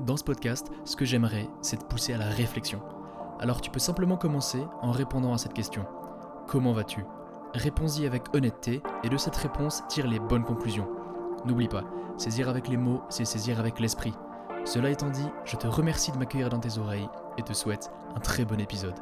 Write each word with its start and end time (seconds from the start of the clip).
Dans 0.00 0.18
ce 0.18 0.24
podcast, 0.24 0.70
ce 0.84 0.94
que 0.94 1.06
j'aimerais, 1.06 1.48
c'est 1.62 1.78
te 1.78 1.84
pousser 1.84 2.12
à 2.12 2.18
la 2.18 2.28
réflexion. 2.28 2.82
Alors 3.40 3.62
tu 3.62 3.70
peux 3.70 3.78
simplement 3.78 4.18
commencer 4.18 4.62
en 4.82 4.90
répondant 4.90 5.32
à 5.32 5.38
cette 5.38 5.54
question. 5.54 5.86
Comment 6.46 6.74
vas-tu? 6.74 7.02
Réponds-y 7.54 8.04
avec 8.04 8.34
honnêteté 8.34 8.82
et 9.02 9.08
de 9.08 9.16
cette 9.16 9.36
réponse 9.36 9.82
tire 9.88 10.06
les 10.06 10.20
bonnes 10.20 10.44
conclusions. 10.44 10.86
N'oublie 11.46 11.68
pas, 11.68 11.84
saisir 12.18 12.50
avec 12.50 12.68
les 12.68 12.76
mots, 12.76 13.00
c'est 13.08 13.24
saisir 13.24 13.58
avec 13.58 13.80
l'esprit. 13.80 14.12
Cela 14.66 14.90
étant 14.90 15.08
dit, 15.08 15.26
je 15.46 15.56
te 15.56 15.66
remercie 15.66 16.12
de 16.12 16.18
m'accueillir 16.18 16.50
dans 16.50 16.60
tes 16.60 16.76
oreilles 16.76 17.08
et 17.38 17.42
te 17.42 17.54
souhaite 17.54 17.90
un 18.14 18.20
très 18.20 18.44
bon 18.44 18.60
épisode. 18.60 18.96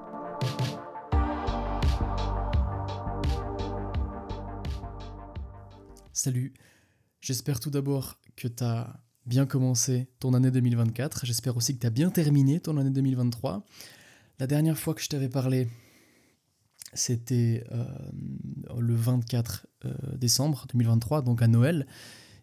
Salut, 6.13 6.55
j'espère 7.21 7.59
tout 7.59 7.71
d'abord 7.71 8.15
que 8.37 8.47
tu 8.47 8.65
bien 9.27 9.47
commencé 9.47 10.09
ton 10.21 10.35
année 10.35 10.51
2024. 10.51 11.27
J'espère 11.27 11.57
aussi 11.57 11.75
que 11.75 11.81
tu 11.81 11.87
as 11.87 11.91
bien 11.91 12.11
terminé 12.11 12.61
ton 12.61 12.77
année 12.77 12.91
2023. 12.91 13.65
La 14.39 14.47
dernière 14.47 14.79
fois 14.79 14.95
que 14.95 15.03
je 15.03 15.09
t'avais 15.09 15.29
parlé, 15.29 15.69
c'était 16.93 17.65
euh, 17.73 17.85
le 18.79 18.95
24 18.95 19.67
euh, 19.85 19.93
décembre 20.17 20.67
2023, 20.73 21.23
donc 21.23 21.43
à 21.43 21.49
Noël. 21.49 21.87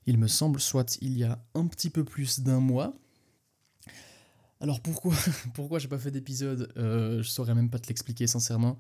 Il 0.06 0.18
me 0.18 0.28
semble, 0.28 0.60
soit 0.60 0.98
il 1.02 1.18
y 1.18 1.24
a 1.24 1.44
un 1.54 1.68
petit 1.68 1.90
peu 1.90 2.04
plus 2.04 2.40
d'un 2.42 2.60
mois. 2.60 2.94
Alors 4.60 4.82
pourquoi, 4.82 5.14
pourquoi 5.54 5.80
j'ai 5.80 5.88
pas 5.88 6.00
fait 6.00 6.12
d'épisode 6.12 6.72
euh, 6.78 7.22
Je 7.22 7.30
saurais 7.30 7.56
même 7.56 7.70
pas 7.70 7.80
te 7.80 7.88
l'expliquer 7.88 8.28
sincèrement. 8.28 8.78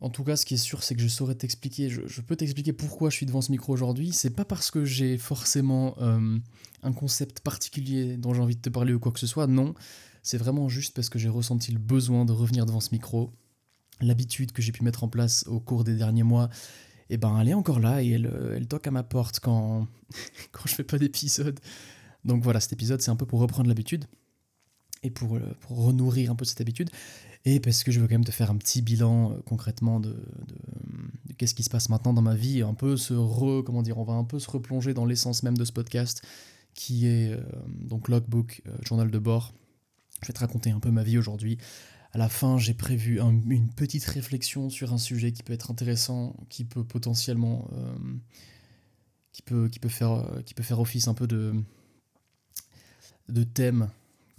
En 0.00 0.10
tout 0.10 0.24
cas, 0.24 0.36
ce 0.36 0.44
qui 0.44 0.54
est 0.54 0.58
sûr, 0.58 0.82
c'est 0.82 0.94
que 0.94 1.00
je 1.00 1.08
saurais 1.08 1.34
t'expliquer, 1.34 1.88
je, 1.88 2.20
peux 2.20 2.36
t'expliquer 2.36 2.74
pourquoi 2.74 3.08
je 3.08 3.16
suis 3.16 3.26
devant 3.26 3.40
ce 3.40 3.50
micro 3.50 3.72
aujourd'hui. 3.72 4.12
C'est 4.12 4.30
pas 4.30 4.44
parce 4.44 4.70
que 4.70 4.84
j'ai 4.84 5.16
forcément 5.16 5.96
euh, 6.00 6.38
un 6.82 6.92
concept 6.92 7.40
particulier 7.40 8.18
dont 8.18 8.34
j'ai 8.34 8.42
envie 8.42 8.56
de 8.56 8.60
te 8.60 8.68
parler 8.68 8.92
ou 8.92 8.98
quoi 8.98 9.10
que 9.12 9.18
ce 9.18 9.26
soit, 9.26 9.46
non. 9.46 9.74
C'est 10.22 10.36
vraiment 10.36 10.68
juste 10.68 10.94
parce 10.94 11.08
que 11.08 11.18
j'ai 11.18 11.30
ressenti 11.30 11.72
le 11.72 11.78
besoin 11.78 12.26
de 12.26 12.32
revenir 12.32 12.66
devant 12.66 12.80
ce 12.80 12.90
micro. 12.92 13.32
L'habitude 14.02 14.52
que 14.52 14.60
j'ai 14.60 14.72
pu 14.72 14.84
mettre 14.84 15.02
en 15.02 15.08
place 15.08 15.44
au 15.46 15.60
cours 15.60 15.82
des 15.82 15.94
derniers 15.94 16.24
mois, 16.24 16.50
eh 17.08 17.16
ben 17.16 17.38
elle 17.40 17.48
est 17.48 17.54
encore 17.54 17.80
là 17.80 18.02
et 18.02 18.10
elle, 18.10 18.30
elle 18.54 18.68
toque 18.68 18.86
à 18.86 18.90
ma 18.90 19.02
porte 19.02 19.40
quand, 19.40 19.86
quand 20.52 20.66
je 20.66 20.74
fais 20.74 20.84
pas 20.84 20.98
d'épisode. 20.98 21.58
Donc 22.26 22.42
voilà, 22.42 22.60
cet 22.60 22.74
épisode, 22.74 23.00
c'est 23.00 23.10
un 23.10 23.16
peu 23.16 23.24
pour 23.24 23.40
reprendre 23.40 23.68
l'habitude 23.68 24.04
et 25.02 25.10
pour, 25.10 25.36
euh, 25.36 25.56
pour 25.60 25.84
renourrir 25.84 26.30
un 26.30 26.34
peu 26.34 26.44
cette 26.44 26.60
habitude 26.60 26.90
et 27.46 27.60
parce 27.60 27.84
que 27.84 27.92
je 27.92 28.00
veux 28.00 28.08
quand 28.08 28.14
même 28.14 28.24
te 28.24 28.32
faire 28.32 28.50
un 28.50 28.56
petit 28.56 28.82
bilan 28.82 29.30
euh, 29.30 29.36
concrètement 29.46 30.00
de, 30.00 30.16
qu'est-ce 31.38 31.54
qui 31.54 31.62
se 31.62 31.70
passe 31.70 31.88
maintenant 31.88 32.12
dans 32.12 32.20
ma 32.20 32.34
vie, 32.34 32.60
un 32.60 32.74
peu 32.74 32.96
se 32.96 33.14
re, 33.14 33.62
comment 33.64 33.82
dire, 33.82 33.98
on 33.98 34.04
va 34.04 34.14
un 34.14 34.24
peu 34.24 34.40
se 34.40 34.50
replonger 34.50 34.94
dans 34.94 35.06
l'essence 35.06 35.44
même 35.44 35.56
de 35.56 35.64
ce 35.64 35.70
podcast 35.70 36.22
qui 36.74 37.06
est 37.06 37.32
euh, 37.32 37.40
donc 37.68 38.08
logbook, 38.08 38.62
euh, 38.66 38.76
journal 38.82 39.12
de 39.12 39.18
bord. 39.20 39.54
Je 40.22 40.26
vais 40.26 40.32
te 40.32 40.40
raconter 40.40 40.72
un 40.72 40.80
peu 40.80 40.90
ma 40.90 41.04
vie 41.04 41.18
aujourd'hui. 41.18 41.56
À 42.12 42.18
la 42.18 42.28
fin, 42.28 42.58
j'ai 42.58 42.74
prévu 42.74 43.20
une 43.20 43.70
petite 43.70 44.04
réflexion 44.06 44.68
sur 44.68 44.92
un 44.92 44.98
sujet 44.98 45.30
qui 45.30 45.44
peut 45.44 45.52
être 45.52 45.70
intéressant, 45.70 46.34
qui 46.48 46.64
peut 46.64 46.82
potentiellement, 46.82 47.68
qui 49.32 49.42
peut, 49.42 49.68
faire, 49.88 50.80
office 50.80 51.08
un 51.08 51.14
peu 51.14 51.26
de 51.26 51.62
thème 53.52 53.90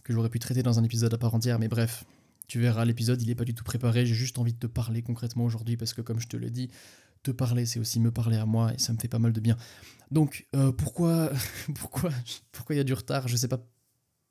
que 0.03 0.11
j'aurais 0.11 0.29
pu 0.29 0.39
traiter 0.39 0.63
dans 0.63 0.79
un 0.79 0.83
épisode 0.83 1.13
à 1.13 1.19
part 1.19 1.35
entière, 1.35 1.59
mais 1.59 1.67
bref, 1.67 2.03
tu 2.47 2.59
verras, 2.59 2.85
l'épisode, 2.85 3.21
il 3.21 3.27
n'est 3.27 3.35
pas 3.35 3.45
du 3.45 3.53
tout 3.53 3.63
préparé. 3.63 4.05
J'ai 4.05 4.15
juste 4.15 4.37
envie 4.37 4.53
de 4.53 4.59
te 4.59 4.67
parler 4.67 5.01
concrètement 5.01 5.43
aujourd'hui 5.43 5.75
parce 5.75 5.93
que, 5.93 6.01
comme 6.01 6.19
je 6.19 6.27
te 6.27 6.37
l'ai 6.37 6.49
dit, 6.49 6.69
te 7.23 7.31
parler, 7.31 7.65
c'est 7.65 7.79
aussi 7.79 7.99
me 7.99 8.11
parler 8.11 8.37
à 8.37 8.45
moi 8.45 8.73
et 8.73 8.77
ça 8.77 8.93
me 8.93 8.97
fait 8.97 9.09
pas 9.09 9.19
mal 9.19 9.33
de 9.33 9.39
bien. 9.39 9.57
Donc, 10.11 10.47
euh, 10.55 10.71
pourquoi 10.71 11.31
pourquoi 11.75 12.09
pourquoi 12.51 12.75
il 12.75 12.77
y 12.77 12.81
a 12.81 12.85
du 12.85 12.93
retard? 12.93 13.27
Je 13.27 13.33
ne 13.33 13.37
sais 13.37 13.49
pas 13.49 13.59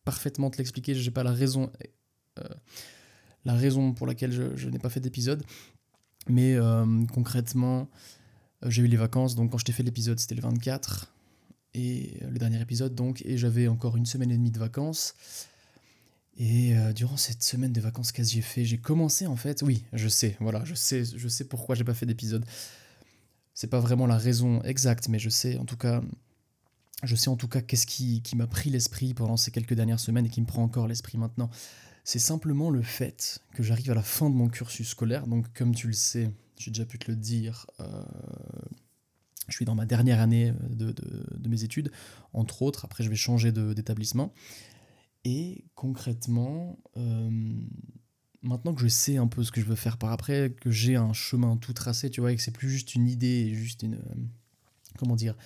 parfaitement 0.05 0.51
te 0.51 0.57
l'expliquer. 0.59 0.95
Je 0.95 1.05
n'ai 1.05 1.11
pas 1.11 1.23
la 1.23 1.33
raison, 1.33 1.71
euh, 2.39 2.43
la 3.45 3.55
raison 3.55 3.93
pour 3.93 4.07
laquelle 4.07 4.33
je, 4.33 4.69
n'ai 4.69 4.79
pas 4.79 4.89
fait 4.89 5.01
d'épisode. 5.01 5.45
Mais 6.29 6.55
euh, 6.55 7.05
concrètement, 7.13 7.91
j'ai 8.65 8.83
eu 8.83 8.87
les 8.87 8.97
vacances. 8.97 9.35
Donc, 9.35 9.53
quand 9.53 9.59
je 9.59 9.67
t'ai 9.67 9.73
fait 9.73 9.83
l'épisode, 9.83 10.19
c'était 10.19 10.35
le 10.35 10.43
24 10.43 11.13
et 11.75 12.19
le 12.23 12.39
dernier 12.39 12.61
épisode. 12.63 12.95
Donc, 12.95 13.23
et 13.27 13.37
j'avais 13.37 13.69
encore 13.69 13.99
une 13.99 14.07
semaine 14.07 14.31
et 14.31 14.37
demie 14.37 14.51
de 14.51 14.59
vacances. 14.59 15.15
Et 16.39 16.77
euh, 16.77 16.93
durant 16.93 17.17
cette 17.17 17.43
semaine 17.43 17.73
de 17.73 17.81
vacances 17.81 18.13
qu'est-ce 18.13 18.29
que 18.29 18.35
j'ai 18.35 18.43
fait? 18.43 18.65
J'ai 18.65 18.79
commencé 18.79 19.27
en 19.27 19.37
fait, 19.37 19.63
oui, 19.63 19.85
je 19.93 20.09
sais, 20.09 20.37
voilà, 20.41 20.65
je 20.65 20.75
sais, 20.75 21.03
je 21.05 21.29
sais 21.29 21.45
pourquoi 21.45 21.75
j'ai 21.75 21.85
pas 21.85 21.95
fait 21.95 22.07
d'épisode. 22.07 22.45
C'est 23.55 23.69
pas 23.69 23.81
vraiment 23.81 24.07
la 24.07 24.19
raison 24.19 24.63
exacte, 24.63 25.09
mais 25.09 25.19
je 25.19 25.31
sais 25.31 25.57
en 25.57 25.65
tout 25.65 25.79
cas, 25.79 26.03
je 27.03 27.17
sais 27.17 27.29
en 27.29 27.37
tout 27.37 27.49
cas 27.49 27.63
qu'est-ce 27.63 27.87
qui, 27.87 28.21
qui 28.21 28.37
m'a 28.37 28.47
pris 28.47 28.69
l'esprit 28.69 29.15
pendant 29.15 29.39
ces 29.39 29.51
quelques 29.51 29.73
dernières 29.73 30.01
semaines 30.01 30.27
et 30.27 30.29
qui 30.29 30.43
me 30.43 30.47
prend 30.47 30.63
encore 30.63 30.89
l'esprit 30.89 31.17
maintenant. 31.17 31.49
C'est 32.05 32.19
simplement 32.19 32.69
le 32.69 32.83
fait 32.83 33.41
que 33.55 33.63
j'arrive 33.63 33.91
à 33.91 33.95
la 33.95 34.03
fin 34.03 34.29
de 34.29 34.35
mon 34.35 34.49
cursus 34.49 34.89
scolaire, 34.89 35.27
donc 35.27 35.47
comme 35.55 35.75
tu 35.75 35.87
le 35.87 35.95
sais, 35.95 36.31
j'ai 36.59 36.71
déjà 36.71 36.85
pu 36.85 36.99
te 36.99 37.11
le 37.11 37.17
dire, 37.17 37.67
euh, 37.81 38.05
je 39.49 39.55
suis 39.55 39.65
dans 39.65 39.75
ma 39.75 39.87
dernière 39.87 40.21
année 40.21 40.53
de, 40.69 40.93
de, 40.93 41.27
de, 41.37 41.49
mes 41.49 41.65
études, 41.65 41.91
entre 42.33 42.63
autres, 42.63 42.85
après 42.85 43.03
je 43.05 43.09
vais 43.09 43.17
changer 43.17 43.53
d'établissement. 43.53 44.33
Et 45.29 45.65
concrètement, 45.75 46.79
euh, 46.97 47.31
maintenant 48.43 48.73
que 48.73 48.81
je 48.81 48.87
sais 48.87 49.17
un 49.17 49.27
peu 49.27 49.43
ce 49.43 49.51
que 49.51 49.61
je 49.61 49.67
veux 49.67 49.75
faire 49.75 49.99
par 49.99 50.13
après, 50.13 50.55
que 50.61 50.71
j'ai 50.71 50.95
un 50.95 51.13
chemin 51.13 51.57
tout 51.57 51.73
tracé, 51.73 52.11
tu 52.11 52.21
vois, 52.21 52.31
et 52.31 52.37
que 52.37 52.43
c'est 52.43 52.53
plus 52.53 52.71
juste 52.71 52.95
une 52.95 53.09
idée, 53.09 53.53
juste 53.53 53.83
une. 53.83 53.97
Euh, 53.97 54.15
comment 54.97 55.17
dire 55.17 55.37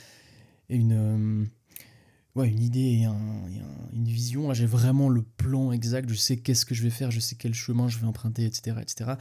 Une. 0.69 0.93
Euh, 0.93 1.47
ouais, 2.35 2.51
une 2.51 2.61
idée 2.63 2.79
et, 2.79 3.05
une 3.07 4.05
vision. 4.05 4.53
J'ai 4.53 4.67
vraiment 4.67 5.09
le 5.09 5.23
plan 5.23 5.73
exact, 5.73 6.11
je 6.11 6.15
sais 6.15 6.37
qu'est-ce 6.37 6.67
que 6.67 6.75
je 6.75 6.83
vais 6.83 6.91
faire, 6.91 7.11
je 7.11 7.21
sais 7.21 7.37
quel 7.37 7.55
chemin 7.55 7.89
je 7.89 7.97
vais 8.01 8.07
emprunter, 8.07 8.45
etc. 8.45 8.77
etc. 8.83 9.13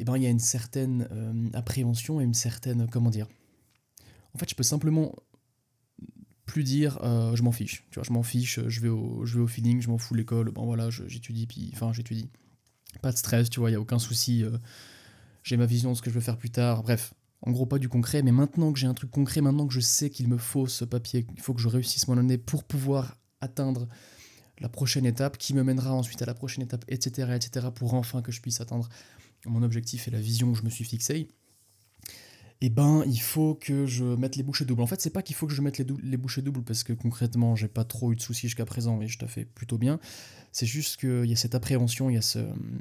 Et 0.00 0.04
ben, 0.04 0.18
il 0.18 0.22
y 0.22 0.26
a 0.26 0.30
une 0.30 0.38
certaine 0.38 1.08
appréhension 1.54 2.20
et 2.20 2.24
une 2.24 2.34
certaine. 2.34 2.88
Comment 2.90 3.08
dire 3.08 3.26
En 4.34 4.38
fait, 4.38 4.50
je 4.50 4.54
peux 4.54 4.64
simplement 4.64 5.14
plus 6.46 6.64
dire 6.64 6.98
euh, 7.02 7.34
je 7.36 7.42
m'en 7.42 7.52
fiche, 7.52 7.84
tu 7.90 7.94
vois, 7.94 8.04
je 8.04 8.12
m'en 8.12 8.22
fiche, 8.22 8.60
je 8.66 8.80
vais 8.80 8.88
au, 8.88 9.24
je 9.24 9.36
vais 9.36 9.42
au 9.42 9.46
feeling, 9.46 9.80
je 9.80 9.88
m'en 9.88 9.98
fous 9.98 10.14
l'école, 10.14 10.50
bon 10.50 10.64
voilà, 10.64 10.90
j'étudie, 10.90 11.46
puis 11.46 11.70
enfin 11.74 11.92
j'étudie. 11.92 12.30
Pas 13.02 13.12
de 13.12 13.16
stress, 13.16 13.50
tu 13.50 13.60
vois, 13.60 13.70
il 13.70 13.72
n'y 13.72 13.76
a 13.76 13.80
aucun 13.80 13.98
souci, 13.98 14.44
euh, 14.44 14.56
j'ai 15.42 15.56
ma 15.56 15.66
vision 15.66 15.92
de 15.92 15.96
ce 15.96 16.02
que 16.02 16.10
je 16.10 16.14
veux 16.14 16.20
faire 16.20 16.36
plus 16.36 16.50
tard, 16.50 16.82
bref, 16.82 17.14
en 17.42 17.50
gros 17.50 17.66
pas 17.66 17.78
du 17.78 17.88
concret, 17.88 18.22
mais 18.22 18.32
maintenant 18.32 18.72
que 18.72 18.78
j'ai 18.78 18.86
un 18.86 18.94
truc 18.94 19.10
concret, 19.10 19.40
maintenant 19.40 19.66
que 19.66 19.74
je 19.74 19.80
sais 19.80 20.10
qu'il 20.10 20.28
me 20.28 20.38
faut 20.38 20.66
ce 20.66 20.84
papier, 20.84 21.26
il 21.34 21.40
faut 21.40 21.54
que 21.54 21.60
je 21.60 21.68
réussisse 21.68 22.08
mon 22.08 22.18
année 22.18 22.38
pour 22.38 22.64
pouvoir 22.64 23.16
atteindre 23.40 23.88
la 24.60 24.68
prochaine 24.68 25.06
étape, 25.06 25.36
qui 25.38 25.54
me 25.54 25.64
mènera 25.64 25.92
ensuite 25.92 26.22
à 26.22 26.26
la 26.26 26.34
prochaine 26.34 26.62
étape, 26.62 26.84
etc., 26.88 27.32
etc., 27.34 27.68
pour 27.74 27.94
enfin 27.94 28.22
que 28.22 28.30
je 28.30 28.40
puisse 28.40 28.60
atteindre 28.60 28.88
mon 29.46 29.62
objectif 29.62 30.08
et 30.08 30.10
la 30.10 30.20
vision 30.20 30.52
que 30.52 30.58
je 30.58 30.62
me 30.62 30.70
suis 30.70 30.84
fixée 30.84 31.28
eh 32.66 32.70
ben 32.70 33.04
il 33.06 33.20
faut 33.20 33.54
que 33.54 33.86
je 33.86 34.04
mette 34.04 34.36
les 34.36 34.42
bouchées 34.42 34.64
doubles. 34.64 34.82
En 34.82 34.86
fait, 34.86 35.00
c'est 35.00 35.10
pas 35.10 35.22
qu'il 35.22 35.36
faut 35.36 35.46
que 35.46 35.52
je 35.52 35.62
mette 35.62 35.78
les, 35.78 36.16
bouchées 36.16 36.42
doubles 36.42 36.62
parce 36.62 36.84
que 36.84 36.92
concrètement, 36.92 37.56
j'ai 37.56 37.68
pas 37.68 37.84
trop 37.84 38.12
eu 38.12 38.16
de 38.16 38.20
soucis 38.20 38.48
jusqu'à 38.48 38.64
présent 38.64 39.00
et 39.00 39.08
je 39.08 39.18
t'ai 39.18 39.26
fait 39.26 39.44
plutôt 39.44 39.78
bien. 39.78 39.98
C'est 40.52 40.66
juste 40.66 40.98
qu'il 40.98 41.26
y 41.26 41.32
a 41.32 41.36
cette 41.36 41.54
appréhension, 41.54 42.10
il 42.10 42.14
y 42.14 42.18
a 42.18 42.22
ce 42.22 42.38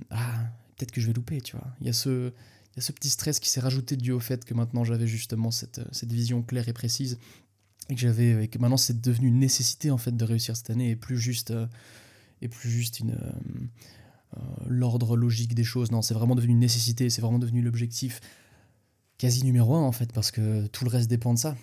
ah 0.09 0.35
peut-être 0.75 0.91
que 0.91 1.01
je 1.01 1.07
vais 1.07 1.13
louper, 1.13 1.41
tu 1.41 1.55
vois. 1.55 1.67
Il 1.81 1.87
y 1.87 1.89
a 1.89 1.93
ce 1.93 2.31
il 2.73 2.77
y 2.77 2.79
a 2.79 2.81
ce 2.81 2.91
petit 2.91 3.09
stress 3.09 3.39
qui 3.39 3.49
s'est 3.49 3.59
rajouté 3.59 3.95
dû 3.95 4.11
au 4.11 4.19
fait 4.19 4.45
que 4.45 4.53
maintenant 4.55 4.83
j'avais 4.83 5.05
justement 5.05 5.51
cette, 5.51 5.81
cette 5.91 6.11
vision 6.11 6.41
claire 6.41 6.67
et 6.67 6.73
précise 6.73 7.19
et 7.89 7.95
que 7.95 8.01
j'avais 8.01 8.47
que 8.47 8.57
maintenant 8.57 8.77
c'est 8.77 8.99
devenu 8.99 9.27
une 9.27 9.39
nécessité 9.39 9.91
en 9.91 9.99
fait 9.99 10.15
de 10.15 10.23
réussir 10.23 10.55
cette 10.55 10.71
année 10.71 10.91
et 10.91 10.95
plus 10.95 11.19
juste 11.19 11.51
euh, 11.51 11.67
et 12.41 12.47
plus 12.47 12.69
juste 12.69 12.99
une 12.99 13.11
euh, 13.11 13.31
euh, 14.37 14.41
l'ordre 14.67 15.15
logique 15.15 15.53
des 15.53 15.63
choses. 15.63 15.91
Non, 15.91 16.01
c'est 16.01 16.13
vraiment 16.13 16.35
devenu 16.35 16.53
une 16.53 16.59
nécessité, 16.59 17.09
c'est 17.09 17.21
vraiment 17.21 17.39
devenu 17.39 17.61
l'objectif 17.61 18.21
quasi 19.23 19.45
numéro 19.45 19.73
un 19.73 19.83
en 19.83 19.93
fait, 19.93 20.11
parce 20.11 20.31
que 20.31 20.67
tout 20.67 20.83
le 20.83 20.89
reste 20.89 21.09
dépend 21.09 21.33
de 21.33 21.39
ça. 21.39 21.55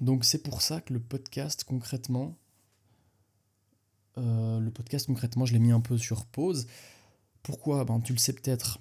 Donc 0.00 0.24
c'est 0.24 0.42
pour 0.42 0.62
ça 0.62 0.80
que 0.80 0.94
le 0.94 0.98
podcast 0.98 1.62
concrètement, 1.62 2.38
euh, 4.16 4.58
le 4.58 4.70
podcast 4.70 5.08
concrètement, 5.08 5.44
je 5.44 5.52
l'ai 5.52 5.58
mis 5.58 5.72
un 5.72 5.80
peu 5.80 5.98
sur 5.98 6.24
pause. 6.24 6.66
Pourquoi? 7.42 7.84
Ben, 7.84 8.00
Tu 8.00 8.14
le 8.14 8.18
sais 8.18 8.32
peut-être, 8.32 8.80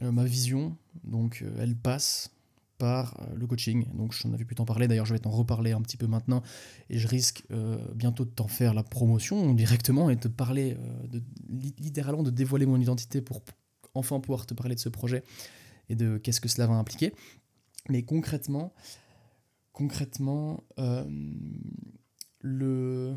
euh, 0.00 0.12
ma 0.12 0.24
vision, 0.24 0.78
donc 1.04 1.42
euh, 1.42 1.54
elle 1.58 1.76
passe 1.76 2.30
par 2.78 3.20
le 3.36 3.46
coaching. 3.46 3.84
Donc 3.92 4.14
j'en 4.14 4.32
avais 4.32 4.46
pu 4.46 4.54
t'en 4.54 4.64
parler, 4.64 4.88
d'ailleurs 4.88 5.04
je 5.04 5.12
vais 5.12 5.20
t'en 5.20 5.30
reparler 5.30 5.72
un 5.72 5.82
petit 5.82 5.98
peu 5.98 6.06
maintenant, 6.06 6.42
et 6.88 6.98
je 6.98 7.06
risque 7.06 7.44
bientôt 7.94 8.24
de 8.24 8.30
t'en 8.30 8.48
faire 8.48 8.72
la 8.72 8.82
promotion 8.82 9.52
directement 9.52 10.08
et 10.08 10.16
de 10.16 10.20
te 10.20 10.28
parler, 10.28 10.78
de, 11.10 11.22
littéralement 11.78 12.22
de 12.22 12.30
dévoiler 12.30 12.64
mon 12.64 12.80
identité 12.80 13.20
pour 13.20 13.42
enfin 13.92 14.20
pouvoir 14.20 14.46
te 14.46 14.54
parler 14.54 14.74
de 14.74 14.80
ce 14.80 14.88
projet 14.88 15.22
et 15.88 15.94
de 15.94 16.18
qu'est-ce 16.18 16.40
que 16.40 16.48
cela 16.48 16.66
va 16.66 16.74
impliquer. 16.74 17.12
Mais 17.88 18.02
concrètement, 18.02 18.72
concrètement, 19.72 20.64
euh, 20.78 21.04
le 22.40 23.14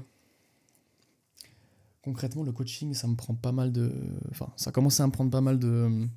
concrètement 2.01 2.43
le 2.43 2.53
coaching, 2.53 2.93
ça 2.93 3.07
me 3.07 3.15
prend 3.15 3.35
pas 3.35 3.51
mal 3.51 3.71
de, 3.73 3.91
enfin, 4.31 4.51
ça 4.55 4.69
a 4.69 4.71
commencé 4.71 5.03
à 5.03 5.07
me 5.07 5.11
prendre 5.11 5.29
pas 5.29 5.41
mal 5.41 5.59
de, 5.59 6.07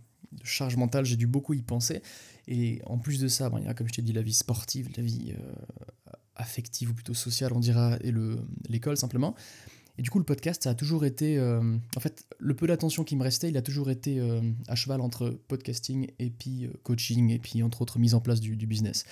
charge 0.45 0.77
mentale. 0.77 1.05
J'ai 1.05 1.17
dû 1.17 1.27
beaucoup 1.27 1.55
y 1.55 1.63
penser. 1.63 2.03
Et 2.47 2.81
en 2.87 2.99
plus 2.99 3.21
de 3.21 3.29
ça, 3.29 3.51
il 3.59 3.65
y 3.65 3.69
a 3.69 3.75
comme 3.75 3.89
je 3.89 3.95
t'ai 3.95 4.03
dit 4.03 4.13
la 4.13 4.23
vie 4.23 4.33
sportive, 4.33 4.91
la 4.97 5.03
vie 5.03 5.35
euh, 5.37 6.13
affective 6.37 6.91
ou 6.91 6.95
plutôt 6.95 7.15
sociale, 7.15 7.53
on 7.53 7.61
dira, 7.61 7.97
et 8.03 8.13
l'école 8.69 8.97
simplement. 8.97 9.35
Et 10.01 10.03
du 10.03 10.09
coup, 10.09 10.19
le 10.19 10.25
podcast, 10.25 10.65
ça 10.65 10.71
a 10.71 10.75
toujours 10.75 11.05
été. 11.05 11.37
Euh, 11.37 11.77
en 11.95 12.01
fait, 12.01 12.25
le 12.39 12.57
peu 12.57 12.67
d'attention 12.67 13.05
qui 13.05 13.17
me 13.17 13.23
restait, 13.23 13.51
il 13.51 13.57
a 13.59 13.61
toujours 13.61 13.91
été 13.91 14.19
euh, 14.19 14.41
à 14.67 14.75
cheval 14.75 15.03
entre 15.03 15.29
podcasting 15.47 16.11
et 16.19 16.31
puis 16.31 16.65
euh, 16.65 16.71
coaching, 16.85 17.29
et 17.29 17.39
puis 17.39 17.63
entre 17.63 17.83
autres 17.83 17.99
mise 17.99 18.15
en 18.15 18.21
place 18.23 18.41
du, 18.41 18.57
business. 18.67 19.05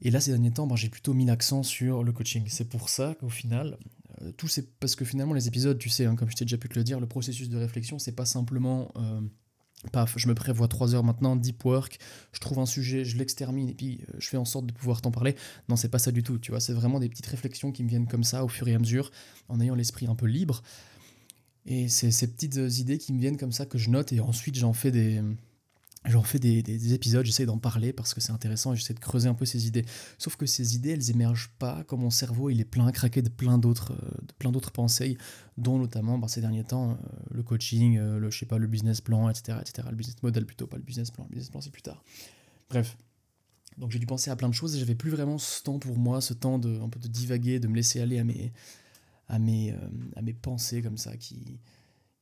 Et 0.00 0.10
là, 0.10 0.20
ces 0.20 0.32
derniers 0.32 0.50
temps, 0.50 0.66
ben, 0.66 0.74
j'ai 0.74 0.88
plutôt 0.88 1.14
mis 1.14 1.26
l'accent 1.26 1.62
sur 1.62 2.02
le 2.02 2.10
coaching. 2.10 2.42
C'est 2.48 2.68
pour 2.68 2.88
ça 2.88 3.14
qu'au 3.20 3.28
final, 3.28 3.78
tout 4.36 4.48
c'est 4.48 4.68
parce 4.80 4.96
que 4.96 5.04
finalement, 5.04 5.32
les 5.32 5.46
épisodes, 5.46 5.78
tu 5.78 5.90
sais, 5.90 6.06
hein, 6.06 6.16
comme 6.16 6.28
je 6.28 6.34
t'ai 6.34 6.44
déjà 6.44 6.58
pu 6.58 6.68
te 6.68 6.76
le 6.76 6.82
dire, 6.82 6.98
le 6.98 7.06
processus 7.06 7.48
de 7.48 7.56
réflexion, 7.56 8.00
c'est 8.00 8.16
pas 8.16 8.26
simplement 8.26 8.92
paf, 9.90 10.14
je 10.16 10.28
me 10.28 10.34
prévois 10.34 10.68
3 10.68 10.94
heures 10.94 11.04
maintenant, 11.04 11.36
deep 11.36 11.64
work, 11.64 11.98
je 12.32 12.40
trouve 12.40 12.58
un 12.58 12.66
sujet, 12.66 13.04
je 13.04 13.16
l'extermine 13.16 13.68
et 13.68 13.74
puis 13.74 14.00
euh, 14.02 14.16
je 14.18 14.28
fais 14.28 14.36
en 14.36 14.44
sorte 14.44 14.66
de 14.66 14.72
pouvoir 14.72 15.00
t'en 15.00 15.10
parler. 15.10 15.36
Non, 15.68 15.76
c'est 15.76 15.88
pas 15.88 15.98
ça 15.98 16.12
du 16.12 16.22
tout, 16.22 16.38
tu 16.38 16.50
vois, 16.50 16.60
c'est 16.60 16.72
vraiment 16.72 17.00
des 17.00 17.08
petites 17.08 17.26
réflexions 17.26 17.72
qui 17.72 17.82
me 17.82 17.88
viennent 17.88 18.08
comme 18.08 18.24
ça 18.24 18.44
au 18.44 18.48
fur 18.48 18.68
et 18.68 18.74
à 18.74 18.78
mesure, 18.78 19.10
en 19.48 19.60
ayant 19.60 19.74
l'esprit 19.74 20.06
un 20.06 20.14
peu 20.14 20.26
libre. 20.26 20.62
Et 21.66 21.88
c'est 21.88 22.10
ces 22.10 22.26
petites 22.26 22.56
idées 22.78 22.98
qui 22.98 23.12
me 23.12 23.20
viennent 23.20 23.38
comme 23.38 23.52
ça 23.52 23.64
que 23.64 23.78
je 23.78 23.88
note 23.88 24.12
et 24.12 24.20
ensuite 24.20 24.54
j'en 24.56 24.74
fais 24.74 24.90
des, 24.90 25.22
J'en 26.06 26.22
fais 26.22 26.38
des, 26.38 26.92
épisodes, 26.92 27.24
j'essaie 27.24 27.46
d'en 27.46 27.56
parler 27.56 27.94
parce 27.94 28.12
que 28.12 28.20
c'est 28.20 28.32
intéressant 28.32 28.74
j'essaie 28.74 28.92
de 28.92 29.00
creuser 29.00 29.26
un 29.26 29.34
peu 29.34 29.46
ces 29.46 29.66
idées. 29.66 29.86
Sauf 30.18 30.36
que 30.36 30.44
ces 30.44 30.76
idées, 30.76 30.90
elles 30.90 31.10
émergent 31.10 31.50
pas 31.58 31.82
comme 31.84 32.00
mon 32.00 32.10
cerveau, 32.10 32.50
il 32.50 32.60
est 32.60 32.66
plein 32.66 32.86
à 32.86 32.92
craquer 32.92 33.22
de 33.22 33.30
plein 33.30 33.56
d'autres, 33.56 33.92
euh, 33.92 34.18
plein 34.38 34.52
d'autres 34.52 34.70
pensées, 34.70 35.16
dont 35.56 35.78
notamment 35.78 36.18
bah, 36.18 36.28
ces 36.28 36.42
derniers 36.42 36.64
temps 36.64 36.90
euh, 36.90 36.94
le 37.30 37.42
coaching, 37.42 37.96
euh, 37.96 38.18
le 38.18 38.30
je 38.30 38.38
sais 38.38 38.44
pas, 38.44 38.58
le 38.58 38.66
business 38.66 39.00
plan, 39.00 39.30
etc., 39.30 39.56
etc. 39.62 39.88
Le 39.90 39.96
business 39.96 40.22
model 40.22 40.44
plutôt, 40.44 40.66
pas 40.66 40.76
le 40.76 40.82
business 40.82 41.10
plan. 41.10 41.24
Le 41.24 41.30
business 41.30 41.48
plan 41.48 41.62
c'est 41.62 41.72
plus 41.72 41.82
tard. 41.82 42.04
Bref. 42.68 42.98
Donc 43.78 43.90
j'ai 43.90 43.98
dû 43.98 44.06
penser 44.06 44.30
à 44.30 44.36
plein 44.36 44.50
de 44.50 44.54
choses 44.54 44.76
et 44.76 44.78
j'avais 44.78 44.94
plus 44.94 45.10
vraiment 45.10 45.38
ce 45.38 45.62
temps 45.62 45.78
pour 45.78 45.96
moi, 45.98 46.20
ce 46.20 46.34
temps 46.34 46.58
de 46.58 46.80
un 46.80 46.90
peu 46.90 47.00
de 47.00 47.08
divaguer, 47.08 47.60
de 47.60 47.66
me 47.66 47.76
laisser 47.76 48.00
aller 48.00 48.18
à 48.18 48.24
mes 48.24 48.52
à 49.28 49.38
mes, 49.38 49.74
à 50.16 50.22
mes 50.22 50.34
pensées 50.34 50.82
comme 50.82 50.98
ça 50.98 51.16
qui 51.16 51.58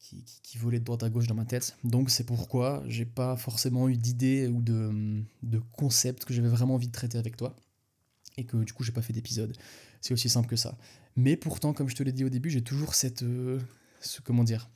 qui, 0.03 0.25
qui, 0.43 0.59
volait 0.59 0.81
de 0.81 0.85
droite 0.85 1.03
à 1.05 1.11
gauche 1.11 1.29
dans 1.29 1.35
ma 1.35 1.45
tête. 1.45 1.77
Donc 1.85 2.11
c'est 2.11 2.25
pourquoi 2.25 2.83
j'ai 2.87 3.07
pas 3.07 3.37
forcément 3.37 3.89
eu 3.89 3.97
d'idées 3.97 4.49
ou 4.49 4.61
de, 4.61 5.23
de 5.43 5.59
concepts 5.59 6.25
que 6.25 6.35
j'avais 6.35 6.49
vraiment 6.49 6.75
envie 6.75 6.89
de 6.89 6.93
traiter 6.93 7.19
avec 7.19 7.37
toi. 7.37 7.57
Et 8.37 8.45
que 8.45 8.57
du 8.57 8.73
coup 8.73 8.83
j'ai 8.83 8.93
pas 8.93 9.03
fait 9.03 9.13
d'épisode. 9.13 9.57
C'est 10.01 10.13
aussi 10.13 10.29
simple 10.29 10.49
que 10.49 10.57
ça. 10.57 10.77
Mais 11.17 11.37
pourtant, 11.37 11.73
comme 11.73 11.89
je 11.89 11.95
te 11.95 12.03
l'ai 12.03 12.13
dit 12.13 12.25
au 12.25 12.29
début, 12.29 12.51
j'ai 12.51 12.63
toujours 12.63 12.95
cette. 12.95 13.23
Euh, 13.23 13.61
comment 14.25 14.45
dire 14.45 14.69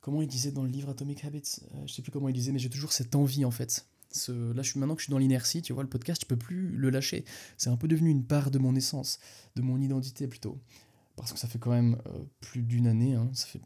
Comment 0.00 0.22
il 0.22 0.28
disait 0.28 0.52
dans 0.52 0.62
le 0.62 0.68
livre 0.68 0.90
Atomic 0.90 1.24
Habits 1.24 1.60
euh, 1.74 1.86
Je 1.86 1.92
sais 1.92 2.02
plus 2.02 2.12
comment 2.12 2.28
il 2.28 2.34
disait, 2.34 2.52
mais 2.52 2.58
j'ai 2.58 2.70
toujours 2.70 2.92
cette 2.92 3.14
envie 3.14 3.44
en 3.44 3.50
fait. 3.50 3.86
Là, 4.28 4.62
je 4.62 4.70
suis, 4.70 4.78
maintenant 4.78 4.94
que 4.94 5.00
je 5.00 5.06
suis 5.06 5.10
dans 5.10 5.18
l'inertie, 5.18 5.60
tu 5.60 5.72
vois, 5.72 5.82
le 5.82 5.88
podcast, 5.88 6.22
je 6.22 6.26
peux 6.26 6.36
plus 6.36 6.68
le 6.68 6.88
lâcher. 6.88 7.24
C'est 7.56 7.68
un 7.68 7.76
peu 7.76 7.88
devenu 7.88 8.10
une 8.10 8.24
part 8.24 8.52
de 8.52 8.58
mon 8.58 8.76
essence, 8.76 9.18
de 9.56 9.62
mon 9.62 9.80
identité 9.80 10.28
plutôt. 10.28 10.60
Parce 11.16 11.32
que 11.32 11.38
ça 11.38 11.48
fait 11.48 11.58
quand 11.58 11.70
même 11.70 12.00
euh, 12.06 12.24
plus 12.40 12.62
d'une 12.62 12.86
année, 12.86 13.14
hein, 13.14 13.28
ça 13.32 13.46
fait 13.46 13.60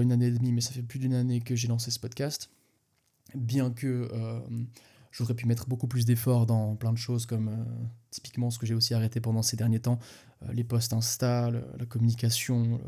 une 0.00 0.12
année 0.12 0.26
et 0.26 0.30
demie, 0.30 0.52
mais 0.52 0.60
ça 0.60 0.72
fait 0.72 0.82
plus 0.82 0.98
d'une 0.98 1.14
année 1.14 1.40
que 1.40 1.54
j'ai 1.54 1.68
lancé 1.68 1.90
ce 1.90 1.98
podcast. 1.98 2.50
Bien 3.34 3.70
que 3.70 4.08
euh, 4.12 4.40
j'aurais 5.10 5.34
pu 5.34 5.46
mettre 5.46 5.66
beaucoup 5.66 5.86
plus 5.86 6.04
d'efforts 6.04 6.46
dans 6.46 6.76
plein 6.76 6.92
de 6.92 6.98
choses, 6.98 7.26
comme 7.26 7.48
euh, 7.48 7.64
typiquement 8.10 8.50
ce 8.50 8.58
que 8.58 8.66
j'ai 8.66 8.74
aussi 8.74 8.94
arrêté 8.94 9.20
pendant 9.20 9.42
ces 9.42 9.56
derniers 9.56 9.80
temps, 9.80 9.98
euh, 10.42 10.52
les 10.52 10.64
posts 10.64 10.92
Insta, 10.92 11.50
la 11.50 11.86
communication. 11.86 12.80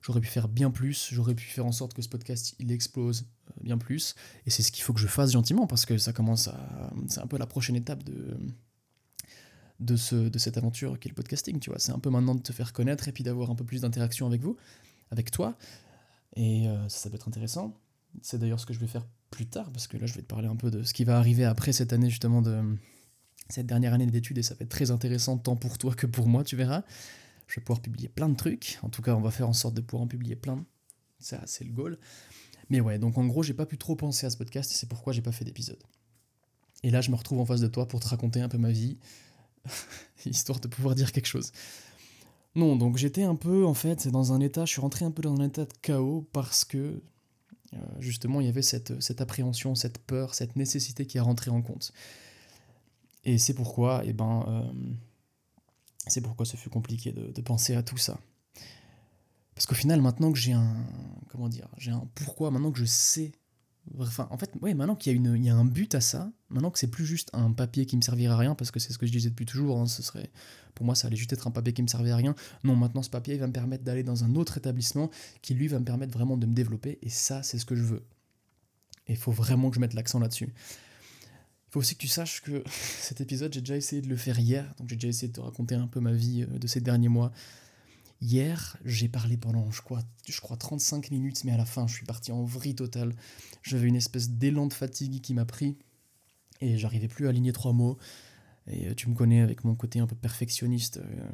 j'aurais 0.00 0.20
pu 0.20 0.28
faire 0.28 0.48
bien 0.48 0.70
plus, 0.70 1.10
j'aurais 1.12 1.34
pu 1.34 1.44
faire 1.44 1.66
en 1.66 1.72
sorte 1.72 1.94
que 1.94 2.02
ce 2.02 2.08
podcast 2.08 2.54
il 2.58 2.72
explose 2.72 3.26
bien 3.60 3.78
plus. 3.78 4.14
Et 4.46 4.50
c'est 4.50 4.62
ce 4.62 4.72
qu'il 4.72 4.84
faut 4.84 4.92
que 4.92 5.00
je 5.00 5.08
fasse 5.08 5.32
gentiment, 5.32 5.66
parce 5.66 5.86
que 5.86 5.98
ça 5.98 6.12
commence 6.12 6.48
à. 6.48 6.92
C'est 7.08 7.20
un 7.20 7.26
peu 7.26 7.38
la 7.38 7.46
prochaine 7.46 7.76
étape 7.76 8.02
de 8.04 8.36
de, 9.82 9.96
ce, 9.96 10.14
de 10.14 10.38
cette 10.38 10.56
aventure 10.56 10.98
qui 10.98 11.08
est 11.08 11.10
le 11.10 11.14
podcasting, 11.14 11.58
tu 11.58 11.70
vois. 11.70 11.78
C'est 11.78 11.92
un 11.92 11.98
peu 11.98 12.10
maintenant 12.10 12.34
de 12.34 12.40
te 12.40 12.52
faire 12.52 12.72
connaître 12.72 13.08
et 13.08 13.12
puis 13.12 13.24
d'avoir 13.24 13.50
un 13.50 13.54
peu 13.54 13.64
plus 13.64 13.82
d'interaction 13.82 14.26
avec 14.26 14.40
vous, 14.40 14.56
avec 15.10 15.30
toi. 15.30 15.56
Et 16.36 16.68
euh, 16.68 16.88
ça, 16.88 17.10
peut 17.10 17.16
être 17.16 17.28
intéressant. 17.28 17.78
C'est 18.22 18.38
d'ailleurs 18.38 18.60
ce 18.60 18.66
que 18.66 18.74
je 18.74 18.78
vais 18.78 18.86
faire 18.86 19.06
plus 19.30 19.46
tard, 19.46 19.70
parce 19.72 19.86
que 19.86 19.96
là, 19.96 20.06
je 20.06 20.14
vais 20.14 20.22
te 20.22 20.26
parler 20.26 20.48
un 20.48 20.56
peu 20.56 20.70
de 20.70 20.82
ce 20.82 20.92
qui 20.92 21.04
va 21.04 21.16
arriver 21.16 21.44
après 21.44 21.72
cette 21.72 21.92
année, 21.92 22.10
justement, 22.10 22.42
de 22.42 22.76
cette 23.48 23.66
dernière 23.66 23.94
année 23.94 24.06
d'études, 24.06 24.38
et 24.38 24.42
ça 24.42 24.54
va 24.54 24.64
être 24.64 24.70
très 24.70 24.90
intéressant 24.90 25.38
tant 25.38 25.56
pour 25.56 25.78
toi 25.78 25.94
que 25.94 26.06
pour 26.06 26.26
moi, 26.26 26.44
tu 26.44 26.56
verras. 26.56 26.82
Je 27.48 27.56
vais 27.56 27.64
pouvoir 27.64 27.80
publier 27.80 28.08
plein 28.08 28.28
de 28.28 28.36
trucs. 28.36 28.78
En 28.82 28.88
tout 28.88 29.02
cas, 29.02 29.14
on 29.14 29.20
va 29.20 29.30
faire 29.30 29.48
en 29.48 29.52
sorte 29.52 29.74
de 29.74 29.80
pouvoir 29.80 30.04
en 30.04 30.06
publier 30.06 30.36
plein. 30.36 30.64
Ça, 31.18 31.40
c'est 31.46 31.64
le 31.64 31.72
goal. 31.72 31.98
Mais 32.70 32.80
ouais, 32.80 32.98
donc 32.98 33.18
en 33.18 33.26
gros, 33.26 33.42
j'ai 33.42 33.54
pas 33.54 33.66
pu 33.66 33.76
trop 33.76 33.96
penser 33.96 34.26
à 34.26 34.30
ce 34.30 34.36
podcast, 34.36 34.70
c'est 34.72 34.88
pourquoi 34.88 35.12
j'ai 35.12 35.22
pas 35.22 35.32
fait 35.32 35.44
d'épisode. 35.44 35.82
Et 36.82 36.90
là, 36.90 37.00
je 37.00 37.10
me 37.10 37.16
retrouve 37.16 37.38
en 37.40 37.44
face 37.44 37.60
de 37.60 37.68
toi 37.68 37.86
pour 37.86 38.00
te 38.00 38.08
raconter 38.08 38.40
un 38.40 38.48
peu 38.48 38.58
ma 38.58 38.70
vie, 38.70 38.96
histoire 40.26 40.60
de 40.60 40.68
pouvoir 40.68 40.94
dire 40.94 41.12
quelque 41.12 41.26
chose. 41.26 41.52
Non, 42.54 42.76
donc 42.76 42.98
j'étais 42.98 43.22
un 43.22 43.34
peu, 43.34 43.64
en 43.64 43.74
fait, 43.74 44.08
dans 44.08 44.32
un 44.32 44.40
état, 44.40 44.64
je 44.66 44.72
suis 44.72 44.80
rentré 44.80 45.04
un 45.04 45.10
peu 45.10 45.22
dans 45.22 45.40
un 45.40 45.46
état 45.46 45.64
de 45.64 45.72
chaos 45.80 46.28
parce 46.32 46.64
que, 46.64 47.02
euh, 47.72 47.76
justement, 47.98 48.40
il 48.40 48.46
y 48.46 48.50
avait 48.50 48.62
cette, 48.62 49.00
cette, 49.00 49.20
appréhension, 49.22 49.74
cette 49.74 49.98
peur, 49.98 50.34
cette 50.34 50.56
nécessité 50.56 51.06
qui 51.06 51.18
a 51.18 51.22
rentré 51.22 51.50
en 51.50 51.62
compte. 51.62 51.92
Et 53.24 53.38
c'est 53.38 53.54
pourquoi, 53.54 54.02
eh 54.04 54.12
ben, 54.12 54.44
euh, 54.48 54.72
c'est 56.06 56.20
pourquoi 56.20 56.44
ce 56.44 56.56
fut 56.56 56.68
compliqué 56.68 57.12
de, 57.12 57.30
de, 57.32 57.40
penser 57.40 57.74
à 57.74 57.82
tout 57.82 57.96
ça. 57.96 58.18
Parce 59.54 59.66
qu'au 59.66 59.74
final, 59.74 60.02
maintenant 60.02 60.30
que 60.32 60.38
j'ai 60.38 60.52
un, 60.52 60.76
comment 61.28 61.48
dire, 61.48 61.68
j'ai 61.78 61.90
un 61.90 62.06
pourquoi, 62.14 62.50
maintenant 62.50 62.72
que 62.72 62.78
je 62.78 62.84
sais 62.84 63.32
Enfin, 63.98 64.28
en 64.30 64.38
fait, 64.38 64.50
ouais, 64.60 64.74
maintenant 64.74 64.94
qu'il 64.94 65.12
y, 65.12 65.14
a 65.14 65.16
une, 65.16 65.34
il 65.36 65.44
y 65.44 65.50
a 65.50 65.56
un 65.56 65.64
but 65.64 65.94
à 65.94 66.00
ça, 66.00 66.30
maintenant 66.50 66.70
que 66.70 66.78
c'est 66.78 66.90
plus 66.90 67.04
juste 67.04 67.30
un 67.32 67.52
papier 67.52 67.84
qui 67.84 67.96
me 67.96 68.02
servira 68.02 68.34
à 68.34 68.38
rien, 68.38 68.54
parce 68.54 68.70
que 68.70 68.78
c'est 68.78 68.92
ce 68.92 68.98
que 68.98 69.06
je 69.06 69.12
disais 69.12 69.30
depuis 69.30 69.44
toujours, 69.44 69.80
hein, 69.80 69.86
ce 69.86 70.02
serait, 70.02 70.30
pour 70.74 70.86
moi, 70.86 70.94
ça 70.94 71.08
allait 71.08 71.16
juste 71.16 71.32
être 71.32 71.46
un 71.46 71.50
papier 71.50 71.72
qui 71.72 71.82
me 71.82 71.88
servait 71.88 72.12
à 72.12 72.16
rien. 72.16 72.34
Non, 72.64 72.76
maintenant, 72.76 73.02
ce 73.02 73.10
papier, 73.10 73.36
va 73.36 73.46
me 73.48 73.52
permettre 73.52 73.84
d'aller 73.84 74.04
dans 74.04 74.24
un 74.24 74.34
autre 74.36 74.56
établissement 74.56 75.10
qui, 75.42 75.54
lui, 75.54 75.66
va 75.66 75.78
me 75.80 75.84
permettre 75.84 76.12
vraiment 76.12 76.36
de 76.36 76.46
me 76.46 76.54
développer, 76.54 76.98
et 77.02 77.10
ça, 77.10 77.42
c'est 77.42 77.58
ce 77.58 77.66
que 77.66 77.74
je 77.74 77.82
veux. 77.82 78.04
Et 79.08 79.12
il 79.12 79.18
faut 79.18 79.32
vraiment 79.32 79.68
que 79.68 79.74
je 79.76 79.80
mette 79.80 79.94
l'accent 79.94 80.20
là-dessus. 80.20 80.54
Il 80.54 81.72
faut 81.72 81.80
aussi 81.80 81.94
que 81.96 82.00
tu 82.00 82.08
saches 82.08 82.40
que 82.42 82.62
cet 83.00 83.20
épisode, 83.20 83.52
j'ai 83.52 83.60
déjà 83.60 83.76
essayé 83.76 84.00
de 84.00 84.08
le 84.08 84.16
faire 84.16 84.38
hier, 84.38 84.72
donc 84.78 84.88
j'ai 84.88 84.96
déjà 84.96 85.08
essayé 85.08 85.28
de 85.28 85.34
te 85.34 85.40
raconter 85.40 85.74
un 85.74 85.88
peu 85.88 85.98
ma 85.98 86.12
vie 86.12 86.42
euh, 86.42 86.58
de 86.58 86.66
ces 86.68 86.80
derniers 86.80 87.08
mois, 87.08 87.32
Hier, 88.22 88.76
j'ai 88.84 89.08
parlé 89.08 89.36
pendant, 89.36 89.68
je 89.72 89.82
crois, 89.82 90.00
crois, 90.40 90.56
35 90.56 91.10
minutes, 91.10 91.42
mais 91.42 91.50
à 91.50 91.56
la 91.56 91.64
fin, 91.64 91.88
je 91.88 91.94
suis 91.94 92.06
parti 92.06 92.30
en 92.30 92.44
vrille 92.44 92.76
totale. 92.76 93.16
J'avais 93.64 93.88
une 93.88 93.96
espèce 93.96 94.30
d'élan 94.30 94.68
de 94.68 94.72
fatigue 94.72 95.20
qui 95.20 95.34
m'a 95.34 95.44
pris, 95.44 95.76
et 96.60 96.78
j'arrivais 96.78 97.08
plus 97.08 97.26
à 97.26 97.30
aligner 97.30 97.52
trois 97.52 97.72
mots. 97.72 97.98
Et 98.68 98.86
euh, 98.86 98.94
tu 98.94 99.08
me 99.08 99.16
connais 99.16 99.40
avec 99.40 99.64
mon 99.64 99.74
côté 99.74 99.98
un 99.98 100.06
peu 100.06 100.14
perfectionniste, 100.14 100.98
euh, 100.98 101.30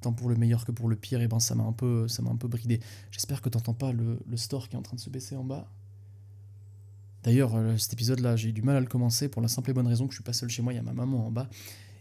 tant 0.00 0.14
pour 0.14 0.30
le 0.30 0.36
meilleur 0.36 0.64
que 0.64 0.72
pour 0.72 0.88
le 0.88 0.96
pire, 0.96 1.20
et 1.20 1.28
ben 1.28 1.40
ça 1.40 1.54
m'a 1.54 1.64
un 1.64 1.72
peu, 1.72 2.06
bridé. 2.48 2.80
J'espère 3.10 3.42
que 3.42 3.50
tu 3.50 3.58
n'entends 3.58 3.74
pas 3.74 3.92
le, 3.92 4.18
le, 4.26 4.36
store 4.38 4.70
qui 4.70 4.76
est 4.76 4.78
en 4.78 4.82
train 4.82 4.96
de 4.96 5.02
se 5.02 5.10
baisser 5.10 5.36
en 5.36 5.44
bas. 5.44 5.70
D'ailleurs, 7.22 7.54
euh, 7.54 7.76
cet 7.76 7.92
épisode-là, 7.92 8.34
j'ai 8.36 8.48
eu 8.48 8.52
du 8.54 8.62
mal 8.62 8.76
à 8.76 8.80
le 8.80 8.86
commencer 8.86 9.28
pour 9.28 9.42
la 9.42 9.48
simple 9.48 9.72
et 9.72 9.74
bonne 9.74 9.86
raison 9.86 10.06
que 10.06 10.14
je 10.14 10.16
suis 10.16 10.24
pas 10.24 10.32
seul 10.32 10.48
chez 10.48 10.62
moi, 10.62 10.72
il 10.72 10.76
y 10.76 10.78
a 10.78 10.82
ma 10.82 10.94
maman 10.94 11.26
en 11.26 11.30
bas. 11.30 11.50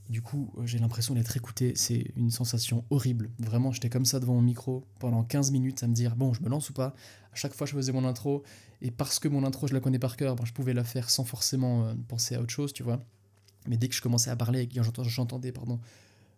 Du 0.10 0.22
coup, 0.22 0.54
euh, 0.58 0.66
j'ai 0.66 0.78
l'impression 0.78 1.16
d'être 1.16 1.36
écouté. 1.36 1.74
C'est 1.76 2.12
une 2.16 2.30
sensation 2.30 2.86
horrible. 2.90 3.32
Vraiment, 3.40 3.72
j'étais 3.72 3.90
comme 3.90 4.06
ça 4.06 4.20
devant 4.20 4.36
mon 4.36 4.42
micro 4.42 4.86
pendant 5.00 5.24
15 5.24 5.52
minutes 5.52 5.82
à 5.84 5.88
me 5.88 5.94
dire 5.94 6.16
bon, 6.16 6.34
je 6.34 6.42
me 6.44 6.50
lance 6.50 6.70
ou 6.70 6.74
pas? 6.74 6.94
À 7.32 7.36
chaque 7.36 7.54
fois, 7.54 7.66
je 7.66 7.74
faisais 7.74 7.92
mon 7.92 8.06
intro. 8.06 8.44
Et 8.82 8.92
parce 8.92 9.20
que 9.20 9.28
mon 9.28 9.44
intro, 9.44 9.68
je 9.68 9.74
la 9.74 9.80
connais 9.80 9.98
par 9.98 10.16
cœur, 10.16 10.36
ben, 10.36 10.46
je 10.46 10.54
pouvais 10.54 10.74
la 10.74 10.84
faire 10.84 11.10
sans 11.10 11.24
forcément 11.24 11.86
euh, 11.86 11.94
penser 12.08 12.36
à 12.36 12.42
autre 12.42 12.52
chose, 12.52 12.72
tu 12.72 12.84
vois. 12.84 13.04
Mais 13.68 13.78
dès 13.78 13.90
que 13.90 13.96
je 13.96 14.02
commençais 14.02 14.30
à 14.30 14.36
parler 14.36 14.62
et 14.62 14.68
que 14.68 14.80
j'entendais 15.06 15.52
pardon, 15.52 15.80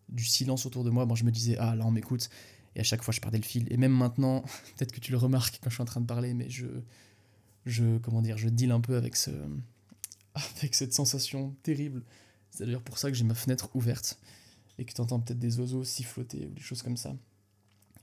du 0.07 0.23
silence 0.23 0.65
autour 0.65 0.85
de 0.85 0.89
moi, 0.89 1.05
ben, 1.05 1.15
je 1.15 1.25
me 1.25 1.31
disais 1.31 1.57
ah, 1.59 1.75
là, 1.75 1.85
on 1.85 1.91
m'écoute. 1.91 2.29
Et 2.75 2.79
à 2.79 2.83
chaque 2.83 3.03
fois, 3.03 3.13
je 3.13 3.19
perdais 3.19 3.37
le 3.37 3.43
fil. 3.43 3.67
Et 3.69 3.75
même 3.75 3.91
maintenant, 3.91 4.41
peut-être 4.77 4.93
que 4.93 5.01
tu 5.01 5.11
le 5.11 5.17
remarques 5.17 5.59
quand 5.61 5.69
je 5.69 5.75
suis 5.75 5.83
en 5.83 5.85
train 5.85 6.01
de 6.01 6.05
parler, 6.05 6.33
mais 6.33 6.49
je. 6.49 6.67
Je, 7.65 7.97
comment 7.97 8.21
dire, 8.21 8.37
je 8.37 8.47
deal 8.47 8.71
un 8.71 8.79
peu 8.79 8.95
avec, 8.95 9.17
ce, 9.17 9.29
avec 10.61 10.73
cette 10.73 10.93
sensation 10.93 11.53
terrible 11.63 12.01
c'est 12.57 12.65
d'ailleurs 12.65 12.81
pour 12.81 12.97
ça 12.97 13.11
que 13.11 13.15
j'ai 13.15 13.23
ma 13.23 13.35
fenêtre 13.35 13.69
ouverte 13.75 14.19
et 14.79 14.85
que 14.85 14.93
tu 14.93 14.99
entends 15.01 15.19
peut-être 15.19 15.39
des 15.39 15.59
oiseaux 15.59 15.83
siffloter 15.83 16.47
ou 16.47 16.53
des 16.53 16.61
choses 16.61 16.81
comme 16.81 16.97
ça. 16.97 17.15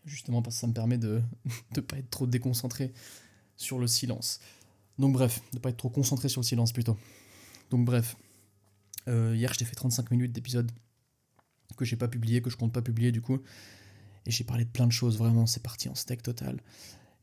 Justement 0.04 0.42
parce 0.42 0.56
que 0.56 0.60
ça 0.60 0.66
me 0.66 0.72
permet 0.72 0.98
de 0.98 1.22
ne 1.76 1.80
pas 1.80 1.98
être 1.98 2.10
trop 2.10 2.26
déconcentré 2.26 2.92
sur 3.56 3.78
le 3.78 3.86
silence. 3.86 4.40
Donc 4.98 5.12
bref, 5.12 5.40
de 5.52 5.58
ne 5.58 5.60
pas 5.60 5.70
être 5.70 5.76
trop 5.76 5.90
concentré 5.90 6.28
sur 6.28 6.40
le 6.40 6.46
silence 6.46 6.72
plutôt. 6.72 6.96
Donc 7.70 7.84
bref, 7.84 8.16
euh, 9.08 9.34
hier 9.34 9.52
je 9.52 9.58
t'ai 9.58 9.64
fait 9.64 9.74
35 9.74 10.10
minutes 10.12 10.32
d'épisode 10.32 10.70
que 11.76 11.84
j'ai 11.84 11.96
pas 11.96 12.08
publié, 12.08 12.40
que 12.40 12.50
je 12.50 12.56
compte 12.56 12.72
pas 12.72 12.82
publier 12.82 13.10
du 13.10 13.20
coup. 13.20 13.40
Et 14.26 14.30
j'ai 14.30 14.44
parlé 14.44 14.64
de 14.64 14.70
plein 14.70 14.86
de 14.86 14.92
choses, 14.92 15.18
vraiment, 15.18 15.46
c'est 15.46 15.62
parti 15.62 15.88
en 15.88 15.94
steak 15.94 16.22
total. 16.22 16.62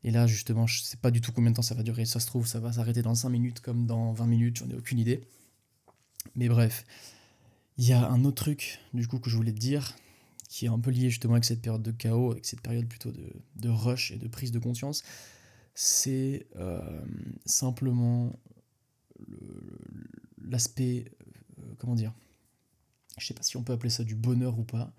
Et 0.04 0.10
là, 0.10 0.26
justement, 0.26 0.66
je 0.66 0.82
sais 0.82 0.96
pas 0.96 1.10
du 1.10 1.20
tout 1.20 1.32
combien 1.32 1.50
de 1.50 1.56
temps 1.56 1.62
ça 1.62 1.74
va 1.74 1.82
durer. 1.82 2.04
Ça 2.04 2.20
se 2.20 2.26
trouve, 2.26 2.46
ça 2.46 2.60
va 2.60 2.72
s'arrêter 2.72 3.02
dans 3.02 3.14
5 3.14 3.28
minutes 3.28 3.60
comme 3.60 3.86
dans 3.86 4.12
20 4.12 4.26
minutes, 4.26 4.56
j'en 4.58 4.68
ai 4.68 4.74
aucune 4.74 4.98
idée. 4.98 5.26
Mais 6.36 6.48
bref, 6.48 6.84
il 7.78 7.86
y 7.86 7.92
a 7.92 8.08
un 8.08 8.24
autre 8.24 8.42
truc, 8.42 8.80
du 8.92 9.06
coup, 9.06 9.18
que 9.18 9.30
je 9.30 9.36
voulais 9.36 9.52
te 9.52 9.58
dire, 9.58 9.96
qui 10.48 10.66
est 10.66 10.68
un 10.68 10.78
peu 10.78 10.90
lié 10.90 11.08
justement 11.08 11.34
avec 11.34 11.44
cette 11.44 11.62
période 11.62 11.82
de 11.82 11.90
chaos, 11.90 12.32
avec 12.32 12.44
cette 12.44 12.60
période 12.60 12.86
plutôt 12.86 13.10
de, 13.10 13.68
rush 13.68 14.10
et 14.10 14.16
de 14.16 14.28
prise 14.28 14.52
de 14.52 14.58
conscience. 14.58 15.02
C'est 15.74 16.46
euh, 16.56 17.00
simplement 17.46 18.38
l'aspect, 20.44 21.10
euh, 21.58 21.74
comment 21.78 21.94
dire, 21.94 22.12
Je 23.18 23.26
sais 23.26 23.34
pas 23.34 23.42
si 23.42 23.56
on 23.56 23.62
peut 23.62 23.72
appeler 23.72 23.90
ça 23.90 24.04
du 24.04 24.14
bonheur 24.14 24.58
ou 24.58 24.64
pas, 24.64 24.92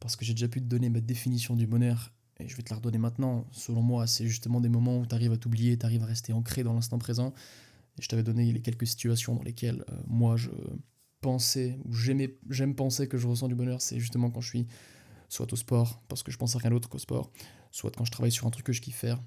parce 0.00 0.16
que 0.16 0.24
j'ai 0.24 0.34
déjà 0.34 0.48
pu 0.48 0.60
te 0.60 0.66
donner 0.66 0.90
ma 0.90 1.00
définition 1.00 1.56
du 1.56 1.66
bonheur, 1.66 2.12
et 2.38 2.46
je 2.46 2.56
vais 2.56 2.62
te 2.62 2.70
la 2.70 2.76
redonner 2.76 2.98
maintenant. 2.98 3.46
Selon 3.50 3.82
moi, 3.82 4.06
c'est 4.06 4.26
justement 4.26 4.60
des 4.60 4.68
moments 4.68 4.98
où 4.98 5.06
tu 5.06 5.14
arrives 5.14 5.32
à 5.32 5.36
t'oublier, 5.36 5.78
tu 5.78 5.86
arrives 5.86 6.02
à 6.02 6.06
rester 6.06 6.32
ancré 6.32 6.62
dans 6.62 6.74
l'instant 6.74 6.98
présent. 6.98 7.32
Et 7.98 8.02
je 8.02 8.08
t'avais 8.08 8.22
donné 8.22 8.52
les 8.52 8.60
quelques 8.60 8.86
situations 8.86 9.34
dans 9.34 9.42
lesquelles 9.42 9.84
euh, 9.90 10.00
moi 10.06 10.36
je 10.36 10.50
pensais, 11.20 11.78
ou 11.84 11.94
j'aime 11.94 12.74
penser 12.74 13.08
que 13.08 13.18
je 13.18 13.26
ressens 13.26 13.48
du 13.48 13.54
bonheur, 13.54 13.80
c'est 13.82 13.98
justement 13.98 14.30
quand 14.30 14.40
je 14.40 14.48
suis 14.48 14.66
soit 15.28 15.52
au 15.52 15.56
sport, 15.56 16.02
parce 16.08 16.22
que 16.22 16.30
je 16.30 16.38
pense 16.38 16.56
à 16.56 16.58
rien 16.58 16.70
d'autre 16.70 16.88
qu'au 16.88 16.98
sport, 16.98 17.30
soit 17.70 17.90
quand 17.90 18.04
je 18.04 18.10
travaille 18.10 18.32
sur 18.32 18.46
un 18.46 18.50
truc 18.50 18.66
que 18.66 18.72
je 18.72 18.80
kiffe 18.80 18.96
faire. 18.96 19.22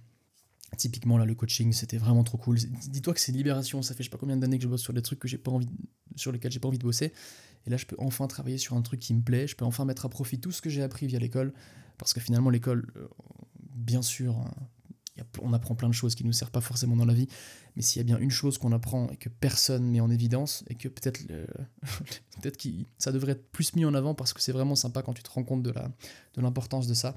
Typiquement 0.77 1.17
là 1.17 1.25
le 1.25 1.35
coaching 1.35 1.73
c'était 1.73 1.97
vraiment 1.97 2.23
trop 2.23 2.37
cool. 2.37 2.57
Dis-toi 2.57 3.13
que 3.13 3.19
c'est 3.19 3.33
libération, 3.33 3.81
ça 3.81 3.93
fait 3.93 4.03
je 4.03 4.07
sais 4.07 4.09
pas 4.09 4.17
combien 4.17 4.37
d'années 4.37 4.57
que 4.57 4.63
je 4.63 4.69
bosse 4.69 4.81
sur 4.81 4.93
des 4.93 5.01
trucs 5.01 5.19
que 5.19 5.35
pas 5.35 5.51
envie 5.51 5.67
sur 6.15 6.31
lesquels 6.31 6.51
j'ai 6.51 6.61
pas 6.61 6.69
envie 6.69 6.77
de 6.77 6.83
bosser 6.83 7.11
et 7.65 7.69
là 7.69 7.75
je 7.75 7.85
peux 7.85 7.97
enfin 7.99 8.27
travailler 8.27 8.57
sur 8.57 8.75
un 8.75 8.81
truc 8.81 9.01
qui 9.01 9.13
me 9.13 9.21
plaît, 9.21 9.47
je 9.47 9.55
peux 9.57 9.65
enfin 9.65 9.83
mettre 9.83 10.05
à 10.05 10.09
profit 10.09 10.39
tout 10.39 10.53
ce 10.53 10.61
que 10.61 10.69
j'ai 10.69 10.81
appris 10.81 11.07
via 11.07 11.19
l'école 11.19 11.53
parce 11.97 12.13
que 12.13 12.21
finalement 12.21 12.49
l'école 12.49 12.89
euh, 12.95 13.07
bien 13.75 14.01
sûr 14.01 14.45
on 15.41 15.53
apprend 15.53 15.75
plein 15.75 15.89
de 15.89 15.93
choses 15.93 16.15
qui 16.15 16.25
nous 16.25 16.33
servent 16.33 16.51
pas 16.51 16.61
forcément 16.61 16.95
dans 16.95 17.05
la 17.05 17.13
vie, 17.13 17.27
mais 17.75 17.81
s'il 17.81 17.99
y 17.99 18.01
a 18.01 18.03
bien 18.03 18.17
une 18.17 18.31
chose 18.31 18.57
qu'on 18.57 18.71
apprend 18.71 19.09
et 19.09 19.17
que 19.17 19.29
personne 19.29 19.89
met 19.89 19.99
en 19.99 20.09
évidence, 20.09 20.63
et 20.67 20.75
que 20.75 20.87
peut-être 20.87 21.21
peut-être 22.41 22.57
que 22.57 22.69
ça 22.97 23.11
devrait 23.11 23.33
être 23.33 23.51
plus 23.51 23.75
mis 23.75 23.85
en 23.85 23.93
avant 23.93 24.13
parce 24.13 24.33
que 24.33 24.41
c'est 24.41 24.51
vraiment 24.51 24.75
sympa 24.75 25.01
quand 25.01 25.13
tu 25.13 25.23
te 25.23 25.29
rends 25.29 25.43
compte 25.43 25.63
de, 25.63 25.71
la, 25.71 25.91
de 26.33 26.41
l'importance 26.41 26.87
de 26.87 26.93
ça, 26.93 27.15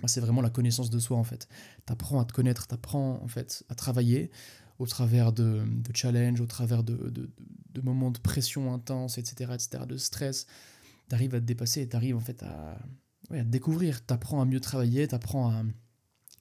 bah, 0.00 0.08
c'est 0.08 0.20
vraiment 0.20 0.42
la 0.42 0.50
connaissance 0.50 0.90
de 0.90 0.98
soi 0.98 1.16
en 1.16 1.24
fait. 1.24 1.48
Tu 1.86 1.92
apprends 1.92 2.20
à 2.20 2.24
te 2.24 2.32
connaître, 2.32 2.66
tu 2.66 2.74
apprends 2.74 3.20
en 3.22 3.28
fait 3.28 3.64
à 3.68 3.74
travailler 3.74 4.30
au 4.78 4.86
travers 4.86 5.32
de, 5.32 5.64
challenges, 5.94 6.40
au 6.40 6.46
travers 6.46 6.82
de, 6.82 7.10
de, 7.10 7.80
moments 7.80 8.10
de 8.10 8.18
pression 8.18 8.74
intense, 8.74 9.18
etc., 9.18 9.52
etc., 9.54 9.84
de 9.86 9.96
stress. 9.96 10.46
Tu 11.08 11.14
arrives 11.14 11.34
à 11.34 11.40
te 11.40 11.44
dépasser 11.44 11.82
et 11.82 11.88
tu 11.88 11.96
arrives 11.96 12.16
en 12.16 12.20
fait 12.20 12.42
à, 12.42 12.78
te 13.30 13.42
découvrir. 13.42 14.04
Tu 14.04 14.12
apprends 14.12 14.40
à 14.40 14.44
mieux 14.44 14.60
travailler, 14.60 15.08
tu 15.08 15.14
apprends 15.14 15.50
à 15.50 15.62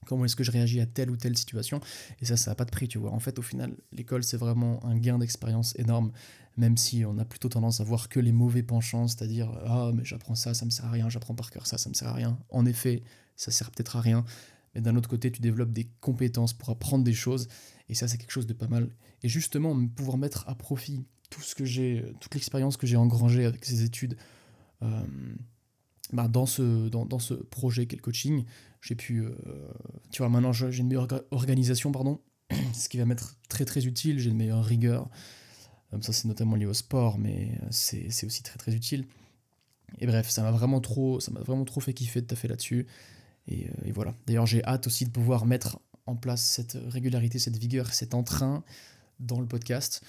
comment 0.06 0.26
est-ce 0.26 0.36
que 0.36 0.44
je 0.44 0.52
réagis 0.52 0.80
à 0.80 0.86
telle 0.86 1.10
ou 1.10 1.18
telle 1.18 1.38
situation. 1.38 1.80
Et 2.22 2.26
ça, 2.26 2.38
ça 2.38 2.52
n'a 2.52 2.56
pas 2.56 2.66
de 2.66 2.72
prix, 2.72 2.88
tu 2.88 2.98
vois. 2.98 3.12
En 3.12 3.20
fait, 3.20 3.38
au 3.40 3.42
final, 3.42 3.76
l'école, 3.92 4.24
c'est 4.24 4.38
vraiment 4.38 4.86
un 4.86 4.98
gain 4.98 5.18
d'expérience 5.18 5.78
énorme, 5.78 6.12
même 6.58 6.78
si 6.78 7.04
on 7.06 7.18
a 7.18 7.26
plutôt 7.26 7.50
tendance 7.50 7.82
à 7.82 7.84
voir 7.84 8.10
que 8.10 8.20
les 8.20 8.32
mauvais 8.32 8.64
penchants, 8.64 9.08
c'est-à-dire, 9.08 9.52
ah, 9.66 9.92
mais 9.94 10.06
j'apprends 10.06 10.36
ça, 10.36 10.54
ça 10.54 10.66
me 10.66 10.70
sert 10.70 10.86
à 10.86 10.92
rien, 10.92 11.10
j'apprends 11.10 11.36
par 11.36 11.52
cœur 11.52 11.68
ça, 11.68 11.78
ça 11.78 11.90
me 11.90 11.94
sert 11.94 12.08
à 12.08 12.14
rien. 12.14 12.38
En 12.50 12.66
effet, 12.66 13.04
ça 13.36 13.52
sert 13.52 13.72
peut-être 13.72 13.96
à 13.96 14.02
rien. 14.02 14.24
Mais 14.74 14.82
d'un 14.82 14.96
autre 14.96 15.10
côté, 15.10 15.32
tu 15.32 15.42
développes 15.42 15.72
des 15.72 15.90
compétences 16.02 16.54
pour 16.54 16.70
apprendre 16.70 17.04
des 17.04 17.14
choses, 17.14 17.48
et 17.90 17.94
ça, 17.94 18.08
c'est 18.08 18.18
quelque 18.18 18.32
chose 18.32 18.48
de 18.48 18.54
pas 18.54 18.68
mal. 18.68 18.90
Et 19.24 19.30
justement, 19.30 19.76
pouvoir 19.88 20.18
mettre 20.18 20.48
à 20.48 20.56
profit 20.56 21.06
tout 21.30 21.42
ce 21.42 21.56
que 21.56 21.66
j'ai, 21.66 22.06
toute 22.20 22.34
l'expérience 22.34 22.78
que 22.78 22.88
j'ai 22.88 22.98
engrangée 22.98 23.46
avec 23.46 23.66
ces 23.66 23.84
études, 23.84 24.18
euh, 24.82 25.04
bah, 26.14 26.28
dans, 26.28 26.46
ce, 26.46 26.88
dans, 26.90 27.06
dans, 27.06 27.20
ce 27.20 27.34
projet 27.34 27.88
qu'est 27.88 27.96
le 27.96 28.02
coaching, 28.02 28.46
j'ai 28.86 28.96
pu. 28.96 29.22
Euh, 29.22 29.34
tu 30.12 30.22
vois, 30.22 30.30
maintenant 30.30 30.54
j'ai 30.54 30.78
une 30.78 30.88
meilleure 30.88 31.08
organisation, 31.32 31.92
pardon, 31.92 32.22
ce 32.74 32.88
qui 32.88 32.98
va 32.98 33.06
m'être 33.06 33.36
très 33.50 33.66
très 33.66 33.86
utile. 33.88 34.20
J'ai 34.20 34.30
une 34.30 34.38
meilleure 34.38 34.64
rigueur. 34.64 35.10
Euh, 35.94 35.98
ça, 36.02 36.14
c'est 36.14 36.28
notamment 36.28 36.56
lié 36.56 36.68
au 36.68 36.74
sport, 36.74 37.18
mais 37.18 37.58
euh, 37.64 37.68
c'est 37.72 38.26
aussi 38.26 38.44
très 38.44 38.58
très 38.58 38.76
utile. 38.76 39.06
Et 39.98 40.06
bref, 40.06 40.30
ça 40.30 40.44
m'a 40.44 40.52
vraiment 40.52 40.82
trop, 40.82 41.20
ça 41.20 41.32
m'a 41.32 41.40
vraiment 41.40 41.66
trop 41.66 41.82
fait 41.82 41.94
kiffer 41.94 42.22
de 42.22 42.28
taffer 42.28 42.48
là-dessus. 42.48 42.86
Et, 43.48 43.68
et, 43.86 43.92
voilà. 43.92 44.14
D'ailleurs, 44.28 44.46
j'ai 44.46 44.64
hâte 44.64 44.88
aussi 44.88 45.06
de 45.06 45.12
pouvoir 45.12 45.46
mettre 45.46 45.80
en 46.06 46.16
place 46.16 46.44
cette 46.44 46.78
régularité, 46.88 47.40
cette 47.40 47.58
vigueur, 47.58 47.92
cet 47.94 48.14
entrain 48.14 48.64
dans 49.20 49.40
le 49.40 49.48
podcast 49.48 50.04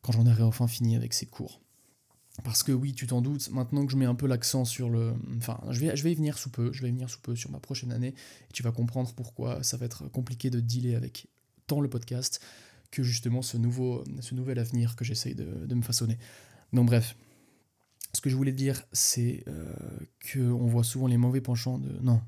quand 0.00 0.12
j'en 0.12 0.26
aurai 0.26 0.42
enfin 0.42 0.68
fini 0.68 0.96
avec 0.96 1.12
ces 1.12 1.26
cours. 1.26 1.60
Parce 2.44 2.62
que 2.62 2.72
oui, 2.72 2.94
tu 2.94 3.06
t'en 3.06 3.20
doutes, 3.20 3.50
maintenant 3.50 3.84
que 3.84 3.92
je 3.92 3.96
mets 3.96 4.06
un 4.06 4.14
peu 4.14 4.26
l'accent 4.26 4.64
sur 4.64 4.88
le... 4.88 5.14
Enfin, 5.36 5.60
je 5.70 5.80
vais, 5.80 5.94
je 5.94 6.02
vais 6.02 6.12
y 6.12 6.14
venir 6.14 6.38
sous 6.38 6.50
peu, 6.50 6.72
je 6.72 6.80
vais 6.82 6.88
y 6.88 6.92
venir 6.92 7.10
sous 7.10 7.20
peu 7.20 7.36
sur 7.36 7.50
ma 7.50 7.60
prochaine 7.60 7.92
année, 7.92 8.08
et 8.48 8.52
tu 8.52 8.62
vas 8.62 8.72
comprendre 8.72 9.12
pourquoi 9.14 9.62
ça 9.62 9.76
va 9.76 9.84
être 9.84 10.08
compliqué 10.08 10.48
de 10.48 10.58
dealer 10.58 10.94
avec 10.94 11.26
tant 11.66 11.80
le 11.80 11.88
podcast 11.88 12.40
que 12.90 13.02
justement 13.02 13.42
ce, 13.42 13.58
nouveau, 13.58 14.02
ce 14.20 14.34
nouvel 14.34 14.58
avenir 14.58 14.96
que 14.96 15.04
j'essaye 15.04 15.34
de, 15.34 15.74
me 15.74 15.82
façonner. 15.82 16.18
Donc 16.72 16.86
bref, 16.86 17.16
ce 18.14 18.20
que 18.20 18.30
je 18.30 18.36
voulais 18.36 18.52
dire, 18.52 18.82
c'est 18.92 19.44
euh, 19.48 19.74
qu'on 20.32 20.66
voit 20.66 20.84
souvent 20.84 21.06
les 21.06 21.18
mauvais 21.18 21.40
penchants 21.40 21.78
de... 21.78 21.90
Non, 22.02 22.22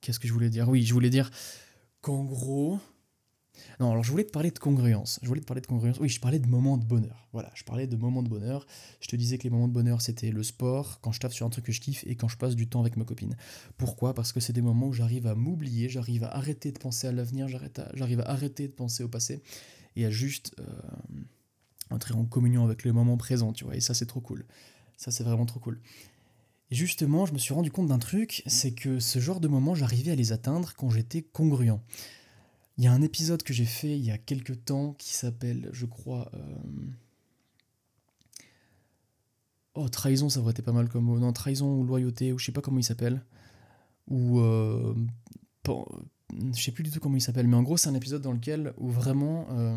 qu'est-ce 0.00 0.20
que 0.20 0.28
je 0.28 0.32
voulais 0.32 0.50
dire? 0.50 0.68
Oui, 0.68 0.84
je 0.84 0.92
voulais 0.92 1.10
dire 1.10 1.30
qu'en 2.00 2.24
gros, 2.24 2.80
non, 3.80 3.90
alors 3.90 4.04
je 4.04 4.10
voulais 4.10 4.24
te 4.24 4.32
parler 4.32 4.50
de 4.50 4.58
congruence. 4.58 5.18
Je 5.22 5.28
voulais 5.28 5.40
te 5.40 5.46
parler 5.46 5.60
de 5.60 5.66
congruence. 5.66 5.98
Oui, 6.00 6.08
je 6.08 6.20
parlais 6.20 6.38
de 6.38 6.46
moments 6.46 6.76
de 6.76 6.84
bonheur. 6.84 7.28
Voilà, 7.32 7.50
je 7.54 7.64
parlais 7.64 7.86
de 7.86 7.96
moments 7.96 8.22
de 8.22 8.28
bonheur. 8.28 8.66
Je 9.00 9.08
te 9.08 9.16
disais 9.16 9.38
que 9.38 9.44
les 9.44 9.50
moments 9.50 9.68
de 9.68 9.72
bonheur, 9.72 10.00
c'était 10.00 10.30
le 10.30 10.42
sport, 10.42 11.00
quand 11.00 11.12
je 11.12 11.20
tape 11.20 11.32
sur 11.32 11.46
un 11.46 11.50
truc 11.50 11.66
que 11.66 11.72
je 11.72 11.80
kiffe 11.80 12.04
et 12.06 12.16
quand 12.16 12.28
je 12.28 12.36
passe 12.36 12.56
du 12.56 12.68
temps 12.68 12.80
avec 12.80 12.96
ma 12.96 13.04
copine. 13.04 13.36
Pourquoi? 13.76 14.14
Parce 14.14 14.32
que 14.32 14.40
c'est 14.40 14.52
des 14.52 14.62
moments 14.62 14.88
où 14.88 14.92
j'arrive 14.92 15.26
à 15.26 15.34
m'oublier, 15.34 15.88
j'arrive 15.88 16.24
à 16.24 16.34
arrêter 16.34 16.72
de 16.72 16.78
penser 16.78 17.06
à 17.06 17.12
l'avenir, 17.12 17.48
j'arrive 17.48 18.20
à 18.20 18.30
arrêter 18.30 18.68
de 18.68 18.72
penser 18.72 19.02
au 19.02 19.08
passé 19.08 19.42
et 19.96 20.04
à 20.04 20.10
juste 20.10 20.54
euh, 20.60 20.64
entrer 21.90 22.14
en 22.14 22.24
communion 22.24 22.64
avec 22.64 22.84
le 22.84 22.92
moment 22.92 23.16
présent, 23.16 23.52
tu 23.52 23.64
vois. 23.64 23.76
Et 23.76 23.80
ça, 23.80 23.94
c'est 23.94 24.06
trop 24.06 24.20
cool. 24.20 24.46
Ça, 24.96 25.10
c'est 25.10 25.24
vraiment 25.24 25.46
trop 25.46 25.60
cool. 25.60 25.80
Et 26.70 26.74
justement, 26.74 27.24
je 27.24 27.32
me 27.32 27.38
suis 27.38 27.54
rendu 27.54 27.70
compte 27.70 27.88
d'un 27.88 27.98
truc, 27.98 28.42
c'est 28.46 28.72
que 28.72 29.00
ce 29.00 29.18
genre 29.20 29.40
de 29.40 29.48
moments, 29.48 29.74
j'arrivais 29.74 30.12
à 30.12 30.14
les 30.14 30.32
atteindre 30.32 30.74
quand 30.76 30.90
j'étais 30.90 31.22
congruent. 31.22 31.80
Il 32.78 32.84
y 32.84 32.86
a 32.86 32.92
un 32.92 33.02
épisode 33.02 33.42
que 33.42 33.52
j'ai 33.52 33.64
fait 33.64 33.98
il 33.98 34.04
y 34.04 34.12
a 34.12 34.18
quelques 34.18 34.64
temps 34.64 34.92
qui 34.92 35.12
s'appelle, 35.12 35.68
je 35.72 35.84
crois. 35.84 36.30
Euh, 36.34 36.38
oh, 39.74 39.88
trahison, 39.88 40.28
ça 40.28 40.38
aurait 40.38 40.52
été 40.52 40.62
pas 40.62 40.70
mal 40.70 40.88
comme 40.88 41.04
mot. 41.04 41.18
Non, 41.18 41.32
trahison 41.32 41.74
ou 41.74 41.82
loyauté, 41.82 42.32
ou 42.32 42.38
je 42.38 42.46
sais 42.46 42.52
pas 42.52 42.60
comment 42.60 42.78
il 42.78 42.84
s'appelle. 42.84 43.24
Ou. 44.06 44.38
Euh... 44.38 44.94
je 45.66 46.62
sais 46.62 46.70
plus 46.70 46.84
du 46.84 46.92
tout 46.92 47.00
comment 47.00 47.16
il 47.16 47.20
s'appelle, 47.20 47.48
mais 47.48 47.56
en 47.56 47.64
gros, 47.64 47.76
c'est 47.76 47.88
un 47.88 47.96
épisode 47.96 48.22
dans 48.22 48.32
lequel 48.32 48.72
où 48.76 48.88
vraiment 48.90 49.48
euh, 49.50 49.76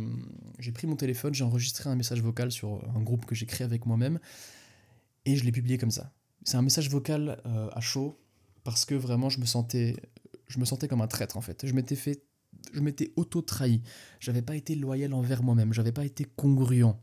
j'ai 0.59 0.71
pris 0.71 0.85
mon 0.85 0.95
téléphone, 0.95 1.33
j'ai 1.33 1.43
enregistré 1.43 1.89
un 1.89 1.95
message 1.95 2.21
vocal 2.21 2.51
sur 2.51 2.87
un 2.95 3.01
groupe 3.01 3.25
que 3.25 3.33
j'ai 3.33 3.47
créé 3.47 3.65
avec 3.65 3.87
moi-même 3.87 4.19
et 5.25 5.35
je 5.35 5.43
l'ai 5.43 5.51
publié 5.51 5.79
comme 5.79 5.91
ça. 5.91 6.13
C'est 6.43 6.57
un 6.57 6.61
message 6.61 6.87
vocal 6.89 7.41
à 7.45 7.81
chaud 7.81 8.19
parce 8.63 8.85
que 8.85 8.93
vraiment 8.93 9.29
je 9.29 9.39
me 9.39 9.45
sentais 9.45 9.95
je 10.47 10.59
me 10.59 10.65
sentais 10.65 10.87
comme 10.87 11.01
un 11.01 11.07
traître 11.07 11.37
en 11.37 11.41
fait. 11.41 11.65
Je 11.65 11.73
m'étais 11.73 11.95
fait 11.95 12.23
je 12.73 12.79
m'étais 12.79 13.11
auto-trahi. 13.15 13.81
J'avais 14.19 14.41
pas 14.41 14.55
été 14.55 14.75
loyal 14.75 15.13
envers 15.13 15.43
moi-même. 15.43 15.73
J'avais 15.73 15.91
pas 15.91 16.05
été 16.05 16.25
congruent. 16.25 16.95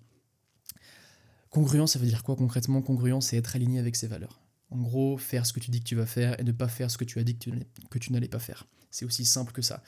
Congruent, 1.50 1.86
ça 1.86 1.98
veut 1.98 2.06
dire 2.06 2.22
quoi 2.22 2.36
concrètement? 2.36 2.82
Congruent, 2.82 3.20
c'est 3.20 3.36
être 3.36 3.56
aligné 3.56 3.78
avec 3.78 3.96
ses 3.96 4.06
valeurs. 4.06 4.40
En 4.70 4.80
gros, 4.80 5.16
faire 5.16 5.46
ce 5.46 5.52
que 5.52 5.60
tu 5.60 5.70
dis 5.70 5.80
que 5.80 5.86
tu 5.86 5.94
vas 5.94 6.06
faire 6.06 6.38
et 6.38 6.44
ne 6.44 6.52
pas 6.52 6.68
faire 6.68 6.90
ce 6.90 6.98
que 6.98 7.04
tu 7.04 7.18
as 7.18 7.24
dit 7.24 7.38
que 7.38 7.98
tu 7.98 8.12
n'allais 8.12 8.28
pas 8.28 8.38
faire. 8.38 8.66
C'est 8.90 9.04
aussi 9.04 9.24
simple 9.24 9.52
que 9.52 9.62
ça. 9.62 9.82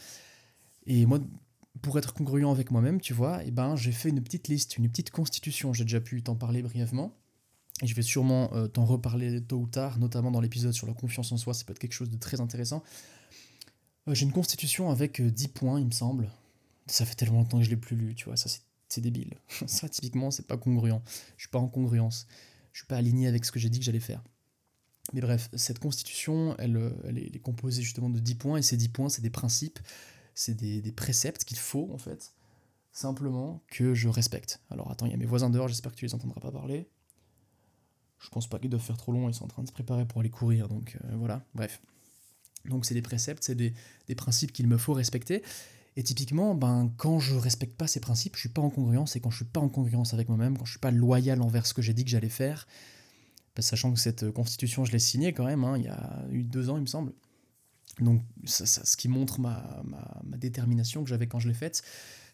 Et 0.87 1.05
moi, 1.05 1.21
pour 1.83 1.99
être 1.99 2.15
congruent 2.15 2.51
avec 2.51 2.71
moi-même, 2.71 3.01
tu 3.01 3.13
vois, 3.13 3.45
eh 3.45 3.51
ben, 3.51 3.77
j'ai 3.77 3.93
fait 3.93 4.09
une 4.09 4.23
petite 4.23 4.49
liste, 4.49 4.79
une 4.79 4.89
petite 4.89 5.11
constitution. 5.11 5.73
J'ai 5.73 5.85
déjà 5.85 6.01
pu 6.01 6.23
t'en 6.23 6.35
parler 6.35 6.63
brièvement. 6.63 7.17
Et 7.83 7.87
je 7.87 7.95
vais 7.95 8.03
sûrement 8.03 8.53
euh, 8.55 8.67
t'en 8.69 8.85
reparler 8.85 9.41
tôt 9.43 9.59
ou 9.59 9.67
tard, 9.67 9.99
notamment 9.99 10.31
dans 10.31 10.41
l'épisode 10.41 10.73
sur 10.73 10.87
la 10.87 10.95
confiance 10.95 11.33
en 11.33 11.37
soi. 11.37 11.55
Ça 11.55 11.65
peut 11.65 11.73
être 11.73 11.79
quelque 11.79 11.95
chose 11.95 12.11
de 12.11 12.19
très 12.19 12.41
intéressant. 12.41 12.83
Euh, 14.09 14.15
j'ai 14.15 14.25
une 14.25 14.33
constitution 14.33 14.91
avec 14.91 15.21
10 15.21 15.45
euh, 15.45 15.49
points, 15.53 15.81
il 15.81 15.87
me 15.87 15.93
semble. 15.93 16.31
Ça 16.87 17.05
fait 17.05 17.15
tellement 17.15 17.39
longtemps 17.39 17.59
que 17.59 17.65
je 17.65 17.71
l'ai 17.71 17.77
plus 17.77 17.97
lu, 17.97 18.15
tu 18.15 18.27
vois, 18.27 18.37
ça 18.37 18.51
c'est 18.89 19.01
débile. 19.01 19.35
ça 19.67 19.89
typiquement 19.89 20.31
c'est 20.31 20.47
pas 20.47 20.57
congruent. 20.57 21.01
Je 21.37 21.43
suis 21.43 21.51
pas 21.51 21.59
en 21.59 21.69
congruence. 21.69 22.27
Je 22.73 22.81
suis 22.81 22.87
pas 22.87 22.97
aligné 22.97 23.27
avec 23.29 23.45
ce 23.45 23.53
que 23.53 23.59
j'ai 23.59 23.69
dit 23.69 23.79
que 23.79 23.85
j'allais 23.85 24.01
faire. 24.01 24.23
Mais 25.13 25.21
bref, 25.21 25.51
cette 25.55 25.79
constitution, 25.81 26.55
elle, 26.59 26.77
euh, 26.77 26.91
elle, 27.05 27.19
est, 27.19 27.41
composée 27.41 27.83
justement 27.83 28.11
de 28.11 28.21
10 28.21 28.35
points, 28.37 28.59
et 28.59 28.63
ces 28.63 28.77
10 28.77 28.91
points, 28.91 29.09
c'est 29.09 29.23
des 29.23 29.31
principes, 29.31 29.81
c'est 30.35 30.55
des, 30.55 30.81
des, 30.81 30.93
préceptes 30.93 31.45
qu'il 31.45 31.59
faut, 31.59 31.91
en 31.93 31.99
fait, 31.99 32.33
simplement 32.93 33.63
que 33.69 33.95
je 33.95 34.09
respecte. 34.09 34.61
Alors 34.71 34.91
attends, 34.91 35.07
il 35.07 35.13
y 35.13 35.15
a 35.15 35.19
mes 35.19 35.27
voisins 35.27 35.51
dehors, 35.51 35.67
j'espère 35.67 35.93
que 35.93 35.97
tu 35.97 36.05
les 36.05 36.15
entendras 36.15 36.41
pas 36.41 36.53
parler. 36.53 36.89
Je 38.21 38.29
pense 38.29 38.47
pas 38.47 38.59
qu'ils 38.59 38.71
doivent 38.71 38.83
faire 38.83 38.99
trop 38.99 39.13
long, 39.13 39.29
ils 39.29 39.35
sont 39.35 39.45
en 39.45 39.49
train 39.49 39.63
de 39.63 39.69
se 39.69 39.73
préparer 39.73 40.07
pour 40.07 40.21
aller 40.21 40.31
courir, 40.31 40.69
donc 40.69 40.99
voilà, 41.15 41.43
bref. 41.55 41.81
Donc 42.67 42.85
c'est 42.85 42.95
des 42.95 43.03
préceptes, 43.03 43.45
c'est 43.45 43.55
des, 43.55 43.75
principes 44.17 44.53
qu'il 44.53 44.67
me 44.67 44.77
faut 44.77 44.93
respecter. 44.93 45.43
Et 45.97 46.03
typiquement, 46.03 46.55
ben, 46.55 46.93
quand 46.97 47.19
je 47.19 47.35
respecte 47.35 47.77
pas 47.77 47.87
ces 47.87 48.01
principes, 48.01 48.37
je 48.37 48.41
suis 48.41 48.49
pas 48.49 48.63
en 48.63 48.71
congruence, 48.71 49.17
et 49.17 49.21
quand 49.21 49.31
je 49.31 49.37
suis 49.37 49.45
pas 49.45 49.61
en 49.61 49.69
congruence 49.69 50.15
avec 50.15 50.29
moi-même, 50.29 50.57
quand 50.57 50.65
je 50.65 50.73
suis 50.73 50.81
pas 50.81 50.93
loyal 50.93 51.43
envers 51.43 51.67
ce 51.67 51.75
que 51.75 51.83
j'ai 51.83 51.95
dit 51.95 52.05
que 52.05 52.11
j'allais 52.11 52.29
faire, 52.29 52.67
ben, 53.57 53.63
sachant 53.63 53.93
que 53.93 53.99
cette 53.99 54.31
constitution, 54.31 54.85
je 54.85 54.93
l'ai 54.93 54.99
signée 54.99 55.33
quand 55.33 55.45
même, 55.45 55.65
hein, 55.65 55.77
il 55.77 55.85
y 55.85 55.89
a 55.89 56.25
eu 56.31 56.45
deux 56.45 56.71
ans, 56.71 56.77
il 56.77 56.83
me 56.83 56.87
semble. 56.87 57.13
Donc, 58.01 58.23
ça, 58.45 58.67
ce 58.67 58.97
qui 58.97 59.09
montre 59.09 59.41
ma, 59.41 59.83
ma, 59.85 60.37
détermination 60.37 61.03
que 61.03 61.11
j'avais 61.11 61.27
quand 61.27 61.39
je 61.39 61.49
l'ai 61.49 61.55
faite, 61.55 61.83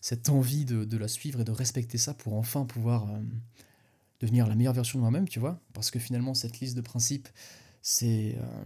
cette 0.01 0.29
envie 0.29 0.65
de, 0.65 0.97
la 0.97 1.09
suivre 1.09 1.41
et 1.41 1.45
de 1.45 1.51
respecter 1.51 1.99
ça 1.99 2.15
pour 2.15 2.35
enfin 2.35 2.65
pouvoir 2.65 3.11
euh, 3.11 3.19
devenir 4.21 4.47
la 4.47 4.55
meilleure 4.55 4.75
version 4.75 4.99
de 4.99 5.03
moi-même, 5.03 5.29
tu 5.29 5.41
vois. 5.41 5.61
Parce 5.73 5.91
que 5.91 5.99
finalement, 5.99 6.35
cette 6.35 6.61
liste 6.61 6.77
de 6.77 6.83
principes, 6.83 7.29
c'est. 7.83 8.37
Euh, 8.39 8.65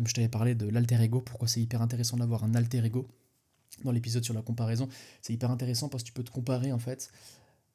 comme 0.00 0.06
je 0.06 0.14
t'avais 0.14 0.30
parlé 0.30 0.54
de 0.54 0.66
l'alter 0.66 0.98
ego, 1.02 1.20
pourquoi 1.20 1.46
c'est 1.46 1.60
hyper 1.60 1.82
intéressant 1.82 2.16
d'avoir 2.16 2.42
un 2.42 2.54
alter 2.54 2.82
ego 2.82 3.06
dans 3.84 3.92
l'épisode 3.92 4.24
sur 4.24 4.32
la 4.32 4.40
comparaison, 4.40 4.88
c'est 5.20 5.34
hyper 5.34 5.50
intéressant 5.50 5.90
parce 5.90 6.02
que 6.02 6.06
tu 6.06 6.14
peux 6.14 6.22
te 6.22 6.30
comparer 6.30 6.72
en 6.72 6.78
fait 6.78 7.10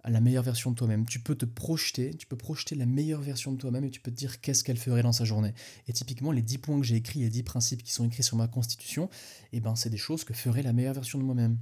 à 0.04 0.10
la 0.10 0.20
meilleure 0.22 0.42
version 0.42 0.72
de 0.72 0.76
toi-même. 0.76 1.06
Tu 1.06 1.20
peux 1.20 1.36
te 1.36 1.46
projeter, 1.46 2.16
tu 2.16 2.26
peux 2.26 2.36
projeter 2.36 2.74
la 2.74 2.88
meilleure 2.88 3.22
version 3.22 3.52
de 3.52 3.58
toi-même 3.58 3.84
et 3.84 3.92
tu 3.92 4.00
peux 4.00 4.10
te 4.10 4.16
dire 4.16 4.42
qu'est-ce 4.42 4.64
qu'elle 4.64 4.78
ferait 4.78 5.04
dans 5.04 5.12
sa 5.12 5.24
journée. 5.24 5.54
Et 5.88 5.94
typiquement, 5.94 6.32
les 6.32 6.42
10 6.42 6.58
points 6.58 6.80
que 6.80 6.86
j'ai 6.88 6.96
écrits, 6.96 7.20
les 7.20 7.30
10 7.30 7.44
principes 7.44 7.84
qui 7.84 7.92
sont 7.92 8.08
écrits 8.08 8.24
sur 8.24 8.38
ma 8.38 8.48
constitution, 8.48 9.08
eh 9.54 9.60
ben, 9.60 9.76
c'est 9.76 9.92
des 9.92 9.98
choses 9.98 10.24
que 10.24 10.34
ferait 10.34 10.64
la 10.64 10.74
meilleure 10.74 10.96
version 10.96 11.20
de 11.20 11.24
moi-même. 11.24 11.60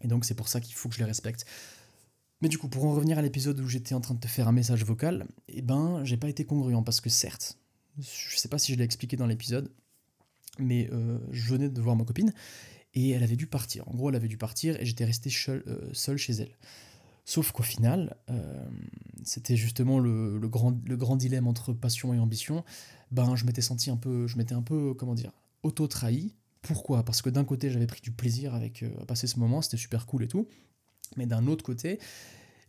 Et 0.00 0.06
donc, 0.06 0.24
c'est 0.24 0.36
pour 0.36 0.46
ça 0.46 0.60
qu'il 0.60 0.76
faut 0.76 0.90
que 0.90 0.94
je 0.94 1.00
les 1.00 1.06
respecte. 1.06 1.44
Mais 2.40 2.48
du 2.48 2.56
coup, 2.56 2.68
pour 2.68 2.84
en 2.84 2.94
revenir 2.94 3.18
à 3.18 3.22
l'épisode 3.22 3.58
où 3.58 3.66
j'étais 3.66 3.96
en 3.96 4.00
train 4.00 4.14
de 4.14 4.20
te 4.20 4.28
faire 4.28 4.46
un 4.46 4.52
message 4.52 4.84
vocal, 4.84 5.26
eh 5.48 5.60
ben, 5.60 6.04
j'ai 6.04 6.16
pas 6.16 6.28
été 6.28 6.44
congruent 6.44 6.84
parce 6.84 7.00
que 7.00 7.10
certes, 7.10 7.58
je 7.98 8.36
sais 8.36 8.48
pas 8.48 8.58
si 8.58 8.72
je 8.72 8.78
l'ai 8.78 8.84
expliqué 8.84 9.16
dans 9.16 9.26
l'épisode, 9.26 9.70
mais 10.58 10.88
euh, 10.92 11.18
je 11.30 11.48
venais 11.48 11.68
de 11.68 11.80
voir 11.80 11.96
ma 11.96 12.04
copine 12.04 12.32
et 12.94 13.10
elle 13.10 13.22
avait 13.22 13.36
dû 13.36 13.46
partir. 13.46 13.88
En 13.88 13.94
gros, 13.94 14.10
elle 14.10 14.16
avait 14.16 14.28
dû 14.28 14.36
partir 14.36 14.80
et 14.80 14.84
j'étais 14.84 15.04
resté 15.04 15.30
seul, 15.30 15.62
euh, 15.66 16.16
chez 16.16 16.34
elle. 16.34 16.56
Sauf 17.24 17.52
qu'au 17.52 17.62
final, 17.62 18.16
euh, 18.30 18.68
c'était 19.24 19.56
justement 19.56 19.98
le, 19.98 20.38
grand, 20.48 20.76
le 20.86 20.96
grand 20.96 21.16
dilemme 21.16 21.46
entre 21.46 21.72
passion 21.72 22.12
et 22.12 22.18
ambition. 22.18 22.64
Ben, 23.12 23.36
je 23.36 23.44
m'étais 23.44 23.62
senti 23.62 23.90
un 23.90 23.96
peu, 23.96 24.26
je 24.26 24.36
m'étais 24.36 24.54
un 24.54 24.62
peu, 24.62 24.94
comment 24.94 25.14
dire, 25.14 25.32
auto-trahi. 25.62 26.34
Pourquoi? 26.62 27.04
Parce 27.04 27.22
que 27.22 27.30
d'un 27.30 27.44
côté, 27.44 27.70
j'avais 27.70 27.86
pris 27.86 28.00
du 28.00 28.10
plaisir 28.10 28.54
avec 28.54 28.84
à 29.00 29.04
passer 29.06 29.26
ce 29.26 29.38
moment, 29.38 29.62
c'était 29.62 29.76
super 29.76 30.06
cool 30.06 30.24
et 30.24 30.28
tout. 30.28 30.48
Mais 31.16 31.26
d'un 31.26 31.46
autre 31.46 31.64
côté, 31.64 31.98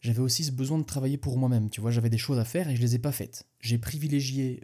j'avais 0.03 0.19
aussi 0.19 0.43
ce 0.43 0.51
besoin 0.51 0.77
de 0.77 0.83
travailler 0.83 1.17
pour 1.17 1.37
moi-même. 1.37 1.69
Tu 1.69 1.81
vois, 1.81 1.89
j'avais 1.89 2.09
des 2.09 2.17
choses 2.17 2.37
à 2.37 2.45
faire 2.45 2.69
et 2.69 2.75
je 2.75 2.81
les 2.81 2.93
ai 2.95 2.99
pas 2.99 3.11
faites. 3.11 3.47
J'ai 3.61 3.77
privilégié, 3.77 4.61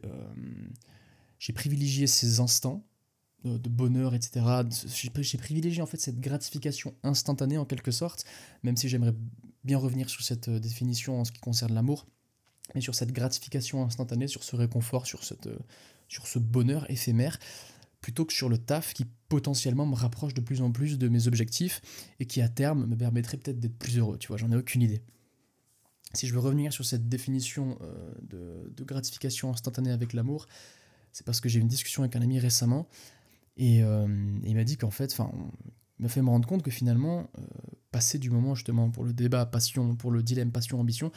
j'ai 1.40 1.54
privilégié 1.54 2.08
ces 2.08 2.42
instants 2.42 2.86
de 3.46 3.70
bonheur, 3.70 4.14
etc. 4.14 4.46
J'ai 4.86 5.38
privilégié 5.38 5.82
en 5.82 5.86
fait 5.86 5.98
cette 5.98 6.20
gratification 6.20 6.94
instantanée 7.04 7.58
en 7.58 7.66
quelque 7.66 7.92
sorte, 7.92 8.26
même 8.64 8.76
si 8.76 8.90
j'aimerais 8.90 9.16
bien 9.64 9.78
revenir 9.78 10.10
sur 10.10 10.24
cette 10.24 10.50
euh, 10.50 10.60
définition 10.60 11.20
en 11.20 11.26
ce 11.26 11.32
qui 11.32 11.40
concerne 11.40 11.74
l'amour, 11.74 12.08
mais 12.76 12.82
sur 12.82 12.96
cette 12.96 13.12
gratification 13.12 13.84
instantanée, 13.84 14.28
sur 14.28 14.44
ce 14.44 14.56
réconfort, 14.56 15.06
sur, 15.06 15.24
cette, 15.24 15.48
euh, 15.48 15.60
sur 16.08 16.28
ce 16.28 16.40
bonheur 16.40 16.90
éphémère, 16.90 17.40
plutôt 18.02 18.26
que 18.26 18.34
sur 18.34 18.50
le 18.50 18.58
taf 18.58 18.94
qui 18.94 19.06
potentiellement 19.28 19.86
me 19.86 19.96
rapproche 19.96 20.34
de 20.34 20.42
plus 20.42 20.62
en 20.62 20.72
plus 20.72 20.98
de 20.98 21.08
mes 21.10 21.28
objectifs 21.28 21.82
et 22.20 22.26
qui 22.26 22.42
à 22.42 22.48
terme 22.48 22.86
me 22.86 22.96
permettrait 22.96 23.38
peut-être 23.38 23.60
d'être 23.60 23.78
plus 23.78 23.98
heureux, 23.98 24.18
tu 24.18 24.30
vois, 24.30 24.38
j'en 24.38 24.52
ai 24.52 24.56
aucune 24.56 24.82
idée. 24.82 25.02
Si 26.14 26.28
je 26.28 26.34
veux 26.34 26.40
revenir 26.40 26.74
sur 26.74 26.86
cette 26.86 27.08
définition 27.08 27.78
euh, 27.82 28.66
de, 28.76 28.84
gratification 28.84 29.52
instantanée 29.52 29.92
avec 29.92 30.14
l'amour, 30.14 30.48
c'est 31.12 31.26
parce 31.26 31.40
que 31.40 31.50
j'ai 31.50 31.60
eu 31.60 31.62
une 31.62 31.68
discussion 31.68 32.02
avec 32.02 32.16
un 32.16 32.22
ami 32.22 32.40
récemment 32.40 32.88
et 33.58 33.84
euh, 33.84 34.08
il 34.44 34.56
m'a 34.56 34.64
dit 34.64 34.78
qu'en 34.78 34.90
fait, 34.90 35.12
enfin, 35.12 35.32
il 36.00 36.04
m'a 36.04 36.10
fait 36.10 36.22
me 36.22 36.30
rendre 36.30 36.48
compte 36.48 36.64
que 36.64 36.72
finalement, 36.72 37.30
euh, 37.38 37.42
passer 37.92 38.18
du 38.18 38.32
moment 38.32 38.56
justement 38.56 38.90
pour 38.90 39.04
le 39.04 39.14
débat 39.14 39.46
passion, 39.46 39.96
pour 39.96 40.12
le 40.12 40.24
dilemme 40.24 40.52
passion-ambition, 40.52 41.12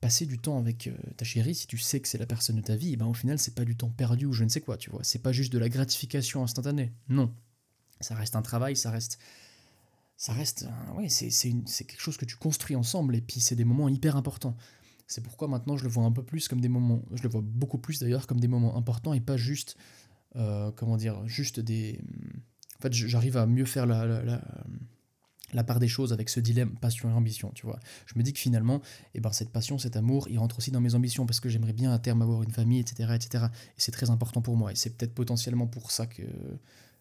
passer 0.00 0.26
du 0.26 0.38
temps 0.38 0.58
avec 0.58 0.90
ta 1.16 1.24
chérie, 1.24 1.54
si 1.54 1.66
tu 1.66 1.78
sais 1.78 2.00
que 2.00 2.08
c'est 2.08 2.18
la 2.18 2.26
personne 2.26 2.56
de 2.56 2.60
ta 2.60 2.76
vie, 2.76 2.96
ben 2.96 3.06
au 3.06 3.14
final, 3.14 3.38
c'est 3.38 3.54
pas 3.54 3.64
du 3.64 3.76
temps 3.76 3.88
perdu 3.88 4.26
ou 4.26 4.34
je 4.34 4.44
ne 4.44 4.50
sais 4.50 4.60
quoi, 4.60 4.76
tu 4.76 4.90
vois. 4.90 5.02
C'est 5.02 5.20
pas 5.20 5.32
juste 5.32 5.52
de 5.52 5.58
la 5.58 5.70
gratification 5.70 6.42
instantanée. 6.42 6.92
Non. 7.08 7.34
Ça 8.00 8.14
reste 8.14 8.36
un 8.36 8.42
travail, 8.42 8.76
ça 8.76 8.90
reste. 8.90 9.18
Ça 10.16 10.32
reste. 10.32 10.66
ouais, 10.96 11.08
c'est 11.08 11.50
quelque 11.84 12.00
chose 12.00 12.16
que 12.16 12.24
tu 12.24 12.36
construis 12.36 12.76
ensemble 12.76 13.16
et 13.16 13.20
puis 13.20 13.40
c'est 13.40 13.56
des 13.56 13.64
moments 13.64 13.88
hyper 13.88 14.16
importants. 14.16 14.56
C'est 15.06 15.22
pourquoi 15.22 15.48
maintenant 15.48 15.76
je 15.76 15.84
le 15.84 15.90
vois 15.90 16.04
un 16.04 16.12
peu 16.12 16.22
plus 16.22 16.48
comme 16.48 16.60
des 16.60 16.68
moments. 16.68 17.02
Je 17.12 17.22
le 17.22 17.28
vois 17.28 17.42
beaucoup 17.42 17.78
plus 17.78 18.00
d'ailleurs 18.00 18.26
comme 18.26 18.40
des 18.40 18.48
moments 18.48 18.76
importants 18.76 19.12
et 19.12 19.20
pas 19.20 19.36
juste 19.36 19.76
euh, 20.36 20.72
comment 20.72 20.96
dire, 20.96 21.26
juste 21.26 21.60
des... 21.60 22.00
En 22.78 22.82
fait, 22.82 22.92
j'arrive 22.92 23.36
à 23.36 23.46
mieux 23.46 23.64
faire 23.64 23.86
la, 23.86 24.04
la, 24.04 24.40
la, 25.52 25.64
part 25.64 25.78
des 25.78 25.86
choses 25.86 26.12
avec 26.12 26.28
ce 26.28 26.40
dilemme 26.40 26.74
passion 26.76 27.08
et 27.08 27.12
ambition, 27.12 27.52
tu 27.54 27.66
vois. 27.66 27.78
Je 28.06 28.18
me 28.18 28.24
dis 28.24 28.32
que 28.32 28.40
finalement, 28.40 28.82
eh 29.14 29.20
ben, 29.20 29.30
cette 29.30 29.50
passion, 29.50 29.78
cet 29.78 29.96
amour, 29.96 30.28
il 30.28 30.38
rentre 30.38 30.58
aussi 30.58 30.72
dans 30.72 30.80
mes 30.80 30.94
ambitions 30.96 31.24
parce 31.24 31.38
que 31.38 31.48
j'aimerais 31.48 31.72
bien 31.72 31.92
à 31.92 31.98
terme 31.98 32.20
avoir 32.20 32.42
une 32.42 32.50
famille, 32.50 32.80
etc. 32.80 33.12
etc. 33.14 33.44
Et 33.46 33.80
c'est 33.80 33.92
très 33.92 34.10
important 34.10 34.42
pour 34.42 34.56
moi. 34.56 34.72
Et 34.72 34.74
c'est 34.74 34.90
peut-être 34.90 35.14
potentiellement 35.14 35.66
pour 35.66 35.92
ça 35.92 36.06
que... 36.06 36.22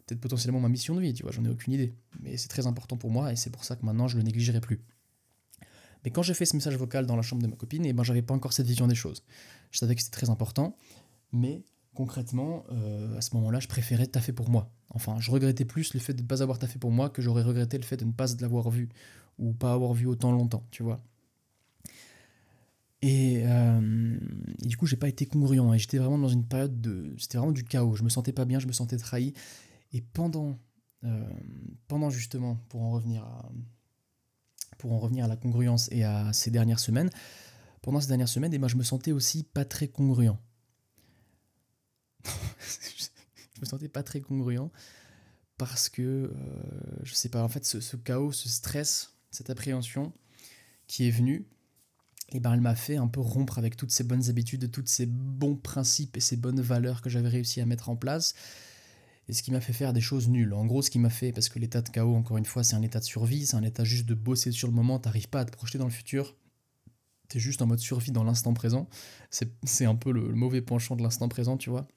Peut-être 0.06 0.20
potentiellement 0.20 0.60
ma 0.60 0.70
mission 0.70 0.96
de 0.96 1.02
vie, 1.02 1.14
tu 1.14 1.24
vois, 1.24 1.32
j'en 1.32 1.46
ai 1.46 1.50
aucune 1.50 1.74
idée. 1.74 1.94
Mais 2.22 2.38
c'est 2.38 2.50
très 2.50 2.68
important 2.68 2.98
pour 2.98 3.12
moi 3.12 3.32
et 3.32 3.36
c'est 3.36 3.50
pour 3.50 3.64
ça 3.64 3.76
que 3.76 3.86
maintenant 3.86 4.08
je 4.08 4.18
le 4.18 4.24
négligerai 4.24 4.60
plus. 4.60 4.82
Mais 6.04 6.12
quand 6.12 6.22
j'ai 6.22 6.34
fait 6.34 6.46
ce 6.46 6.56
message 6.56 6.76
vocal 6.76 7.06
dans 7.06 7.16
la 7.16 7.22
chambre 7.22 7.42
de 7.42 7.48
ma 7.48 7.56
copine, 7.56 7.86
eh 7.86 7.94
ben, 7.94 8.04
j'avais 8.04 8.22
pas 8.22 8.34
encore 8.34 8.54
cette 8.54 8.68
vision 8.68 8.88
des 8.88 8.96
choses. 8.96 9.24
Je 9.72 9.78
savais 9.80 9.96
que 9.96 10.02
c'était 10.02 10.18
très 10.18 10.30
important, 10.30 10.76
mais 11.32 11.64
concrètement, 11.94 12.66
euh, 12.72 13.18
à 13.18 13.22
ce 13.22 13.36
moment-là, 13.36 13.60
je 13.60 13.68
préférais 13.68 14.08
taffer 14.08 14.34
pour 14.34 14.50
moi. 14.50 14.70
Enfin, 14.90 15.20
je 15.20 15.32
regrettais 15.32 15.66
plus 15.66 15.94
le 15.94 16.00
fait 16.00 16.14
de 16.14 16.22
ne 16.22 16.28
pas 16.28 16.44
avoir 16.44 16.60
taffé 16.60 16.78
pour 16.78 16.92
moi 16.92 17.10
que 17.10 17.22
j'aurais 17.22 17.44
regretté 17.44 17.78
le 17.78 17.84
fait 17.84 17.98
de 17.98 18.06
ne 18.06 18.12
pas 18.12 18.26
l'avoir 18.42 18.70
vu 18.70 18.90
ou 19.40 19.54
pas 19.54 19.74
avoir 19.74 19.94
vu 19.94 20.06
autant 20.06 20.32
longtemps, 20.32 20.66
tu 20.72 20.84
vois. 20.84 21.00
Et, 23.02 23.44
euh, 23.46 24.18
du 24.62 24.78
coup, 24.78 24.86
j'ai 24.86 24.96
pas 24.96 25.10
été 25.10 25.26
congruent 25.26 25.74
et 25.74 25.78
j'étais 25.78 25.98
vraiment 25.98 26.18
dans 26.18 26.30
une 26.30 26.46
période 26.46 26.80
de. 26.80 27.14
C'était 27.18 27.38
vraiment 27.38 27.52
du 27.52 27.64
chaos. 27.64 27.96
Je 27.96 28.04
me 28.04 28.10
sentais 28.10 28.32
pas 28.32 28.46
bien, 28.46 28.60
je 28.60 28.68
me 28.68 28.72
sentais 28.72 28.98
trahi. 28.98 29.34
Et 29.94 30.02
pendant, 30.02 30.60
euh, 31.04 31.30
pendant 31.88 32.10
justement, 32.10 32.56
pour 32.70 32.82
en 32.82 32.92
revenir 32.92 33.24
à, 33.24 33.52
la 35.28 35.38
congruence 35.38 35.88
et 35.92 36.04
à 36.04 36.34
ces 36.34 36.52
dernières 36.52 36.80
semaines, 36.80 37.10
pendant 37.82 38.02
ces 38.02 38.08
dernières 38.08 38.28
semaines, 38.28 38.54
et 38.54 38.58
eh 38.58 38.60
ben, 38.60 38.68
je 38.68 38.76
me 38.76 38.84
sentais 38.84 39.12
aussi 39.12 39.44
pas 39.44 39.66
très 39.66 39.88
congruent 39.88 40.38
je 43.56 43.62
me 43.62 43.66
sentais 43.66 43.90
pas 43.90 44.04
très 44.04 44.22
congruent 44.22 44.70
parce 45.58 45.90
que, 45.90 46.02
euh, 46.02 46.32
je 47.04 47.14
sais 47.14 47.30
pas, 47.30 47.44
en 47.44 47.50
fait, 47.50 47.66
ce, 47.66 47.96
chaos, 47.96 48.32
ce 48.32 48.50
stress, 48.50 49.14
cette 49.32 49.50
appréhension 49.50 50.14
qui 50.88 51.08
est 51.08 51.12
venue, 51.12 51.46
eh 52.32 52.40
ben, 52.40 52.54
elle 52.54 52.62
m'a 52.62 52.76
fait 52.76 52.98
un 52.98 53.08
peu 53.08 53.22
rompre 53.22 53.60
avec 53.60 53.78
toutes 53.78 53.92
ces 53.92 54.04
bonnes 54.04 54.30
habitudes, 54.30 54.72
tous 54.72 54.88
ces 54.88 55.06
bons 55.06 55.56
principes 55.56 56.18
et 56.18 56.20
ces 56.20 56.38
bonnes 56.38 56.62
valeurs 56.62 57.02
que 57.02 57.10
j'avais 57.10 57.30
réussi 57.30 57.62
à 57.62 57.66
mettre 57.66 57.90
en 57.90 57.96
place. 57.96 58.34
Et 59.30 59.34
ce 59.34 59.42
qui 59.42 59.52
m'a 59.52 59.62
fait 59.62 59.74
faire 59.74 59.94
des 59.94 60.02
choses 60.02 60.28
nulles. 60.28 60.54
En 60.54 60.66
gros, 60.66 60.82
ce 60.82 60.90
qui 60.90 61.00
m'a 61.00 61.10
fait, 61.10 61.32
parce 61.32 61.50
que 61.50 61.60
l'état 61.60 61.82
de 61.82 61.90
chaos, 61.90 62.16
encore 62.16 62.38
une 62.38 62.46
fois, 62.46 62.64
c'est 62.64 62.76
un 62.76 62.82
état 62.82 63.00
de 63.00 63.06
survie, 63.06 63.46
c'est 63.46 63.56
un 63.56 63.64
état 63.64 63.84
juste 63.84 64.06
de 64.06 64.14
bosser 64.14 64.52
sur 64.52 64.68
le 64.68 64.74
moment, 64.74 65.00
t'arrives 65.00 65.30
pas 65.30 65.42
à 65.42 65.46
te 65.46 65.52
projeter 65.52 65.78
dans 65.78 65.86
le 65.86 65.92
futur, 65.92 66.36
t'es 67.30 67.40
juste 67.40 67.62
en 67.62 67.68
mode 67.68 67.80
survie 67.80 68.12
dans 68.12 68.24
l'instant 68.24 68.54
présent. 68.54 68.90
C'est 69.30 69.86
un 69.86 69.96
peu 69.96 70.12
le 70.12 70.34
mauvais 70.34 70.62
penchant 70.62 70.96
de 70.96 71.04
l'instant 71.04 71.30
présent, 71.30 71.58
tu 71.58 71.70
vois. 71.70 71.88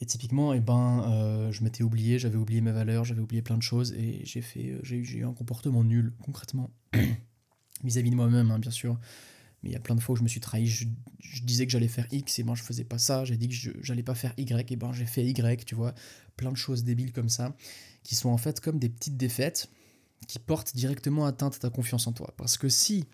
Et 0.00 0.06
typiquement, 0.06 0.52
eh 0.52 0.60
ben, 0.60 1.04
euh, 1.08 1.52
je 1.52 1.64
m'étais 1.64 1.82
oublié, 1.82 2.18
j'avais 2.18 2.36
oublié 2.36 2.60
mes 2.60 2.72
valeurs, 2.72 3.04
j'avais 3.04 3.22
oublié 3.22 3.40
plein 3.40 3.56
de 3.56 3.62
choses 3.62 3.92
et 3.94 4.20
j'ai 4.24 4.44
euh, 4.56 4.80
j'ai 4.82 4.96
eu 4.98 5.24
un 5.24 5.32
comportement 5.32 5.82
nul, 5.82 6.12
concrètement, 6.22 6.70
vis-à-vis 7.84 8.10
de 8.10 8.16
moi-même, 8.16 8.50
hein, 8.50 8.58
bien 8.58 8.70
sûr. 8.70 8.98
Mais 9.66 9.72
il 9.72 9.74
y 9.74 9.76
a 9.76 9.80
plein 9.80 9.96
de 9.96 10.00
fois 10.00 10.12
où 10.12 10.16
je 10.16 10.22
me 10.22 10.28
suis 10.28 10.38
trahi, 10.38 10.68
je, 10.68 10.86
disais 11.42 11.66
que 11.66 11.72
j'allais 11.72 11.88
faire 11.88 12.06
X 12.12 12.38
et 12.38 12.44
ben 12.44 12.54
je 12.54 12.62
faisais 12.62 12.84
pas 12.84 12.98
ça, 12.98 13.24
j'ai 13.24 13.36
dit 13.36 13.48
que 13.48 13.56
j'allais 13.82 14.04
pas 14.04 14.14
faire 14.14 14.32
Y 14.36 14.70
et 14.70 14.76
ben 14.76 14.92
j'ai 14.92 15.06
fait 15.06 15.26
Y, 15.26 15.64
tu 15.64 15.74
vois. 15.74 15.92
Plein 16.36 16.52
de 16.52 16.56
choses 16.56 16.84
débiles 16.84 17.12
comme 17.12 17.28
ça, 17.28 17.52
qui 18.04 18.14
sont 18.14 18.28
en 18.28 18.36
fait 18.36 18.60
comme 18.60 18.78
des 18.78 18.88
petites 18.88 19.16
défaites 19.16 19.68
qui 20.28 20.38
portent 20.38 20.76
directement 20.76 21.26
atteinte 21.26 21.56
à 21.56 21.58
ta 21.58 21.70
confiance 21.70 22.06
en 22.06 22.12
toi. 22.12 22.32
Parce 22.36 22.56
que 22.58 22.68
si, 22.68 23.06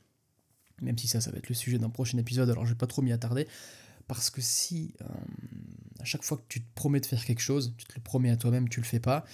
même 0.82 0.98
si 0.98 1.08
ça, 1.08 1.22
ça 1.22 1.30
va 1.30 1.38
être 1.38 1.48
le 1.48 1.54
sujet 1.54 1.78
d'un 1.78 1.88
prochain 1.88 2.18
épisode, 2.18 2.50
alors 2.50 2.66
je 2.66 2.72
vais 2.72 2.78
pas 2.78 2.86
trop 2.86 3.00
m'y 3.00 3.12
attarder, 3.12 3.48
parce 4.06 4.28
que 4.28 4.42
si 4.42 4.92
euh, 5.00 5.06
à 6.00 6.04
chaque 6.04 6.22
fois 6.22 6.36
que 6.36 6.44
tu 6.50 6.60
te 6.60 6.74
promets 6.74 7.00
de 7.00 7.06
faire 7.06 7.24
quelque 7.24 7.40
chose, 7.40 7.72
tu 7.78 7.86
te 7.86 7.94
le 7.96 8.02
promets 8.02 8.30
à 8.30 8.36
toi-même, 8.36 8.68
tu 8.68 8.78
le 8.78 8.86
fais 8.86 9.00
pas, 9.00 9.24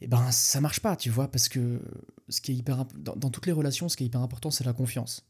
et 0.00 0.06
ben 0.06 0.30
ça 0.32 0.60
marche 0.60 0.80
pas, 0.80 0.96
tu 0.96 1.08
vois, 1.08 1.30
parce 1.30 1.48
que 1.48 1.80
ce 2.28 2.40
qui 2.40 2.52
est 2.52 2.54
hyper 2.54 2.84
dans, 2.94 3.30
toutes 3.30 3.46
les 3.46 3.52
relations, 3.52 3.88
ce 3.88 3.96
qui 3.96 4.04
est 4.04 4.06
hyper 4.06 4.20
important, 4.20 4.50
c'est 4.50 4.64
la 4.64 4.72
confiance. 4.72 5.24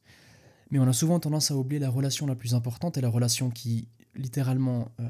Mais 0.71 0.79
on 0.79 0.87
a 0.87 0.93
souvent 0.93 1.21
tendance 1.21 1.51
à 1.51 1.57
oublier 1.57 1.79
la 1.79 1.91
relation 1.91 2.27
la 2.27 2.35
plus 2.35 2.55
importante 2.55 2.97
et 2.99 3.01
la 3.01 3.09
relation 3.09 3.51
qui 3.51 3.89
littéralement 4.15 4.91
euh, 5.01 5.09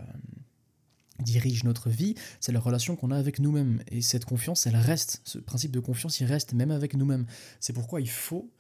dirige 1.21 1.65
notre 1.65 1.91
vie, 1.91 2.15
c'est 2.41 2.53
la 2.53 2.61
relation 2.61 2.97
qu'on 2.97 3.11
a 3.11 3.17
avec 3.17 3.39
nous-mêmes. 3.39 3.83
Et 3.89 4.03
cette 4.03 4.25
confiance, 4.25 4.67
elle 4.67 4.77
reste. 4.77 5.21
Ce 5.25 5.39
principe 5.39 5.71
de 5.73 5.81
confiance, 5.81 6.21
il 6.21 6.27
reste 6.27 6.53
même 6.55 6.71
avec 6.71 6.95
nous-mêmes. 6.95 7.27
C'est 7.61 7.73
pourquoi 7.73 8.01
il 8.01 8.11
faut 8.11 8.51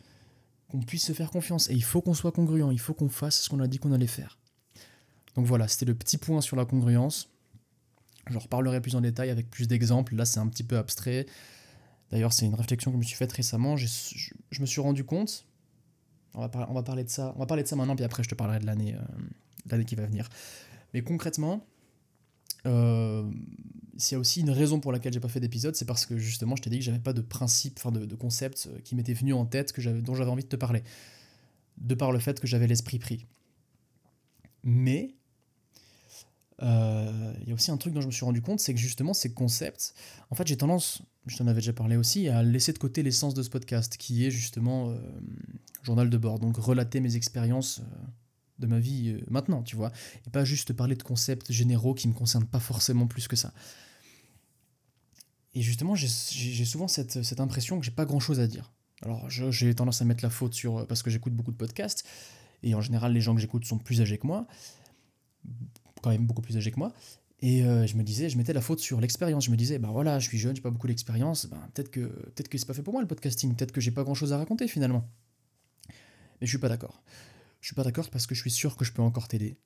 qu'on 0.68 0.80
puisse 0.80 1.07
se 1.07 1.12
faire 1.12 1.30
confiance. 1.30 1.68
Et 1.70 1.74
il 1.74 1.85
faut 1.85 2.00
qu'on 2.00 2.14
soit 2.14 2.33
congruent, 2.33 2.72
il 2.72 2.80
faut 2.80 2.94
qu'on 2.94 3.09
fasse 3.09 3.42
ce 3.42 3.48
qu'on 3.48 3.61
a 3.61 3.66
dit 3.66 3.78
qu'on 3.78 3.92
allait 3.92 4.07
faire. 4.07 4.38
Donc 5.35 5.46
voilà, 5.46 5.68
c'était 5.68 5.87
le 5.87 5.94
petit 5.94 6.16
point 6.16 6.40
sur 6.40 6.57
la 6.57 6.64
congruence. 6.64 7.28
Je 8.30 8.38
reparlerai 8.38 8.80
plus 8.80 8.94
en 8.96 9.00
détail 9.00 9.30
avec 9.30 9.50
plus 9.50 9.68
d'exemples. 9.68 10.14
Là, 10.14 10.24
c'est 10.24 10.40
un 10.40 10.48
petit 10.48 10.62
peu 10.62 10.78
abstrait. 10.78 11.26
D'ailleurs, 12.11 12.33
c'est 12.33 12.46
une 12.46 12.54
réflexion 12.54 12.90
que 12.90 12.96
je 12.96 12.98
me 12.98 13.04
suis 13.04 13.16
faite 13.16 13.33
récemment. 13.33 13.76
Je, 13.76 13.87
me 14.61 14.66
suis 14.66 14.80
rendu 14.80 15.04
compte. 15.04 15.46
On 16.35 16.40
va, 16.40 16.51
on 16.68 16.75
va, 16.75 16.83
parler 16.83 17.05
de 17.05 17.09
ça. 17.09 17.33
On 17.37 17.38
va 17.38 17.47
parler 17.47 17.62
de 17.62 17.68
ça 17.68 17.77
maintenant, 17.77 17.94
puis 17.94 18.05
après, 18.05 18.23
je 18.23 18.29
te 18.29 18.35
parlerai 18.35 18.59
de 18.59 18.66
l'année, 18.66 18.94
euh, 18.94 19.23
l'année 19.70 19.85
qui 19.85 19.94
va 19.94 20.05
venir. 20.05 20.29
Mais 20.92 21.03
concrètement, 21.03 21.64
euh, 22.66 23.31
s'il 23.97 24.16
y 24.16 24.16
a 24.16 24.18
aussi 24.18 24.40
une 24.40 24.51
raison 24.51 24.81
pour 24.81 24.90
laquelle 24.90 25.12
j'ai 25.12 25.20
pas 25.20 25.29
fait 25.29 25.40
d'épisode, 25.40 25.77
c'est 25.77 25.85
parce 25.85 26.07
que 26.07 26.18
justement, 26.18 26.57
je 26.57 26.62
t'ai 26.62 26.70
dit 26.70 26.79
que 26.79 26.85
j'avais 26.85 26.99
pas 26.99 27.12
de 27.12 27.20
principe, 27.20 27.79
enfin 27.79 27.92
de, 27.92 28.05
de 28.05 28.14
concept 28.16 28.68
euh, 28.68 28.81
qui 28.81 28.97
m'était 28.97 29.14
venu 29.14 29.33
en 29.33 29.47
tête, 29.47 29.73
que 29.73 29.81
dont 30.01 30.14
j'avais 30.14 30.31
envie 30.31 30.42
de 30.42 30.49
te 30.49 30.57
parler. 30.57 30.83
De 31.79 31.94
par 31.94 32.11
le 32.11 32.18
fait 32.18 32.40
que 32.40 32.47
j'avais 32.47 32.66
l'esprit 32.66 32.99
pris. 32.99 33.27
Mais, 34.64 35.14
il 36.61 37.49
y 37.49 37.51
a 37.51 37.55
aussi 37.55 37.70
un 37.70 37.77
truc 37.77 37.92
dont 37.92 38.01
je 38.01 38.07
me 38.07 38.12
suis 38.12 38.25
rendu 38.25 38.40
compte, 38.40 38.59
c'est 38.59 38.73
que 38.73 38.81
justement 38.81 39.12
ces 39.12 39.35
concepts, 39.35 39.94
en 40.31 40.35
fait 40.35 40.47
j'ai 40.47 40.57
tendance, 40.57 41.03
je 41.26 41.37
t'en 41.37 41.46
avais 41.46 41.60
déjà 41.60 41.72
parlé 41.72 41.96
aussi, 41.96 42.28
à 42.28 42.42
laisser 42.42 42.72
de 42.72 42.78
côté 42.78 43.02
l'essence 43.02 43.34
de 43.34 43.42
ce 43.42 43.50
podcast, 43.50 43.96
qui 43.96 44.24
est 44.26 44.30
justement 44.30 44.90
euh, 44.90 44.98
journal 45.82 46.10
de 46.10 46.18
bord, 46.18 46.38
donc 46.38 46.56
relater 46.56 47.00
mes 47.00 47.16
expériences 47.16 47.80
euh, 47.80 48.06
de 48.58 48.66
ma 48.66 48.78
vie 48.78 49.16
maintenant, 49.28 49.62
tu 49.62 49.76
vois, 49.76 49.92
et 50.26 50.30
pas 50.30 50.44
juste 50.44 50.72
parler 50.72 50.96
de 50.96 51.02
concepts 51.02 51.50
généraux 51.50 51.94
qui 51.94 52.08
me 52.08 52.12
concernent 52.12 52.46
pas 52.46 52.60
forcément 52.60 53.06
plus 53.06 53.26
que 53.26 53.37
ça. 53.37 53.52
Et 55.54 55.62
justement, 55.62 55.94
j'ai 55.94 56.08
souvent 56.64 56.88
cette, 56.88 57.22
cette, 57.22 57.40
impression 57.40 57.78
que 57.78 57.84
j'ai 57.84 57.92
pas 57.92 58.04
grand 58.04 58.20
chose 58.20 58.40
à 58.40 58.46
dire. 58.46 58.72
Alors 59.02 59.28
j'ai 59.28 59.74
tendance 59.74 60.02
à 60.02 60.04
mettre 60.04 60.24
la 60.24 60.30
faute 60.30 60.54
sur 60.54 60.87
parce 60.87 61.02
que 61.02 61.10
j'écoute 61.10 61.34
beaucoup 61.34 61.52
de 61.52 61.56
podcasts, 61.56 62.04
et 62.62 62.74
en 62.74 62.80
général 62.80 63.12
les 63.12 63.20
gens 63.20 63.34
que 63.34 63.40
j'écoute 63.40 63.64
sont 63.64 63.78
plus 63.78 64.00
âgés 64.00 64.18
que 64.18 64.26
moi 64.26 64.46
quand 66.04 66.10
même 66.10 66.26
beaucoup 66.26 66.42
plus 66.42 66.56
âgé 66.56 66.70
que 66.70 66.78
moi. 66.78 66.92
Et 67.40 67.64
euh, 67.64 67.87
je 67.87 67.97
me 67.97 68.03
disais, 68.03 68.29
je 68.29 68.38
mettais 68.38 68.53
la 68.53 68.61
faute 68.61 68.81
sur 68.81 69.01
l'expérience. 69.01 69.44
Je 69.44 69.51
me 69.51 69.57
disais, 69.57 69.79
bah 69.79 69.90
voilà, 69.92 70.18
je 70.18 70.29
suis 70.29 70.38
jeune, 70.38 70.57
j'ai 70.57 70.62
pas 70.62 70.70
beaucoup 70.70 70.87
d'expérience, 70.87 71.47
ben, 71.47 71.68
peut-être 71.75 71.90
que 71.90 72.01
peut-être 72.01 72.49
que 72.49 72.57
c'est 72.59 72.66
pas 72.66 72.75
fait 72.75 72.83
pour 72.83 72.92
moi 72.92 73.03
le 73.03 73.09
podcasting, 73.09 73.55
peut-être 73.55 73.73
que 73.73 73.81
j'ai 73.81 73.90
pas 73.90 74.03
grand-chose 74.03 74.33
à 74.33 74.38
raconter 74.38 74.68
finalement. 74.68 75.09
Mais 76.40 76.47
je 76.47 76.51
suis 76.51 76.59
pas 76.59 76.68
d'accord. 76.68 77.03
Je 77.61 77.68
suis 77.68 77.75
pas 77.75 77.85
d'accord 77.85 78.11
parce 78.11 78.27
que 78.27 78.35
je 78.35 78.40
suis 78.40 78.51
sûr 78.51 78.77
que 78.77 78.85
je 78.85 78.92
peux 78.92 79.03
encore 79.03 79.29
t'aider. 79.29 79.57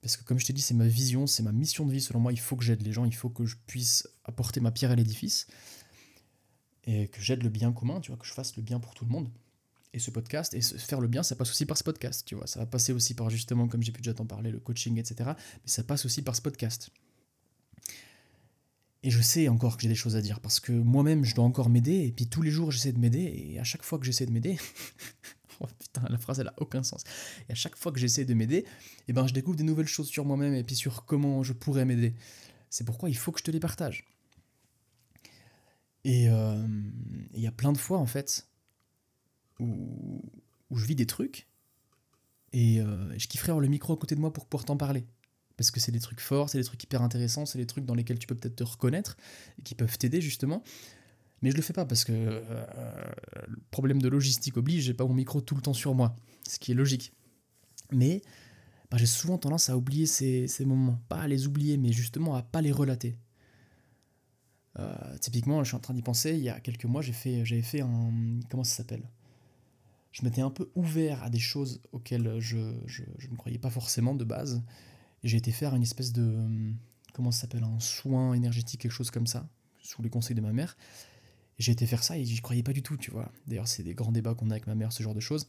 Parce 0.00 0.16
que 0.16 0.24
comme 0.24 0.38
je 0.38 0.46
t'ai 0.46 0.52
dit, 0.52 0.62
c'est 0.62 0.74
ma 0.74 0.88
vision, 0.88 1.26
c'est 1.26 1.42
ma 1.42 1.52
mission 1.52 1.86
de 1.86 1.92
vie. 1.92 2.00
Selon 2.00 2.18
moi, 2.18 2.32
il 2.32 2.40
faut 2.40 2.56
que 2.56 2.64
j'aide 2.64 2.82
les 2.82 2.92
gens, 2.92 3.04
il 3.04 3.14
faut 3.14 3.30
que 3.30 3.46
je 3.46 3.56
puisse 3.66 4.08
apporter 4.24 4.60
ma 4.60 4.72
pierre 4.72 4.90
à 4.90 4.96
l'édifice 4.96 5.46
et 6.84 7.08
que 7.08 7.20
j'aide 7.20 7.42
le 7.42 7.48
bien 7.48 7.72
commun, 7.72 8.00
tu 8.00 8.10
vois, 8.10 8.18
que 8.18 8.26
je 8.26 8.32
fasse 8.32 8.56
le 8.56 8.62
bien 8.62 8.80
pour 8.80 8.94
tout 8.94 9.04
le 9.04 9.10
monde 9.10 9.28
et 9.92 9.98
ce 9.98 10.10
podcast, 10.10 10.54
et 10.54 10.62
faire 10.62 11.00
le 11.00 11.08
bien, 11.08 11.22
ça 11.22 11.36
passe 11.36 11.50
aussi 11.50 11.66
par 11.66 11.76
ce 11.76 11.84
podcast, 11.84 12.24
tu 12.26 12.34
vois. 12.34 12.46
Ça 12.46 12.58
va 12.58 12.66
passer 12.66 12.92
aussi 12.92 13.14
par 13.14 13.28
justement, 13.28 13.68
comme 13.68 13.82
j'ai 13.82 13.92
pu 13.92 14.00
déjà 14.00 14.14
t'en 14.14 14.24
parler, 14.24 14.50
le 14.50 14.58
coaching, 14.58 14.98
etc. 14.98 15.30
Mais 15.36 15.66
ça 15.66 15.84
passe 15.84 16.06
aussi 16.06 16.22
par 16.22 16.34
ce 16.34 16.40
podcast. 16.40 16.90
Et 19.04 19.10
je 19.10 19.20
sais 19.20 19.48
encore 19.48 19.76
que 19.76 19.82
j'ai 19.82 19.88
des 19.88 19.94
choses 19.94 20.14
à 20.16 20.20
dire, 20.20 20.40
parce 20.40 20.60
que 20.60 20.72
moi-même, 20.72 21.24
je 21.24 21.34
dois 21.34 21.44
encore 21.44 21.68
m'aider, 21.68 22.06
et 22.06 22.12
puis 22.12 22.26
tous 22.28 22.42
les 22.42 22.50
jours, 22.50 22.70
j'essaie 22.70 22.92
de 22.92 23.00
m'aider, 23.00 23.50
et 23.52 23.58
à 23.58 23.64
chaque 23.64 23.82
fois 23.82 23.98
que 23.98 24.04
j'essaie 24.04 24.26
de 24.26 24.30
m'aider, 24.30 24.56
oh 25.60 25.66
putain, 25.78 26.02
la 26.08 26.18
phrase, 26.18 26.38
elle 26.38 26.48
a 26.48 26.54
aucun 26.58 26.84
sens. 26.84 27.02
Et 27.48 27.52
à 27.52 27.54
chaque 27.56 27.76
fois 27.76 27.90
que 27.90 27.98
j'essaie 27.98 28.24
de 28.24 28.34
m'aider, 28.34 28.64
eh 29.08 29.12
ben, 29.12 29.26
je 29.26 29.34
découvre 29.34 29.56
des 29.56 29.64
nouvelles 29.64 29.88
choses 29.88 30.08
sur 30.08 30.24
moi-même, 30.24 30.54
et 30.54 30.62
puis 30.62 30.76
sur 30.76 31.04
comment 31.04 31.42
je 31.42 31.52
pourrais 31.52 31.84
m'aider. 31.84 32.14
C'est 32.70 32.84
pourquoi 32.84 33.10
il 33.10 33.16
faut 33.16 33.32
que 33.32 33.40
je 33.40 33.44
te 33.44 33.50
les 33.50 33.60
partage. 33.60 34.04
Et 36.04 36.28
euh, 36.28 36.66
il 37.34 37.40
y 37.40 37.46
a 37.46 37.52
plein 37.52 37.72
de 37.72 37.78
fois, 37.78 37.98
en 37.98 38.06
fait, 38.06 38.46
où, 39.60 40.22
je 40.74 40.86
vis 40.86 40.94
des 40.94 41.06
trucs 41.06 41.48
et 42.54 42.80
euh, 42.80 43.18
je 43.18 43.28
kifferais 43.28 43.50
avoir 43.50 43.60
le 43.60 43.68
micro 43.68 43.92
à 43.92 43.96
côté 43.96 44.14
de 44.14 44.20
moi 44.20 44.32
pour 44.32 44.46
pouvoir 44.46 44.64
t'en 44.64 44.76
parler. 44.76 45.04
Parce 45.56 45.70
que 45.70 45.80
c'est 45.80 45.92
des 45.92 46.00
trucs 46.00 46.20
forts, 46.20 46.48
c'est 46.48 46.58
des 46.58 46.64
trucs 46.64 46.82
hyper 46.82 47.02
intéressants, 47.02 47.46
c'est 47.46 47.58
des 47.58 47.66
trucs 47.66 47.84
dans 47.84 47.94
lesquels 47.94 48.18
tu 48.18 48.26
peux 48.26 48.34
peut-être 48.34 48.56
te 48.56 48.64
reconnaître 48.64 49.16
et 49.58 49.62
qui 49.62 49.74
peuvent 49.74 49.98
t'aider 49.98 50.20
justement. 50.20 50.62
Mais 51.42 51.50
je 51.50 51.56
le 51.56 51.62
fais 51.62 51.72
pas 51.72 51.84
parce 51.84 52.04
que 52.04 52.12
euh, 52.12 52.64
le 53.48 53.58
problème 53.70 54.00
de 54.00 54.08
logistique 54.08 54.56
oblige, 54.56 54.84
j'ai 54.84 54.94
pas 54.94 55.04
mon 55.04 55.14
micro 55.14 55.40
tout 55.40 55.56
le 55.56 55.60
temps 55.60 55.74
sur 55.74 55.94
moi, 55.94 56.14
ce 56.48 56.58
qui 56.58 56.70
est 56.72 56.74
logique. 56.74 57.12
Mais 57.90 58.22
bah, 58.90 58.96
j'ai 58.96 59.06
souvent 59.06 59.38
tendance 59.38 59.70
à 59.70 59.76
oublier 59.76 60.06
ces, 60.06 60.46
moments. 60.64 61.00
Pas 61.08 61.22
à 61.22 61.28
les 61.28 61.46
oublier, 61.46 61.76
mais 61.78 61.92
justement 61.92 62.36
à 62.36 62.42
pas 62.42 62.60
les 62.60 62.72
relater. 62.72 63.16
Euh, 64.78 65.18
typiquement, 65.20 65.64
je 65.64 65.68
suis 65.68 65.76
en 65.76 65.80
train 65.80 65.94
d'y 65.94 66.02
penser, 66.02 66.32
il 66.32 66.42
y 66.42 66.48
a 66.48 66.60
quelques 66.60 66.84
mois, 66.84 67.02
j'ai 67.02 67.12
fait, 67.12 67.44
j'avais 67.44 67.62
fait 67.62 67.80
un. 67.80 68.12
Comment 68.50 68.64
ça 68.64 68.76
s'appelle? 68.76 69.10
Je 70.12 70.24
m'étais 70.24 70.42
un 70.42 70.50
peu 70.50 70.70
ouvert 70.74 71.22
à 71.22 71.30
des 71.30 71.38
choses 71.38 71.80
auxquelles 71.92 72.38
je, 72.38 72.58
ne 72.58 73.36
croyais 73.36 73.58
pas 73.58 73.70
forcément 73.70 74.14
de 74.14 74.24
base. 74.24 74.62
J'ai 75.22 75.36
été 75.36 75.52
faire 75.52 75.74
une 75.74 75.82
espèce 75.82 76.12
de. 76.12 76.38
Comment 77.12 77.30
ça 77.30 77.42
s'appelle 77.42 77.64
Un 77.64 77.80
soin 77.80 78.34
énergétique, 78.34 78.80
quelque 78.80 78.92
chose 78.92 79.10
comme 79.10 79.26
ça, 79.26 79.48
sous 79.82 80.02
les 80.02 80.10
conseils 80.10 80.36
de 80.36 80.40
ma 80.40 80.52
mère. 80.52 80.76
j'ai 81.58 81.72
été 81.72 81.86
faire 81.86 82.02
ça 82.02 82.18
et 82.18 82.24
j'y 82.24 82.40
croyais 82.40 82.62
pas 82.62 82.72
du 82.72 82.82
tout, 82.82 82.96
tu 82.96 83.10
vois. 83.10 83.30
D'ailleurs, 83.46 83.68
c'est 83.68 83.82
des 83.82 83.94
grands 83.94 84.12
débats 84.12 84.34
qu'on 84.34 84.50
a 84.50 84.54
avec 84.54 84.66
ma 84.66 84.74
mère, 84.74 84.92
ce 84.92 85.02
genre 85.02 85.14
de 85.14 85.20
choses. 85.20 85.46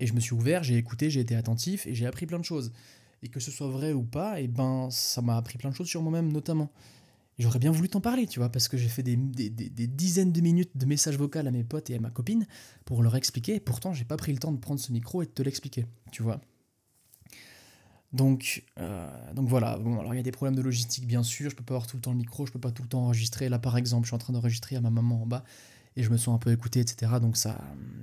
Et 0.00 0.06
je 0.06 0.14
me 0.14 0.20
suis 0.20 0.34
ouvert, 0.34 0.62
j'ai 0.62 0.76
écouté, 0.76 1.10
j'ai 1.10 1.20
été 1.20 1.34
attentif 1.34 1.86
et 1.86 1.94
j'ai 1.94 2.06
appris 2.06 2.26
plein 2.26 2.38
de 2.38 2.44
choses. 2.44 2.72
Et 3.22 3.28
que 3.28 3.40
ce 3.40 3.50
soit 3.50 3.68
vrai 3.68 3.92
ou 3.92 4.02
pas, 4.02 4.40
et 4.40 4.48
ben 4.48 4.88
ça 4.90 5.22
m'a 5.22 5.36
appris 5.36 5.58
plein 5.58 5.70
de 5.70 5.76
choses 5.76 5.88
sur 5.88 6.02
moi-même 6.02 6.32
notamment. 6.32 6.72
J'aurais 7.38 7.58
bien 7.58 7.70
voulu 7.70 7.88
t'en 7.88 8.00
parler, 8.00 8.26
tu 8.26 8.40
vois, 8.40 8.50
parce 8.50 8.68
que 8.68 8.76
j'ai 8.76 8.88
fait 8.88 9.02
des, 9.02 9.16
dizaines 9.16 10.32
de 10.32 10.40
minutes 10.40 10.76
de 10.76 10.86
messages 10.86 11.16
vocaux 11.16 11.38
à 11.38 11.50
mes 11.50 11.64
potes 11.64 11.88
et 11.90 11.94
à 11.94 12.00
ma 12.00 12.10
copine 12.10 12.46
pour 12.84 13.02
leur 13.02 13.16
expliquer, 13.16 13.56
et 13.56 13.60
pourtant 13.60 13.94
j'ai 13.94 14.04
pas 14.04 14.16
pris 14.16 14.32
le 14.32 14.38
temps 14.38 14.52
de 14.52 14.58
prendre 14.58 14.80
ce 14.80 14.92
micro 14.92 15.22
et 15.22 15.26
de 15.26 15.30
te 15.30 15.42
l'expliquer, 15.42 15.86
tu 16.10 16.22
vois. 16.22 16.40
Donc, 18.12 18.62
euh, 18.78 19.32
donc 19.32 19.48
voilà, 19.48 19.78
bon, 19.78 19.98
alors 19.98 20.12
il 20.12 20.18
y 20.18 20.20
a 20.20 20.22
des 20.22 20.32
problèmes 20.32 20.54
de 20.54 20.60
logistique 20.60 21.06
bien 21.06 21.22
sûr, 21.22 21.48
je 21.48 21.56
peux 21.56 21.64
pas 21.64 21.74
avoir 21.74 21.86
tout 21.86 21.96
le 21.96 22.02
temps 22.02 22.10
le 22.10 22.18
micro, 22.18 22.44
je 22.44 22.52
peux 22.52 22.58
pas 22.58 22.70
tout 22.70 22.82
le 22.82 22.88
temps 22.88 23.04
enregistrer. 23.04 23.48
Là 23.48 23.58
par 23.58 23.76
exemple, 23.78 24.04
je 24.04 24.08
suis 24.08 24.14
en 24.14 24.18
train 24.18 24.34
d'enregistrer 24.34 24.76
à 24.76 24.80
ma 24.82 24.90
maman 24.90 25.22
en 25.22 25.26
bas 25.26 25.44
et 25.96 26.02
je 26.02 26.10
me 26.10 26.16
sens 26.18 26.34
un 26.34 26.38
peu 26.38 26.52
écouté, 26.52 26.80
etc. 26.80 27.12
Donc 27.20 27.36
ça, 27.36 27.58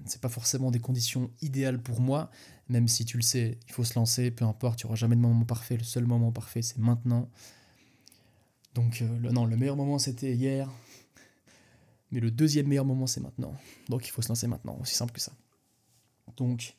c'est 0.05 0.21
pas 0.21 0.29
forcément 0.29 0.71
des 0.71 0.79
conditions 0.79 1.29
idéales 1.41 1.81
pour 1.81 2.01
moi, 2.01 2.31
même 2.69 2.87
si 2.87 3.05
tu 3.05 3.17
le 3.17 3.23
sais, 3.23 3.59
il 3.67 3.73
faut 3.73 3.83
se 3.83 3.95
lancer, 3.95 4.31
peu 4.31 4.45
importe, 4.45 4.81
il 4.83 4.89
n'y 4.89 4.95
jamais 4.95 5.15
de 5.15 5.21
moment 5.21 5.45
parfait, 5.45 5.77
le 5.77 5.83
seul 5.83 6.05
moment 6.05 6.31
parfait 6.31 6.63
c'est 6.63 6.79
maintenant. 6.79 7.29
Donc 8.73 9.01
euh, 9.01 9.19
le, 9.19 9.31
non, 9.31 9.45
le 9.45 9.57
meilleur 9.57 9.75
moment 9.75 9.99
c'était 9.99 10.33
hier, 10.33 10.69
mais 12.11 12.19
le 12.19 12.31
deuxième 12.31 12.67
meilleur 12.67 12.85
moment 12.85 13.05
c'est 13.05 13.21
maintenant. 13.21 13.53
Donc 13.89 14.07
il 14.07 14.11
faut 14.11 14.23
se 14.23 14.29
lancer 14.29 14.47
maintenant, 14.47 14.75
aussi 14.81 14.95
simple 14.95 15.13
que 15.13 15.21
ça. 15.21 15.33
Donc, 16.37 16.75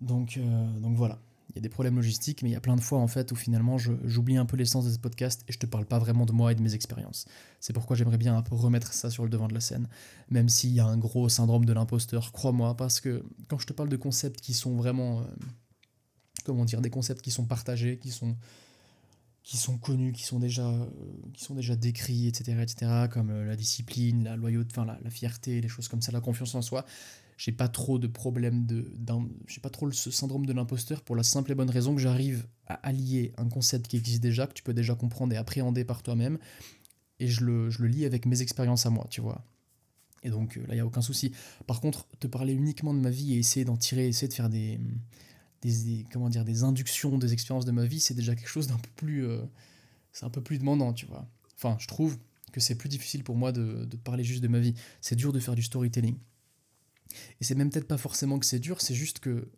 donc, 0.00 0.36
euh, 0.36 0.78
donc 0.80 0.96
voilà, 0.96 1.18
il 1.27 1.27
y 1.58 1.60
a 1.60 1.62
des 1.62 1.68
problèmes 1.68 1.96
logistiques, 1.96 2.42
mais 2.42 2.50
il 2.50 2.52
y 2.52 2.56
a 2.56 2.60
plein 2.60 2.76
de 2.76 2.80
fois 2.80 2.98
en 2.98 3.06
fait 3.06 3.32
où 3.32 3.36
finalement 3.36 3.78
j'oublie 3.78 4.36
un 4.36 4.46
peu 4.46 4.56
l'essence 4.56 4.86
de 4.86 4.90
ce 4.90 4.98
podcast 4.98 5.44
et 5.48 5.52
je 5.52 5.58
te 5.58 5.66
parle 5.66 5.86
pas 5.86 5.98
vraiment 5.98 6.26
de 6.26 6.32
moi 6.32 6.52
et 6.52 6.54
de 6.54 6.62
mes 6.62 6.74
expériences. 6.74 7.26
C'est 7.60 7.72
pourquoi 7.72 7.96
j'aimerais 7.96 8.18
bien 8.18 8.36
un 8.36 8.42
peu 8.42 8.54
remettre 8.54 8.92
ça 8.92 9.10
sur 9.10 9.24
le 9.24 9.30
devant 9.30 9.48
de 9.48 9.54
la 9.54 9.60
scène, 9.60 9.88
même 10.30 10.48
s'il 10.48 10.70
y 10.70 10.80
a 10.80 10.86
un 10.86 10.96
gros 10.98 11.28
syndrome 11.28 11.64
de 11.64 11.72
l'imposteur, 11.72 12.32
crois-moi, 12.32 12.76
parce 12.76 13.00
que 13.00 13.22
quand 13.48 13.58
je 13.58 13.66
te 13.66 13.72
parle 13.72 13.88
de 13.88 13.96
concepts 13.96 14.40
qui 14.40 14.54
sont 14.54 14.76
vraiment, 14.76 15.20
euh, 15.20 15.24
comment 16.44 16.64
dire, 16.64 16.80
des 16.80 16.90
concepts 16.90 17.22
qui 17.22 17.30
sont 17.30 17.44
partagés, 17.44 17.98
qui 17.98 18.10
sont 18.10 18.36
qui 19.48 19.56
sont 19.56 19.78
connus, 19.78 20.12
qui 20.12 20.24
sont 20.24 20.38
déjà, 20.38 20.68
euh, 20.68 20.86
qui 21.32 21.42
sont 21.42 21.54
déjà 21.54 21.74
décrits, 21.74 22.26
etc., 22.26 22.60
etc., 22.60 23.06
comme 23.10 23.30
euh, 23.30 23.46
la 23.46 23.56
discipline, 23.56 24.24
la 24.24 24.36
loyauté, 24.36 24.74
enfin 24.76 24.84
la, 24.84 25.10
fierté, 25.10 25.62
les 25.62 25.68
choses 25.68 25.88
comme 25.88 26.02
ça, 26.02 26.12
la 26.12 26.20
confiance 26.20 26.54
en 26.54 26.60
soi. 26.60 26.84
J'ai 27.38 27.52
pas 27.52 27.68
trop 27.68 27.98
de 27.98 28.06
problème 28.06 28.66
de, 28.66 28.92
j'ai 29.46 29.60
pas 29.60 29.70
trop 29.70 29.86
le 29.86 29.92
syndrome 29.92 30.44
de 30.44 30.52
l'imposteur 30.52 31.02
pour 31.02 31.16
la 31.16 31.22
simple 31.22 31.52
et 31.52 31.54
bonne 31.54 31.70
raison 31.70 31.94
que 31.94 32.00
j'arrive 32.00 32.46
à 32.66 32.74
allier 32.74 33.32
un 33.38 33.48
concept 33.48 33.86
qui 33.86 33.96
existe 33.96 34.20
déjà, 34.20 34.46
que 34.46 34.52
tu 34.52 34.62
peux 34.62 34.74
déjà 34.74 34.94
comprendre 34.94 35.32
et 35.32 35.36
appréhender 35.36 35.84
par 35.84 36.02
toi-même, 36.02 36.38
et 37.20 37.28
je 37.28 37.44
le, 37.44 37.70
je 37.70 37.80
le 37.82 37.88
lis 37.88 38.04
avec 38.04 38.26
mes 38.26 38.42
expériences 38.42 38.84
à 38.84 38.90
moi, 38.90 39.06
tu 39.08 39.20
vois. 39.20 39.44
Et 40.24 40.30
donc 40.30 40.56
euh, 40.56 40.60
là, 40.62 40.70
il 40.70 40.74
n'y 40.74 40.80
a 40.80 40.86
aucun 40.86 41.00
souci. 41.00 41.32
Par 41.66 41.80
contre, 41.80 42.08
te 42.18 42.26
parler 42.26 42.52
uniquement 42.52 42.92
de 42.92 42.98
ma 42.98 43.10
vie 43.10 43.34
et 43.34 43.38
essayer 43.38 43.64
d'en 43.64 43.76
tirer, 43.76 44.08
essayer 44.08 44.28
de 44.28 44.34
faire 44.34 44.48
des, 44.48 44.80
des, 45.62 46.06
comment 46.12 46.28
dire, 46.28 46.44
des 46.44 46.64
inductions 46.64 47.18
des 47.18 47.32
expériences 47.32 47.64
de 47.64 47.72
ma 47.72 47.86
vie, 47.86 48.00
c'est 48.00 48.14
déjà 48.14 48.34
quelque 48.34 48.48
chose 48.48 48.66
d'un 48.66 48.78
peu 48.78 48.90
plus. 48.96 49.26
Euh, 49.26 49.40
c'est 50.12 50.24
un 50.26 50.30
peu 50.30 50.42
plus 50.42 50.58
demandant, 50.58 50.92
tu 50.92 51.06
vois. 51.06 51.28
Enfin, 51.56 51.76
je 51.78 51.86
trouve 51.86 52.18
que 52.52 52.60
c'est 52.60 52.74
plus 52.74 52.88
difficile 52.88 53.22
pour 53.24 53.36
moi 53.36 53.52
de, 53.52 53.86
parler 54.04 54.24
juste 54.24 54.42
de 54.42 54.48
ma 54.48 54.58
vie. 54.58 54.74
C'est 55.00 55.16
dur 55.16 55.32
de 55.32 55.38
faire 55.38 55.54
du 55.54 55.62
storytelling. 55.62 56.16
Et 57.40 57.44
c'est 57.44 57.54
même 57.54 57.70
peut-être 57.70 57.88
pas 57.88 57.98
forcément 57.98 58.38
que 58.38 58.46
c'est 58.46 58.58
dur, 58.58 58.80
c'est 58.80 58.94
juste 58.94 59.20
que 59.20 59.50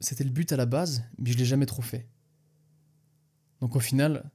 c'était 0.00 0.24
le 0.24 0.30
but 0.30 0.52
à 0.52 0.56
la 0.56 0.66
base, 0.66 1.04
mais 1.18 1.32
je 1.32 1.38
l'ai 1.38 1.44
jamais 1.44 1.66
trop 1.66 1.82
fait. 1.82 2.08
Donc 3.60 3.76
au 3.76 3.80
final, 3.80 4.30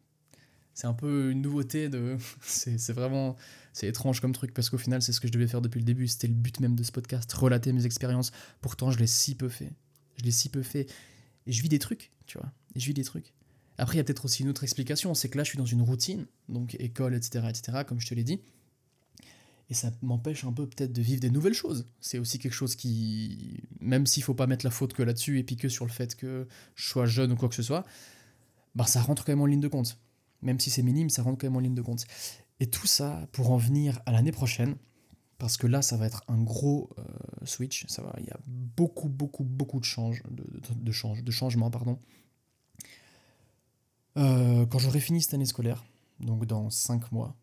c'est 0.74 0.88
un 0.88 0.94
peu 0.94 1.32
une 1.32 1.42
nouveauté 1.42 1.90
de. 1.90 2.18
C'est 2.42 2.94
vraiment. 2.94 3.36
C'est 3.74 3.88
étrange 3.88 4.22
comme 4.22 4.32
truc 4.32 4.54
parce 4.54 4.70
qu'au 4.70 4.78
final, 4.78 5.02
c'est 5.02 5.12
ce 5.12 5.20
que 5.20 5.28
je 5.28 5.32
devais 5.34 5.48
faire 5.48 5.62
depuis 5.62 5.80
le 5.80 5.86
début. 5.86 6.08
C'était 6.08 6.28
le 6.28 6.34
but 6.34 6.60
même 6.60 6.76
de 6.76 6.84
ce 6.84 6.92
podcast, 6.92 7.32
relater 7.34 7.74
mes 7.74 7.86
expériences. 7.86 8.32
Pourtant, 8.62 8.90
je 8.92 8.98
l'ai 8.98 9.08
si 9.08 9.36
peu 9.36 9.50
fait. 9.50 9.72
Je 10.18 10.24
l'ai 10.24 10.32
si 10.32 10.50
peu 10.50 10.64
fait. 10.64 10.88
Et 11.46 11.52
je 11.52 11.62
vis 11.62 11.70
des 11.70 11.80
trucs, 11.80 12.12
tu 12.26 12.38
vois. 12.38 12.52
Et 12.76 12.80
je 12.80 12.86
vis 12.86 12.94
des 12.94 13.04
trucs. 13.04 13.34
Après, 13.78 13.96
il 13.96 13.98
y 13.98 14.02
a 14.02 14.04
peut-être 14.04 14.26
aussi 14.26 14.44
une 14.44 14.50
autre 14.50 14.64
explication, 14.64 15.14
c'est 15.14 15.30
que 15.30 15.38
là, 15.38 15.44
je 15.44 15.50
suis 15.50 15.58
dans 15.58 15.66
une 15.66 15.82
routine, 15.82 16.26
donc 16.50 16.76
école, 16.80 17.14
etc., 17.16 17.46
etc., 17.50 17.80
comme 17.88 18.00
je 18.00 18.08
te 18.08 18.16
l'ai 18.16 18.24
dit. 18.24 18.40
Et 19.70 19.74
ça 19.74 19.92
m'empêche 20.02 20.46
un 20.46 20.54
peu 20.54 20.66
peut-être 20.66 20.94
de 20.94 21.02
vivre 21.02 21.20
des 21.20 21.30
nouvelles 21.30 21.54
choses. 21.54 21.88
C'est 22.00 22.20
aussi 22.20 22.40
quelque 22.40 22.54
chose 22.54 22.76
qui, 22.76 23.60
même 23.82 24.06
s'il 24.06 24.24
faut 24.24 24.34
pas 24.34 24.48
mettre 24.48 24.66
la 24.66 24.72
faute 24.72 24.94
que 24.94 25.04
là-dessus 25.04 25.40
et 25.40 25.44
puis 25.44 25.58
que 25.58 25.68
sur 25.68 25.86
le 25.86 25.92
fait 25.92 26.16
que 26.16 26.48
je 26.76 26.88
sois 26.88 27.06
jeune 27.06 27.34
ou 27.34 27.36
quoi 27.36 27.50
que 27.50 27.56
ce 27.56 27.64
soit, 27.64 27.86
bah 28.76 28.86
ça 28.86 29.02
rentre 29.02 29.26
quand 29.26 29.34
même 29.34 29.42
en 29.42 29.46
ligne 29.46 29.60
de 29.60 29.68
compte. 29.68 30.00
Même 30.42 30.60
si 30.60 30.70
c'est 30.70 30.84
minime, 30.84 31.10
ça 31.10 31.22
rentre 31.22 31.40
quand 31.40 31.48
même 31.48 31.58
en 31.58 31.60
ligne 31.60 31.76
de 31.76 31.82
compte. 31.82 32.06
Et 32.60 32.68
tout 32.68 32.88
ça 32.88 33.28
pour 33.34 33.52
en 33.52 33.58
venir 33.58 34.00
à 34.06 34.12
l'année 34.12 34.32
prochaine, 34.32 34.76
parce 35.38 35.58
que 35.58 35.68
là, 35.68 35.82
ça 35.82 35.98
va 35.98 36.08
être 36.08 36.24
un 36.28 36.42
gros 36.42 36.90
euh, 36.98 37.04
switch. 37.46 37.86
Ça 37.88 38.02
va, 38.02 38.16
il 38.20 38.26
y 38.26 38.32
a 38.32 38.40
beaucoup, 38.48 39.10
beaucoup, 39.10 39.44
beaucoup 39.44 39.80
de 39.80 39.86
changes, 39.86 40.24
de, 40.32 40.44
de, 40.76 41.22
de 41.22 41.32
changements, 41.32 41.70
pardon. 41.70 42.00
Euh, 44.18 44.66
quand 44.66 44.80
j'aurai 44.80 45.00
fini 45.00 45.22
cette 45.22 45.36
année 45.36 45.46
scolaire, 45.46 45.86
donc 46.20 46.46
dans 46.46 46.70
5 46.72 47.12
mois, 47.12 47.36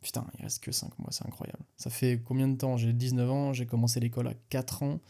putain, 0.00 0.26
il 0.38 0.42
reste 0.42 0.62
que 0.62 0.72
5 0.72 0.98
mois, 0.98 1.10
c'est 1.10 1.26
incroyable. 1.26 1.64
Ça 1.76 1.90
fait 1.90 2.20
combien 2.24 2.48
de 2.48 2.56
temps? 2.56 2.76
J'ai 2.76 2.92
19 2.92 3.30
ans, 3.30 3.52
j'ai 3.52 3.66
commencé 3.66 4.00
l'école 4.00 4.28
à 4.28 4.34
4 4.50 4.82
ans. 4.82 5.00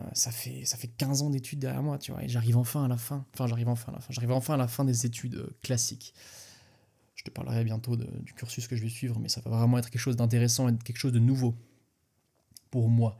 Euh, 0.00 0.04
ça, 0.12 0.30
fait, 0.30 0.64
ça 0.64 0.76
fait 0.76 0.88
15 0.88 1.22
ans 1.22 1.30
d'études 1.30 1.58
derrière 1.58 1.82
moi, 1.82 1.98
tu 1.98 2.12
vois, 2.12 2.22
et 2.22 2.28
j'arrive 2.28 2.58
enfin 2.58 2.84
à 2.84 2.88
la 2.88 2.98
fin. 2.98 3.24
Enfin, 3.34 3.46
j'arrive 3.46 3.68
enfin 3.68 3.92
à 3.92 3.96
la 3.96 4.00
fin. 4.00 4.12
J'arrive 4.12 4.32
enfin 4.32 4.54
à 4.54 4.58
la 4.58 4.68
fin 4.68 4.84
des 4.84 5.06
études 5.06 5.36
euh, 5.36 5.56
classiques. 5.62 6.14
Je 7.14 7.24
te 7.24 7.30
parlerai 7.30 7.64
bientôt 7.64 7.96
du 7.96 8.32
cursus 8.32 8.68
que 8.68 8.76
je 8.76 8.82
vais 8.82 8.88
suivre, 8.88 9.18
mais 9.18 9.28
ça 9.28 9.40
va 9.40 9.50
vraiment 9.50 9.76
être 9.78 9.90
quelque 9.90 10.00
chose 10.00 10.14
d'intéressant 10.14 10.68
et 10.68 10.76
quelque 10.76 10.98
chose 10.98 11.12
de 11.12 11.18
nouveau 11.18 11.56
pour 12.70 12.88
moi. 12.88 13.18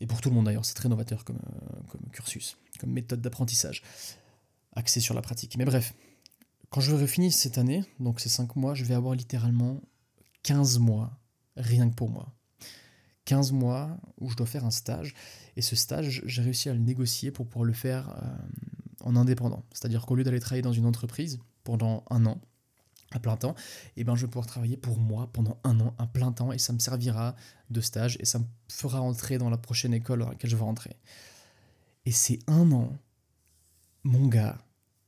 Et 0.00 0.06
pour 0.06 0.20
tout 0.20 0.30
le 0.30 0.34
monde 0.34 0.46
d'ailleurs, 0.46 0.64
c'est 0.64 0.74
très 0.74 0.88
novateur 0.88 1.24
comme, 1.24 1.36
euh, 1.38 1.80
comme 1.88 2.00
cursus, 2.10 2.56
comme 2.80 2.90
méthode 2.90 3.20
d'apprentissage, 3.20 3.82
axée 4.74 5.00
sur 5.00 5.14
la 5.14 5.20
pratique. 5.20 5.56
Mais 5.58 5.66
bref, 5.66 5.94
quand 6.74 6.80
je 6.80 6.92
vais 6.92 7.06
finir 7.06 7.32
cette 7.32 7.56
année, 7.56 7.84
donc 8.00 8.18
ces 8.18 8.28
5 8.28 8.56
mois, 8.56 8.74
je 8.74 8.82
vais 8.82 8.94
avoir 8.94 9.14
littéralement 9.14 9.80
15 10.42 10.80
mois, 10.80 11.20
rien 11.56 11.88
que 11.88 11.94
pour 11.94 12.10
moi. 12.10 12.34
15 13.26 13.52
mois 13.52 13.96
où 14.18 14.28
je 14.28 14.34
dois 14.34 14.46
faire 14.48 14.64
un 14.64 14.72
stage. 14.72 15.14
Et 15.54 15.62
ce 15.62 15.76
stage, 15.76 16.24
j'ai 16.26 16.42
réussi 16.42 16.68
à 16.68 16.72
le 16.72 16.80
négocier 16.80 17.30
pour 17.30 17.46
pouvoir 17.46 17.64
le 17.64 17.74
faire 17.74 18.08
euh, 18.20 19.04
en 19.04 19.14
indépendant. 19.14 19.64
C'est-à-dire 19.70 20.04
qu'au 20.04 20.16
lieu 20.16 20.24
d'aller 20.24 20.40
travailler 20.40 20.62
dans 20.62 20.72
une 20.72 20.84
entreprise 20.84 21.38
pendant 21.62 22.04
un 22.10 22.26
an, 22.26 22.40
à 23.12 23.20
plein 23.20 23.36
temps, 23.36 23.54
et 23.96 24.00
eh 24.00 24.04
ben 24.04 24.16
je 24.16 24.22
vais 24.22 24.30
pouvoir 24.30 24.48
travailler 24.48 24.76
pour 24.76 24.98
moi 24.98 25.30
pendant 25.32 25.60
un 25.62 25.78
an 25.78 25.94
à 25.98 26.08
plein 26.08 26.32
temps 26.32 26.50
et 26.50 26.58
ça 26.58 26.72
me 26.72 26.80
servira 26.80 27.36
de 27.70 27.80
stage 27.80 28.16
et 28.18 28.24
ça 28.24 28.40
me 28.40 28.46
fera 28.68 29.00
entrer 29.00 29.38
dans 29.38 29.48
la 29.48 29.58
prochaine 29.58 29.94
école 29.94 30.18
dans 30.18 30.28
laquelle 30.28 30.50
je 30.50 30.56
vais 30.56 30.64
rentrer. 30.64 30.96
Et 32.04 32.10
c'est 32.10 32.40
un 32.48 32.72
an, 32.72 32.98
mon 34.02 34.26
gars, 34.26 34.58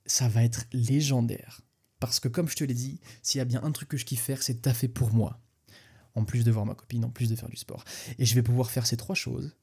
ça 0.07 0.29
va 0.29 0.43
être 0.43 0.67
légendaire. 0.73 1.61
Parce 2.01 2.21
que 2.21 2.29
comme 2.29 2.49
je 2.49 2.57
te 2.57 2.65
l'ai 2.65 2.75
dit, 2.75 3.01
s'il 3.23 3.39
y 3.39 3.43
a 3.43 3.45
bien 3.45 3.63
un 3.63 3.73
truc 3.73 3.89
que 3.89 3.97
je 3.97 4.05
kiffe 4.05 4.23
faire, 4.23 4.43
c'est 4.43 4.63
taffer 4.63 4.89
pour 4.89 5.13
moi. 5.13 5.41
En 6.15 6.25
plus 6.25 6.45
de 6.45 6.51
voir 6.51 6.65
ma 6.65 6.75
copine, 6.75 7.05
en 7.05 7.11
plus 7.11 7.29
de 7.29 7.37
faire 7.37 7.49
du 7.49 7.57
sport. 7.57 7.85
Et 8.19 8.25
je 8.25 8.35
vais 8.35 8.43
pouvoir 8.43 8.71
faire 8.71 8.87
ces 8.87 8.97
trois 8.97 9.15
choses 9.15 9.55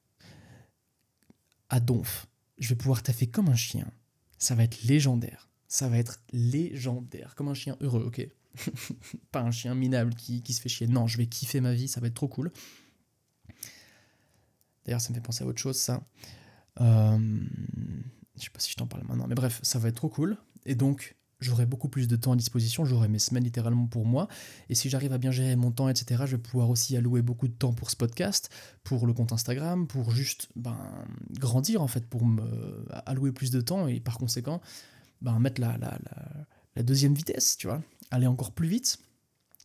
à 1.69 1.79
donf. 1.79 2.27
Je 2.59 2.69
vais 2.69 2.75
pouvoir 2.75 3.01
taffer 3.01 3.27
comme 3.27 3.49
un 3.49 3.55
chien. 3.55 3.89
Ça 4.37 4.53
va 4.53 4.63
être 4.63 4.83
légendaire. 4.83 5.49
Ça 5.67 5.89
va 5.89 5.97
être 5.97 6.21
légendaire. 6.31 7.33
Comme 7.35 7.47
un 7.47 7.55
chien 7.55 7.77
heureux, 7.81 8.03
ok 8.05 8.27
Pas 9.31 9.41
un 9.41 9.49
chien 9.49 9.73
minable 9.73 10.13
qui, 10.13 10.43
qui 10.43 10.53
se 10.53 10.61
fait 10.61 10.69
chier. 10.69 10.85
Non, 10.85 11.07
je 11.07 11.17
vais 11.17 11.25
kiffer 11.25 11.61
ma 11.61 11.73
vie, 11.73 11.87
ça 11.87 11.99
va 11.99 12.07
être 12.07 12.13
trop 12.13 12.27
cool. 12.27 12.51
D'ailleurs, 14.85 15.01
ça 15.01 15.09
me 15.09 15.15
fait 15.15 15.21
penser 15.21 15.43
à 15.43 15.47
autre 15.47 15.59
chose, 15.59 15.77
ça. 15.77 16.03
Euh, 16.81 17.39
je 18.37 18.43
sais 18.43 18.49
pas 18.49 18.59
si 18.59 18.71
je 18.71 18.75
t'en 18.75 18.87
parle 18.87 19.03
maintenant, 19.07 19.27
mais 19.27 19.35
bref, 19.35 19.59
ça 19.63 19.79
va 19.79 19.89
être 19.89 19.95
trop 19.95 20.09
cool. 20.09 20.37
Et 20.65 20.75
donc, 20.75 21.15
j'aurai 21.43 21.65
beaucoup 21.65 21.89
plus 21.89 22.07
de 22.07 22.15
temps 22.15 22.31
à 22.31 22.35
disposition, 22.35 22.85
j'aurai 22.85 23.07
mes 23.07 23.19
semaines 23.19 23.43
littéralement 23.43 23.85
pour 23.85 24.05
moi. 24.05 24.27
Et 24.69 24.75
si 24.75 24.89
j'arrive 24.89 25.13
à 25.13 25.17
bien 25.17 25.31
gérer 25.31 25.55
mon 25.55 25.71
temps, 25.71 25.89
etc., 25.89 26.23
je 26.25 26.35
vais 26.35 26.41
pouvoir 26.41 26.69
aussi 26.69 26.97
allouer 26.97 27.21
beaucoup 27.21 27.47
de 27.47 27.53
temps 27.53 27.73
pour 27.73 27.91
ce 27.91 27.95
podcast, 27.95 28.49
pour 28.83 29.05
le 29.05 29.13
compte 29.13 29.31
Instagram, 29.31 29.87
pour 29.87 30.11
juste 30.11 30.49
ben, 30.55 30.77
grandir 31.31 31.81
en 31.81 31.87
fait, 31.87 32.05
pour 32.07 32.25
me 32.25 32.85
allouer 33.05 33.31
plus 33.31 33.51
de 33.51 33.61
temps 33.61 33.87
et 33.87 33.99
par 33.99 34.17
conséquent 34.17 34.61
ben, 35.21 35.39
mettre 35.39 35.61
la, 35.61 35.77
la, 35.77 35.97
la, 36.75 36.83
deuxième 36.83 37.13
vitesse, 37.13 37.57
tu 37.57 37.67
vois, 37.67 37.81
aller 38.11 38.27
encore 38.27 38.51
plus 38.51 38.67
vite, 38.67 38.99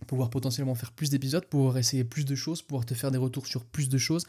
pouvoir 0.06 0.30
potentiellement 0.30 0.74
faire 0.74 0.92
plus 0.92 1.10
d'épisodes, 1.10 1.44
pouvoir 1.46 1.78
essayer 1.78 2.04
plus 2.04 2.24
de 2.24 2.34
choses, 2.34 2.62
pouvoir 2.62 2.84
te 2.84 2.94
faire 2.94 3.10
des 3.10 3.18
retours 3.18 3.46
sur 3.46 3.64
plus 3.64 3.88
de 3.88 3.98
choses, 3.98 4.24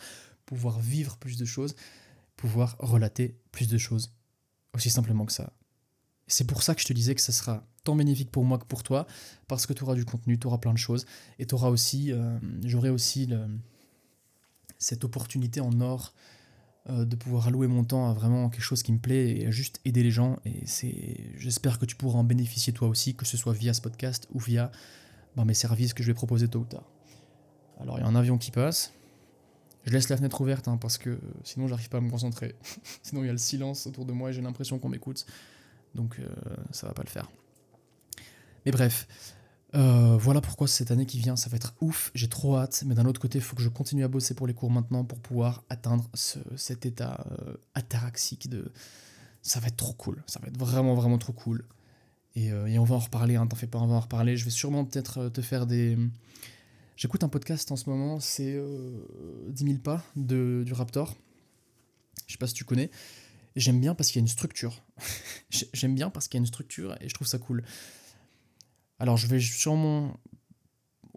pouvoir 0.45 0.79
vivre 0.79 1.17
plus 1.17 1.37
de 1.37 1.45
choses, 1.45 1.75
pouvoir 2.35 2.77
relater 2.79 3.35
plus 3.51 3.67
de 3.67 3.77
choses. 3.77 4.11
Aussi 4.73 4.89
simplement 4.89 5.25
que 5.25 5.33
ça. 5.33 5.51
C'est 6.27 6.45
pour 6.45 6.61
ça 6.61 6.75
que 6.75 6.81
je 6.81 6.85
te 6.85 6.93
disais 6.93 7.15
que 7.15 7.21
ça 7.21 7.31
sera 7.31 7.65
tant 7.83 7.95
bénéfique 7.95 8.31
pour 8.31 8.45
moi 8.45 8.59
que 8.59 8.65
pour 8.65 8.83
toi, 8.83 9.07
parce 9.47 9.65
que 9.65 9.73
tu 9.73 9.83
auras 9.83 9.95
du 9.95 10.05
contenu, 10.05 10.37
tu 10.37 10.47
auras 10.47 10.59
plein 10.59 10.73
de 10.73 10.77
choses, 10.77 11.05
et 11.39 11.45
tu 11.45 11.55
auras 11.55 11.69
aussi, 11.69 12.11
euh, 12.11 12.37
j'aurai 12.63 12.89
aussi 12.89 13.27
cette 14.77 15.03
opportunité 15.03 15.59
en 15.59 15.81
or 15.81 16.13
euh, 16.89 17.05
de 17.05 17.15
pouvoir 17.15 17.47
allouer 17.47 17.67
mon 17.67 17.83
temps 17.83 18.09
à 18.09 18.13
vraiment 18.13 18.49
quelque 18.49 18.63
chose 18.63 18.83
qui 18.83 18.93
me 18.93 18.99
plaît 18.99 19.37
et 19.37 19.47
à 19.47 19.51
juste 19.51 19.81
aider 19.85 20.01
les 20.01 20.11
gens. 20.11 20.39
Et 20.45 20.65
c'est, 20.65 21.33
j'espère 21.37 21.77
que 21.77 21.85
tu 21.85 21.95
pourras 21.95 22.19
en 22.19 22.23
bénéficier 22.23 22.73
toi 22.73 22.87
aussi, 22.87 23.15
que 23.15 23.25
ce 23.25 23.37
soit 23.37 23.53
via 23.53 23.73
ce 23.73 23.81
podcast 23.81 24.27
ou 24.31 24.39
via 24.39 24.71
ben, 25.35 25.45
mes 25.45 25.53
services 25.53 25.93
que 25.93 26.03
je 26.03 26.07
vais 26.07 26.13
proposer 26.13 26.47
tôt 26.47 26.59
ou 26.59 26.65
tard. 26.65 26.89
Alors 27.79 27.97
il 27.97 28.01
y 28.01 28.03
a 28.03 28.07
un 28.07 28.15
avion 28.15 28.37
qui 28.37 28.51
passe. 28.51 28.93
Je 29.85 29.91
laisse 29.91 30.09
la 30.09 30.17
fenêtre 30.17 30.39
ouverte 30.41 30.67
hein, 30.67 30.77
parce 30.77 30.97
que 30.97 31.19
sinon 31.43 31.67
j'arrive 31.67 31.89
pas 31.89 31.97
à 31.97 32.01
me 32.01 32.09
concentrer. 32.09 32.55
sinon 33.01 33.23
il 33.23 33.27
y 33.27 33.29
a 33.29 33.33
le 33.33 33.37
silence 33.37 33.87
autour 33.87 34.05
de 34.05 34.13
moi 34.13 34.29
et 34.29 34.33
j'ai 34.33 34.41
l'impression 34.41 34.79
qu'on 34.79 34.89
m'écoute. 34.89 35.25
Donc 35.95 36.19
euh, 36.19 36.27
ça 36.71 36.87
va 36.87 36.93
pas 36.93 37.03
le 37.03 37.09
faire. 37.09 37.29
Mais 38.65 38.71
bref, 38.71 39.07
euh, 39.75 40.17
voilà 40.17 40.41
pourquoi 40.41 40.67
cette 40.67 40.91
année 40.91 41.05
qui 41.05 41.19
vient, 41.19 41.35
ça 41.35 41.49
va 41.49 41.57
être 41.57 41.73
ouf, 41.81 42.11
j'ai 42.13 42.27
trop 42.27 42.57
hâte, 42.57 42.83
mais 42.85 42.95
d'un 42.95 43.05
autre 43.05 43.21
côté, 43.21 43.37
il 43.37 43.43
faut 43.43 43.55
que 43.55 43.61
je 43.61 43.69
continue 43.69 44.03
à 44.03 44.07
bosser 44.07 44.33
pour 44.33 44.47
les 44.47 44.53
cours 44.53 44.71
maintenant 44.71 45.03
pour 45.05 45.19
pouvoir 45.19 45.63
atteindre 45.69 46.09
cet 46.13 46.85
état 46.85 47.25
euh, 47.31 47.55
ataraxique 47.73 48.49
de... 48.49 48.71
Ça 49.41 49.61
va 49.61 49.67
être 49.67 49.77
trop 49.77 49.93
cool, 49.93 50.21
ça 50.27 50.39
va 50.41 50.49
être 50.49 50.57
vraiment 50.57 50.95
vraiment 50.95 51.17
trop 51.17 51.31
cool. 51.31 51.63
Et, 52.35 52.51
on 52.53 52.83
va 52.83 52.95
en 52.95 52.99
reparler, 52.99 53.35
hein, 53.35 53.47
t'en 53.47 53.55
fais 53.55 53.67
pas, 53.67 53.79
on 53.79 53.87
va 53.87 53.95
en 53.95 53.99
reparler. 53.99 54.37
Je 54.37 54.45
vais 54.45 54.51
sûrement 54.51 54.85
peut-être 54.85 55.29
te 55.29 55.41
faire 55.41 55.65
des... 55.65 55.97
J'écoute 56.99 57.23
un 57.23 57.29
podcast 57.29 57.71
en 57.71 57.77
ce 57.77 57.89
moment, 57.89 58.19
c'est 58.19 58.61
10 59.47 59.63
000 59.63 59.77
pas 59.77 60.03
de, 60.17 60.63
du 60.65 60.73
Raptor. 60.73 61.15
Je 62.27 62.33
sais 62.33 62.37
pas 62.37 62.45
si 62.45 62.53
tu 62.53 62.65
connais. 62.65 62.91
J'aime 63.55 63.79
bien 63.79 63.95
parce 63.95 64.09
qu'il 64.09 64.17
y 64.17 64.19
a 64.19 64.23
une 64.23 64.27
structure. 64.27 64.83
J'aime 65.73 65.95
bien 65.95 66.09
parce 66.09 66.27
qu'il 66.27 66.37
y 66.37 66.39
a 66.39 66.43
une 66.43 66.47
structure 66.47 66.97
et 66.99 67.07
je 67.07 67.13
trouve 67.13 67.25
ça 67.25 67.37
cool. 67.37 67.63
Alors 68.99 69.15
je 69.15 69.27
vais 69.27 69.39
sûrement, 69.39 70.19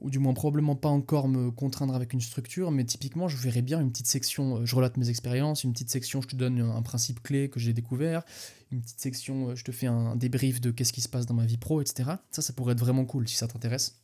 ou 0.01 0.09
du 0.09 0.21
moins 0.21 0.35
probablement 0.35 0.77
pas 0.77 0.88
encore 0.88 1.27
me 1.27 1.51
contraindre 1.51 1.97
avec 1.97 2.12
une 2.12 2.21
structure, 2.21 2.71
mais 2.71 2.85
typiquement 2.85 3.27
je 3.27 3.37
verrais 3.37 3.62
bien 3.62 3.81
une 3.81 3.90
petite 3.90 4.07
section, 4.07 4.59
euh, 4.59 4.64
je 4.64 4.77
relate 4.77 4.97
mes 4.99 5.11
expériences, 5.11 5.64
une 5.64 5.73
petite 5.73 5.90
section, 5.90 6.23
je 6.23 6.29
te 6.29 6.37
donne 6.37 6.61
un 6.61 6.83
principe 6.83 7.25
clé 7.25 7.51
que 7.51 7.59
j'ai 7.59 7.73
découvert, 7.73 8.23
une 8.71 8.83
petite 8.83 9.01
section, 9.01 9.49
euh, 9.49 9.57
je 9.57 9.64
te 9.64 9.73
fais 9.73 9.88
un 9.88 10.14
débrief 10.14 10.61
de 10.61 10.71
qu'est-ce 10.71 10.92
qui 10.92 11.01
se 11.01 11.09
passe 11.09 11.27
dans 11.27 11.35
ma 11.35 11.45
vie 11.45 11.59
pro, 11.59 11.81
etc. 11.81 12.09
Ça, 12.31 12.40
ça 12.40 12.53
pourrait 12.53 12.75
être 12.75 12.79
vraiment 12.79 13.05
cool 13.05 13.27
si 13.27 13.35
ça 13.35 13.49
t'intéresse. 13.49 14.01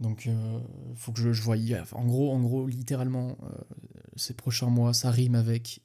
Donc, 0.00 0.26
euh, 0.26 0.60
faut 0.94 1.12
que 1.12 1.20
je, 1.20 1.42
voie. 1.42 1.56
en 1.92 2.04
gros, 2.04 2.32
en 2.32 2.40
gros, 2.40 2.66
littéralement, 2.66 3.38
ces 4.16 4.34
prochains 4.34 4.68
mois, 4.68 4.92
ça 4.92 5.10
rime 5.10 5.34
avec 5.34 5.80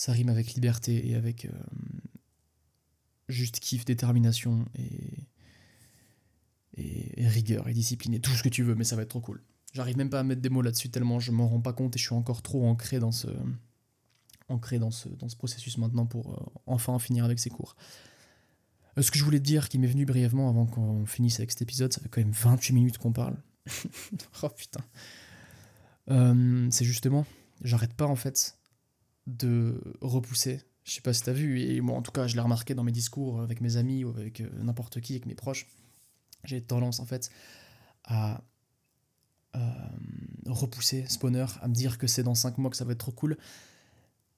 ça 0.00 0.12
rime 0.12 0.30
avec 0.30 0.54
liberté 0.54 1.10
et 1.10 1.14
avec 1.14 1.44
euh, 1.44 1.50
juste 3.28 3.60
kiff, 3.60 3.84
détermination 3.84 4.64
et, 4.74 5.26
rigueur 7.28 7.68
et 7.68 7.74
discipline 7.74 8.14
et 8.14 8.20
tout 8.20 8.30
ce 8.30 8.42
que 8.42 8.48
tu 8.48 8.62
veux, 8.62 8.74
mais 8.74 8.84
ça 8.84 8.96
va 8.96 9.02
être 9.02 9.10
trop 9.10 9.20
cool. 9.20 9.42
J'arrive 9.74 9.98
même 9.98 10.08
pas 10.08 10.20
à 10.20 10.22
mettre 10.22 10.40
des 10.40 10.48
mots 10.48 10.62
là-dessus 10.62 10.88
tellement 10.88 11.20
je 11.20 11.30
m'en 11.32 11.46
rends 11.46 11.60
pas 11.60 11.74
compte 11.74 11.94
et 11.96 11.98
je 11.98 12.04
suis 12.04 12.14
encore 12.14 12.40
trop 12.40 12.66
ancré 12.66 12.98
dans 12.98 13.12
ce, 13.12 13.28
processus 15.36 15.76
maintenant 15.76 16.06
pour 16.06 16.32
euh, 16.32 16.60
enfin 16.64 16.98
finir 16.98 17.26
avec 17.26 17.38
ces 17.38 17.50
cours. 17.50 17.76
Euh, 18.98 19.02
ce 19.02 19.10
que 19.10 19.18
je 19.18 19.24
voulais 19.24 19.38
te 19.38 19.44
dire 19.44 19.68
qui 19.68 19.78
m'est 19.78 19.86
venu 19.86 20.04
brièvement 20.04 20.48
avant 20.48 20.66
qu'on 20.66 21.06
finisse 21.06 21.38
avec 21.38 21.50
cet 21.50 21.62
épisode, 21.62 21.92
ça 21.92 22.00
fait 22.00 22.08
quand 22.08 22.20
même 22.20 22.32
28 22.32 22.72
minutes 22.72 22.98
qu'on 22.98 23.12
parle. 23.12 23.36
oh 24.42 24.48
putain. 24.48 24.80
c'est 26.70 26.84
justement, 26.84 27.26
j'arrête 27.62 27.94
pas 27.94 28.06
en 28.06 28.16
fait 28.16 28.58
de 29.26 29.80
repousser. 30.00 30.62
Je 30.84 30.92
sais 30.92 31.02
pas 31.02 31.12
si 31.12 31.22
t'as 31.22 31.32
vu, 31.32 31.60
et 31.60 31.80
moi 31.80 31.96
en 31.96 32.02
tout 32.02 32.10
cas 32.10 32.26
je 32.26 32.34
l'ai 32.34 32.40
remarqué 32.40 32.74
dans 32.74 32.82
mes 32.82 32.92
discours 32.92 33.40
avec 33.42 33.60
mes 33.60 33.76
amis 33.76 34.04
ou 34.04 34.10
avec 34.10 34.40
euh, 34.40 34.48
n'importe 34.62 35.00
qui, 35.00 35.12
avec 35.12 35.26
mes 35.26 35.34
proches. 35.34 35.66
J'ai 36.44 36.60
tendance 36.62 37.00
en 37.00 37.06
fait 37.06 37.30
à 38.04 38.42
repousser 40.46 41.04
Spawner, 41.08 41.46
à 41.60 41.68
me 41.68 41.74
dire 41.74 41.98
que 41.98 42.06
c'est 42.06 42.22
dans 42.22 42.34
5 42.34 42.58
mois 42.58 42.70
que 42.70 42.76
ça 42.76 42.84
va 42.84 42.92
être 42.92 42.98
trop 42.98 43.12
cool. 43.12 43.36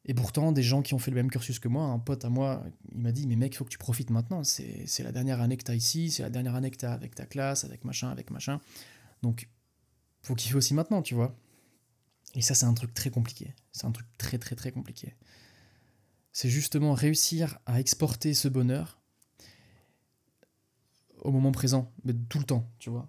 Et 0.05 0.15
pourtant, 0.15 0.51
des 0.51 0.63
gens 0.63 0.83
qui 0.83 0.95
ont 0.95 0.99
fait 0.99 1.13
le 1.13 1.17
même 1.17 1.31
cursus 1.31 1.59
que 1.61 1.69
moi, 1.69 1.85
un 1.85 1.99
pote 1.99 2.25
à 2.25 2.29
moi, 2.29 2.65
il 2.93 3.01
m'a 3.01 3.13
dit 3.13 3.27
Mais 3.27 3.37
mec, 3.37 3.55
il 3.55 3.57
faut 3.57 3.65
que 3.65 3.71
tu 3.71 3.79
profites 3.79 4.11
maintenant. 4.11 4.43
C'est 4.43 5.03
la 5.03 5.13
dernière 5.13 5.41
année 5.41 5.57
que 5.57 5.65
tu 5.65 5.71
as 5.71 5.77
ici, 5.77 6.11
c'est 6.11 6.23
la 6.23 6.31
dernière 6.31 6.57
année 6.57 6.71
que 6.71 6.77
tu 6.77 6.87
as 6.87 6.93
avec 6.93 7.15
ta 7.15 7.25
classe, 7.25 7.65
avec 7.65 7.85
machin, 7.85 8.11
avec 8.11 8.31
machin. 8.31 8.61
Donc, 9.23 9.49
faut 10.23 10.35
kiffer 10.35 10.57
aussi 10.57 10.75
maintenant, 10.75 11.03
tu 11.03 11.15
vois. 11.15 11.37
Et 12.35 12.43
ça, 12.43 12.55
c'est 12.55 12.67
un 12.67 12.75
truc 12.75 12.95
très 12.95 13.11
compliqué. 13.11 13.55
C'est 13.71 13.87
un 13.87 13.93
truc 13.93 14.07
très, 14.19 14.39
très, 14.39 14.57
très 14.57 14.73
compliqué. 14.73 15.15
C'est 16.33 16.49
justement 16.49 16.95
réussir 16.95 17.59
à 17.67 17.79
exporter 17.79 18.35
ce 18.35 18.49
bonheur 18.49 19.01
au 21.19 21.31
moment 21.31 21.53
présent, 21.53 21.93
mais 22.05 22.15
tout 22.29 22.39
le 22.39 22.45
temps, 22.45 22.69
tu 22.79 22.91
vois. 22.91 23.09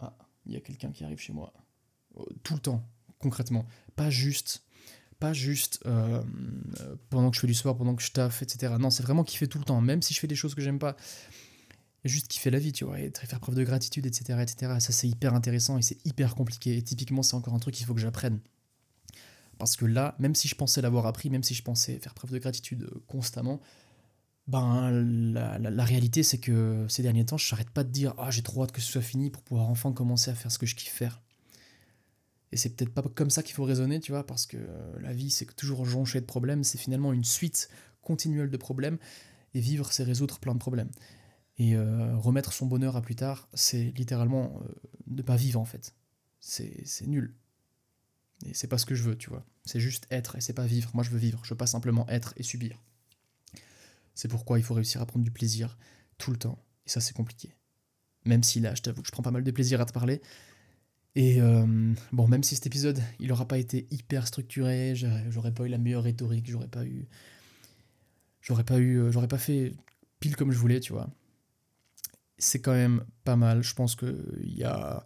Ah, 0.00 0.16
il 0.44 0.52
y 0.52 0.56
a 0.56 0.60
quelqu'un 0.60 0.92
qui 0.92 1.04
arrive 1.04 1.18
chez 1.18 1.32
moi. 1.32 1.52
Oh, 2.14 2.26
tout 2.42 2.54
le 2.54 2.60
temps, 2.60 2.86
concrètement. 3.18 3.66
Pas 3.96 4.10
juste, 4.10 4.64
pas 5.18 5.32
juste 5.32 5.80
euh, 5.86 6.22
pendant 7.10 7.30
que 7.30 7.36
je 7.36 7.40
fais 7.40 7.46
du 7.46 7.54
sport, 7.54 7.76
pendant 7.76 7.94
que 7.94 8.02
je 8.02 8.12
taffe, 8.12 8.42
etc. 8.42 8.74
Non, 8.78 8.90
c'est 8.90 9.02
vraiment 9.02 9.24
kiffer 9.24 9.48
tout 9.48 9.58
le 9.58 9.64
temps, 9.64 9.80
même 9.80 10.02
si 10.02 10.14
je 10.14 10.20
fais 10.20 10.26
des 10.26 10.36
choses 10.36 10.54
que 10.54 10.60
j'aime 10.60 10.78
pas 10.78 10.96
juste 12.04 12.28
kiffer 12.28 12.50
la 12.50 12.58
vie, 12.58 12.72
tu 12.72 12.84
vois, 12.84 13.00
et 13.00 13.12
faire 13.14 13.40
preuve 13.40 13.56
de 13.56 13.64
gratitude, 13.64 14.06
etc. 14.06 14.40
etc. 14.40 14.74
Ça, 14.78 14.92
c'est 14.92 15.08
hyper 15.08 15.34
intéressant 15.34 15.78
et 15.78 15.82
c'est 15.82 16.04
hyper 16.06 16.34
compliqué. 16.34 16.76
Et 16.76 16.82
typiquement, 16.82 17.22
c'est 17.22 17.34
encore 17.34 17.54
un 17.54 17.58
truc 17.58 17.74
qu'il 17.74 17.86
faut 17.86 17.94
que 17.94 18.00
j'apprenne. 18.00 18.40
Parce 19.58 19.76
que 19.76 19.84
là, 19.84 20.14
même 20.18 20.34
si 20.34 20.48
je 20.48 20.54
pensais 20.54 20.80
l'avoir 20.80 21.06
appris, 21.06 21.30
même 21.30 21.42
si 21.42 21.54
je 21.54 21.62
pensais 21.62 21.98
faire 21.98 22.14
preuve 22.14 22.30
de 22.30 22.38
gratitude 22.38 22.84
euh, 22.84 23.02
constamment, 23.08 23.60
ben 24.46 24.90
la, 24.90 25.84
réalité 25.84 26.22
c'est 26.22 26.38
que 26.38 26.86
ces 26.88 27.02
derniers 27.02 27.26
temps, 27.26 27.36
je 27.36 27.52
n'arrête 27.52 27.68
pas 27.68 27.84
de 27.84 27.90
dire 27.90 28.14
Ah, 28.16 28.30
j'ai 28.30 28.42
trop 28.42 28.62
hâte 28.62 28.72
que 28.72 28.80
ce 28.80 28.90
soit 28.90 29.02
fini 29.02 29.30
pour 29.30 29.42
pouvoir 29.42 29.68
enfin 29.68 29.92
commencer 29.92 30.30
à 30.30 30.34
faire 30.34 30.50
ce 30.50 30.58
que 30.58 30.64
je 30.64 30.74
kiffe 30.74 30.92
faire. 30.92 31.20
Et 32.52 32.56
c'est 32.56 32.70
peut-être 32.70 32.92
pas 32.92 33.02
comme 33.02 33.30
ça 33.30 33.42
qu'il 33.42 33.54
faut 33.54 33.64
raisonner, 33.64 34.00
tu 34.00 34.12
vois, 34.12 34.24
parce 34.24 34.46
que 34.46 34.56
la 35.00 35.12
vie, 35.12 35.30
c'est 35.30 35.54
toujours 35.54 35.84
jonché 35.84 36.20
de 36.20 36.26
problèmes, 36.26 36.64
c'est 36.64 36.78
finalement 36.78 37.12
une 37.12 37.24
suite 37.24 37.68
continuelle 38.00 38.50
de 38.50 38.56
problèmes, 38.56 38.98
et 39.54 39.60
vivre, 39.60 39.92
c'est 39.92 40.04
résoudre 40.04 40.38
plein 40.38 40.54
de 40.54 40.58
problèmes. 40.58 40.90
Et 41.58 41.74
euh, 41.74 42.16
remettre 42.16 42.52
son 42.52 42.66
bonheur 42.66 42.96
à 42.96 43.02
plus 43.02 43.16
tard, 43.16 43.48
c'est 43.52 43.92
littéralement 43.96 44.60
euh, 44.62 44.68
ne 45.08 45.22
pas 45.22 45.36
vivre 45.36 45.60
en 45.60 45.64
fait. 45.64 45.94
C'est 46.40 47.06
nul. 47.06 47.34
Et 48.46 48.54
c'est 48.54 48.68
pas 48.68 48.78
ce 48.78 48.86
que 48.86 48.94
je 48.94 49.02
veux, 49.02 49.18
tu 49.18 49.28
vois. 49.28 49.44
C'est 49.64 49.80
juste 49.80 50.06
être 50.10 50.36
et 50.36 50.40
c'est 50.40 50.52
pas 50.52 50.66
vivre. 50.66 50.90
Moi 50.94 51.02
je 51.02 51.10
veux 51.10 51.18
vivre, 51.18 51.40
je 51.44 51.50
veux 51.50 51.56
pas 51.56 51.66
simplement 51.66 52.08
être 52.08 52.32
et 52.36 52.44
subir. 52.44 52.80
C'est 54.14 54.28
pourquoi 54.28 54.58
il 54.58 54.62
faut 54.62 54.74
réussir 54.74 55.02
à 55.02 55.06
prendre 55.06 55.24
du 55.24 55.32
plaisir 55.32 55.76
tout 56.16 56.30
le 56.30 56.36
temps. 56.36 56.64
Et 56.86 56.90
ça 56.90 57.00
c'est 57.00 57.14
compliqué. 57.14 57.56
Même 58.24 58.44
si 58.44 58.60
là, 58.60 58.74
je 58.76 58.82
t'avoue 58.82 59.02
que 59.02 59.08
je 59.08 59.12
prends 59.12 59.22
pas 59.22 59.32
mal 59.32 59.42
de 59.42 59.50
plaisir 59.50 59.80
à 59.80 59.84
te 59.84 59.92
parler. 59.92 60.22
Et 61.14 61.40
euh, 61.40 61.66
bon, 62.12 62.28
même 62.28 62.42
si 62.42 62.54
cet 62.54 62.66
épisode, 62.66 63.00
il 63.18 63.32
aura 63.32 63.48
pas 63.48 63.58
été 63.58 63.86
hyper 63.90 64.26
structuré, 64.26 64.94
j'aurais 65.30 65.52
pas 65.52 65.64
eu 65.64 65.68
la 65.68 65.78
meilleure 65.78 66.04
rhétorique, 66.04 66.48
j'aurais 66.48 66.68
pas 66.68 66.84
eu. 66.84 67.06
J'aurais 68.40 68.64
pas 68.64 68.78
eu. 68.78 69.10
J'aurais 69.10 69.28
pas 69.28 69.38
fait 69.38 69.74
pile 70.20 70.36
comme 70.36 70.52
je 70.52 70.58
voulais, 70.58 70.80
tu 70.80 70.92
vois 70.92 71.10
c'est 72.38 72.60
quand 72.60 72.72
même 72.72 73.04
pas 73.24 73.36
mal. 73.36 73.62
Je 73.62 73.74
pense 73.74 73.96
qu'il 73.96 74.54
y 74.54 74.64
a. 74.64 75.04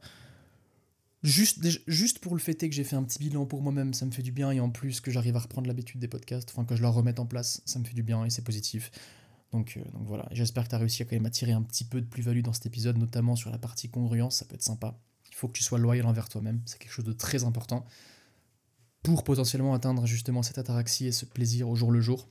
Juste, 1.22 1.64
juste 1.86 2.18
pour 2.18 2.34
le 2.34 2.40
fait 2.40 2.54
que 2.56 2.72
j'ai 2.72 2.82
fait 2.82 2.96
un 2.96 3.04
petit 3.04 3.20
bilan 3.20 3.46
pour 3.46 3.62
moi-même, 3.62 3.94
ça 3.94 4.04
me 4.04 4.10
fait 4.10 4.22
du 4.22 4.32
bien. 4.32 4.50
Et 4.50 4.60
en 4.60 4.70
plus, 4.70 5.00
que 5.00 5.10
j'arrive 5.10 5.36
à 5.36 5.40
reprendre 5.40 5.68
l'habitude 5.68 6.00
des 6.00 6.08
podcasts, 6.08 6.50
enfin 6.50 6.64
que 6.64 6.74
je 6.74 6.82
la 6.82 6.88
remette 6.88 7.20
en 7.20 7.26
place, 7.26 7.62
ça 7.64 7.78
me 7.78 7.84
fait 7.84 7.94
du 7.94 8.02
bien 8.02 8.24
et 8.24 8.30
c'est 8.30 8.42
positif. 8.42 8.90
Donc, 9.52 9.76
euh, 9.76 9.90
donc 9.92 10.06
voilà. 10.06 10.28
J'espère 10.32 10.64
que 10.64 10.70
tu 10.70 10.74
as 10.74 10.78
réussi 10.78 11.02
à 11.02 11.04
quand 11.04 11.14
même 11.14 11.26
à 11.26 11.30
tirer 11.30 11.52
un 11.52 11.62
petit 11.62 11.84
peu 11.84 12.00
de 12.00 12.06
plus-value 12.06 12.40
dans 12.40 12.52
cet 12.52 12.66
épisode, 12.66 12.98
notamment 12.98 13.36
sur 13.36 13.50
la 13.50 13.58
partie 13.58 13.88
congruence. 13.88 14.36
Ça 14.36 14.44
peut 14.44 14.56
être 14.56 14.62
sympa. 14.62 14.98
Faut 15.42 15.48
que 15.48 15.54
tu 15.54 15.64
sois 15.64 15.80
loyal 15.80 16.06
envers 16.06 16.28
toi-même. 16.28 16.60
C'est 16.66 16.78
quelque 16.78 16.92
chose 16.92 17.04
de 17.04 17.12
très 17.12 17.42
important 17.42 17.84
pour 19.02 19.24
potentiellement 19.24 19.74
atteindre 19.74 20.06
justement 20.06 20.44
cette 20.44 20.56
ataraxie 20.56 21.08
et 21.08 21.10
ce 21.10 21.24
plaisir 21.24 21.68
au 21.68 21.74
jour 21.74 21.90
le 21.90 22.00
jour. 22.00 22.28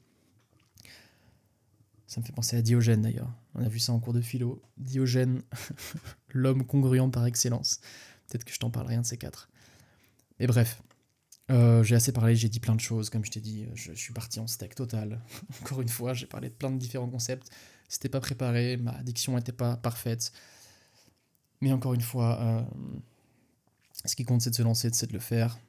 Ça 2.07 2.21
me 2.21 2.25
fait 2.25 2.31
penser 2.31 2.55
à 2.55 2.61
Diogène 2.61 3.01
d'ailleurs. 3.01 3.29
On 3.53 3.65
a 3.65 3.67
vu 3.67 3.79
ça 3.79 3.91
en 3.91 3.99
cours 3.99 4.13
de 4.13 4.21
philo. 4.21 4.61
Diogène, 4.77 5.41
l'homme 6.29 6.65
congruent 6.65 7.11
par 7.11 7.25
excellence. 7.25 7.81
Peut-être 8.29 8.45
que 8.45 8.53
je 8.53 8.59
t'en 8.59 8.71
parlerai 8.71 8.95
un 8.95 9.01
de 9.01 9.05
ces 9.05 9.17
quatre. 9.17 9.49
Mais 10.39 10.47
bref, 10.47 10.81
euh, 11.49 11.83
j'ai 11.83 11.95
assez 11.95 12.13
parlé, 12.13 12.37
j'ai 12.37 12.47
dit 12.47 12.61
plein 12.61 12.75
de 12.75 12.79
choses. 12.79 13.09
Comme 13.09 13.25
je 13.25 13.31
t'ai 13.31 13.41
dit, 13.41 13.67
je, 13.75 13.91
suis 13.91 14.13
parti 14.13 14.39
en 14.39 14.47
steak 14.47 14.73
total. 14.73 15.21
Encore 15.61 15.81
une 15.81 15.89
fois, 15.89 16.13
j'ai 16.13 16.27
parlé 16.27 16.47
de 16.47 16.53
plein 16.53 16.71
de 16.71 16.77
différents 16.77 17.09
concepts. 17.09 17.49
C'était 17.89 18.07
pas 18.07 18.21
préparé, 18.21 18.77
ma 18.77 19.03
diction 19.03 19.35
n'était 19.35 19.51
pas 19.51 19.75
parfaite. 19.75 20.31
Mais 21.61 21.71
encore 21.71 21.93
une 21.93 22.01
fois, 22.01 22.39
euh, 22.41 22.63
ce 24.05 24.15
qui 24.15 24.25
compte, 24.25 24.41
c'est 24.41 24.49
de 24.49 24.55
se 24.55 24.63
lancer, 24.63 24.89
c'est 24.91 25.07
de 25.07 25.13
le 25.13 25.19
faire. 25.19 25.59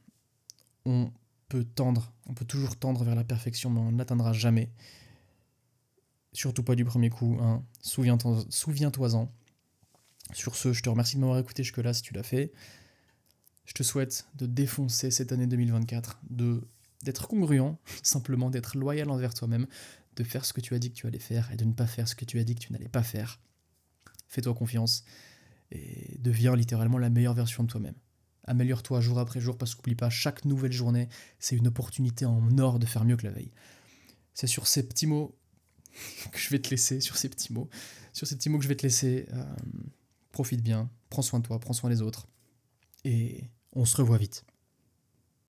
On 0.84 1.12
peut 1.48 1.64
tendre, 1.64 2.12
on 2.26 2.34
peut 2.34 2.46
toujours 2.46 2.76
tendre 2.76 3.04
vers 3.04 3.14
la 3.14 3.24
perfection, 3.24 3.70
mais 3.70 3.80
on 3.80 3.92
ne 3.92 3.98
l'atteindra 3.98 4.32
jamais. 4.32 4.70
Surtout 6.32 6.62
pas 6.62 6.74
du 6.74 6.84
premier 6.84 7.10
coup. 7.10 7.38
Hein. 7.40 7.62
Souviens-toi-en. 7.82 9.30
Sur 10.32 10.56
ce, 10.56 10.72
je 10.72 10.82
te 10.82 10.88
remercie 10.88 11.16
de 11.16 11.20
m'avoir 11.20 11.38
écouté 11.38 11.62
jusque-là 11.62 11.92
si 11.92 12.00
tu 12.00 12.14
l'as 12.14 12.22
fait. 12.22 12.52
Je 13.66 13.74
te 13.74 13.82
souhaite 13.82 14.26
de 14.36 14.46
défoncer 14.46 15.10
cette 15.10 15.30
année 15.30 15.46
2024, 15.46 16.20
de 16.30 16.66
d'être 17.02 17.26
congruent, 17.26 17.76
simplement 18.02 18.48
d'être 18.48 18.78
loyal 18.78 19.10
envers 19.10 19.34
toi-même, 19.34 19.66
de 20.16 20.24
faire 20.24 20.44
ce 20.44 20.52
que 20.52 20.60
tu 20.60 20.74
as 20.74 20.78
dit 20.78 20.90
que 20.90 20.96
tu 20.96 21.06
allais 21.06 21.18
faire 21.18 21.50
et 21.52 21.56
de 21.56 21.64
ne 21.64 21.72
pas 21.72 21.86
faire 21.86 22.08
ce 22.08 22.14
que 22.14 22.24
tu 22.24 22.38
as 22.38 22.44
dit 22.44 22.54
que 22.54 22.60
tu 22.60 22.72
n'allais 22.72 22.88
pas 22.88 23.02
faire. 23.02 23.40
Fais-toi 24.28 24.54
confiance 24.54 25.04
et 25.72 26.18
deviens 26.18 26.54
littéralement 26.54 26.98
la 26.98 27.10
meilleure 27.10 27.34
version 27.34 27.62
de 27.62 27.68
toi-même. 27.68 27.94
Améliore-toi 28.44 29.00
jour 29.00 29.18
après 29.18 29.40
jour 29.40 29.56
parce 29.56 29.74
qu'oublie 29.74 29.94
pas, 29.94 30.10
chaque 30.10 30.44
nouvelle 30.44 30.72
journée, 30.72 31.08
c'est 31.38 31.56
une 31.56 31.68
opportunité 31.68 32.24
en 32.26 32.58
or 32.58 32.78
de 32.78 32.86
faire 32.86 33.04
mieux 33.04 33.16
que 33.16 33.26
la 33.26 33.32
veille. 33.32 33.52
C'est 34.34 34.46
sur 34.46 34.66
ces 34.66 34.86
petits 34.86 35.06
mots 35.06 35.36
que 36.32 36.38
je 36.38 36.50
vais 36.50 36.58
te 36.58 36.70
laisser 36.70 37.00
sur 37.00 37.16
ces 37.16 37.28
petits 37.28 37.52
mots. 37.52 37.68
Sur 38.12 38.26
ces 38.26 38.36
petits 38.36 38.48
mots 38.48 38.58
que 38.58 38.64
je 38.64 38.68
vais 38.68 38.76
te 38.76 38.82
laisser. 38.82 39.26
Euh, 39.32 39.44
profite 40.32 40.62
bien, 40.62 40.90
prends 41.10 41.22
soin 41.22 41.38
de 41.38 41.44
toi, 41.44 41.60
prends 41.60 41.74
soin 41.74 41.90
des 41.90 42.02
autres. 42.02 42.26
Et 43.04 43.44
on 43.72 43.84
se 43.84 43.96
revoit 43.96 44.18
vite. 44.18 44.44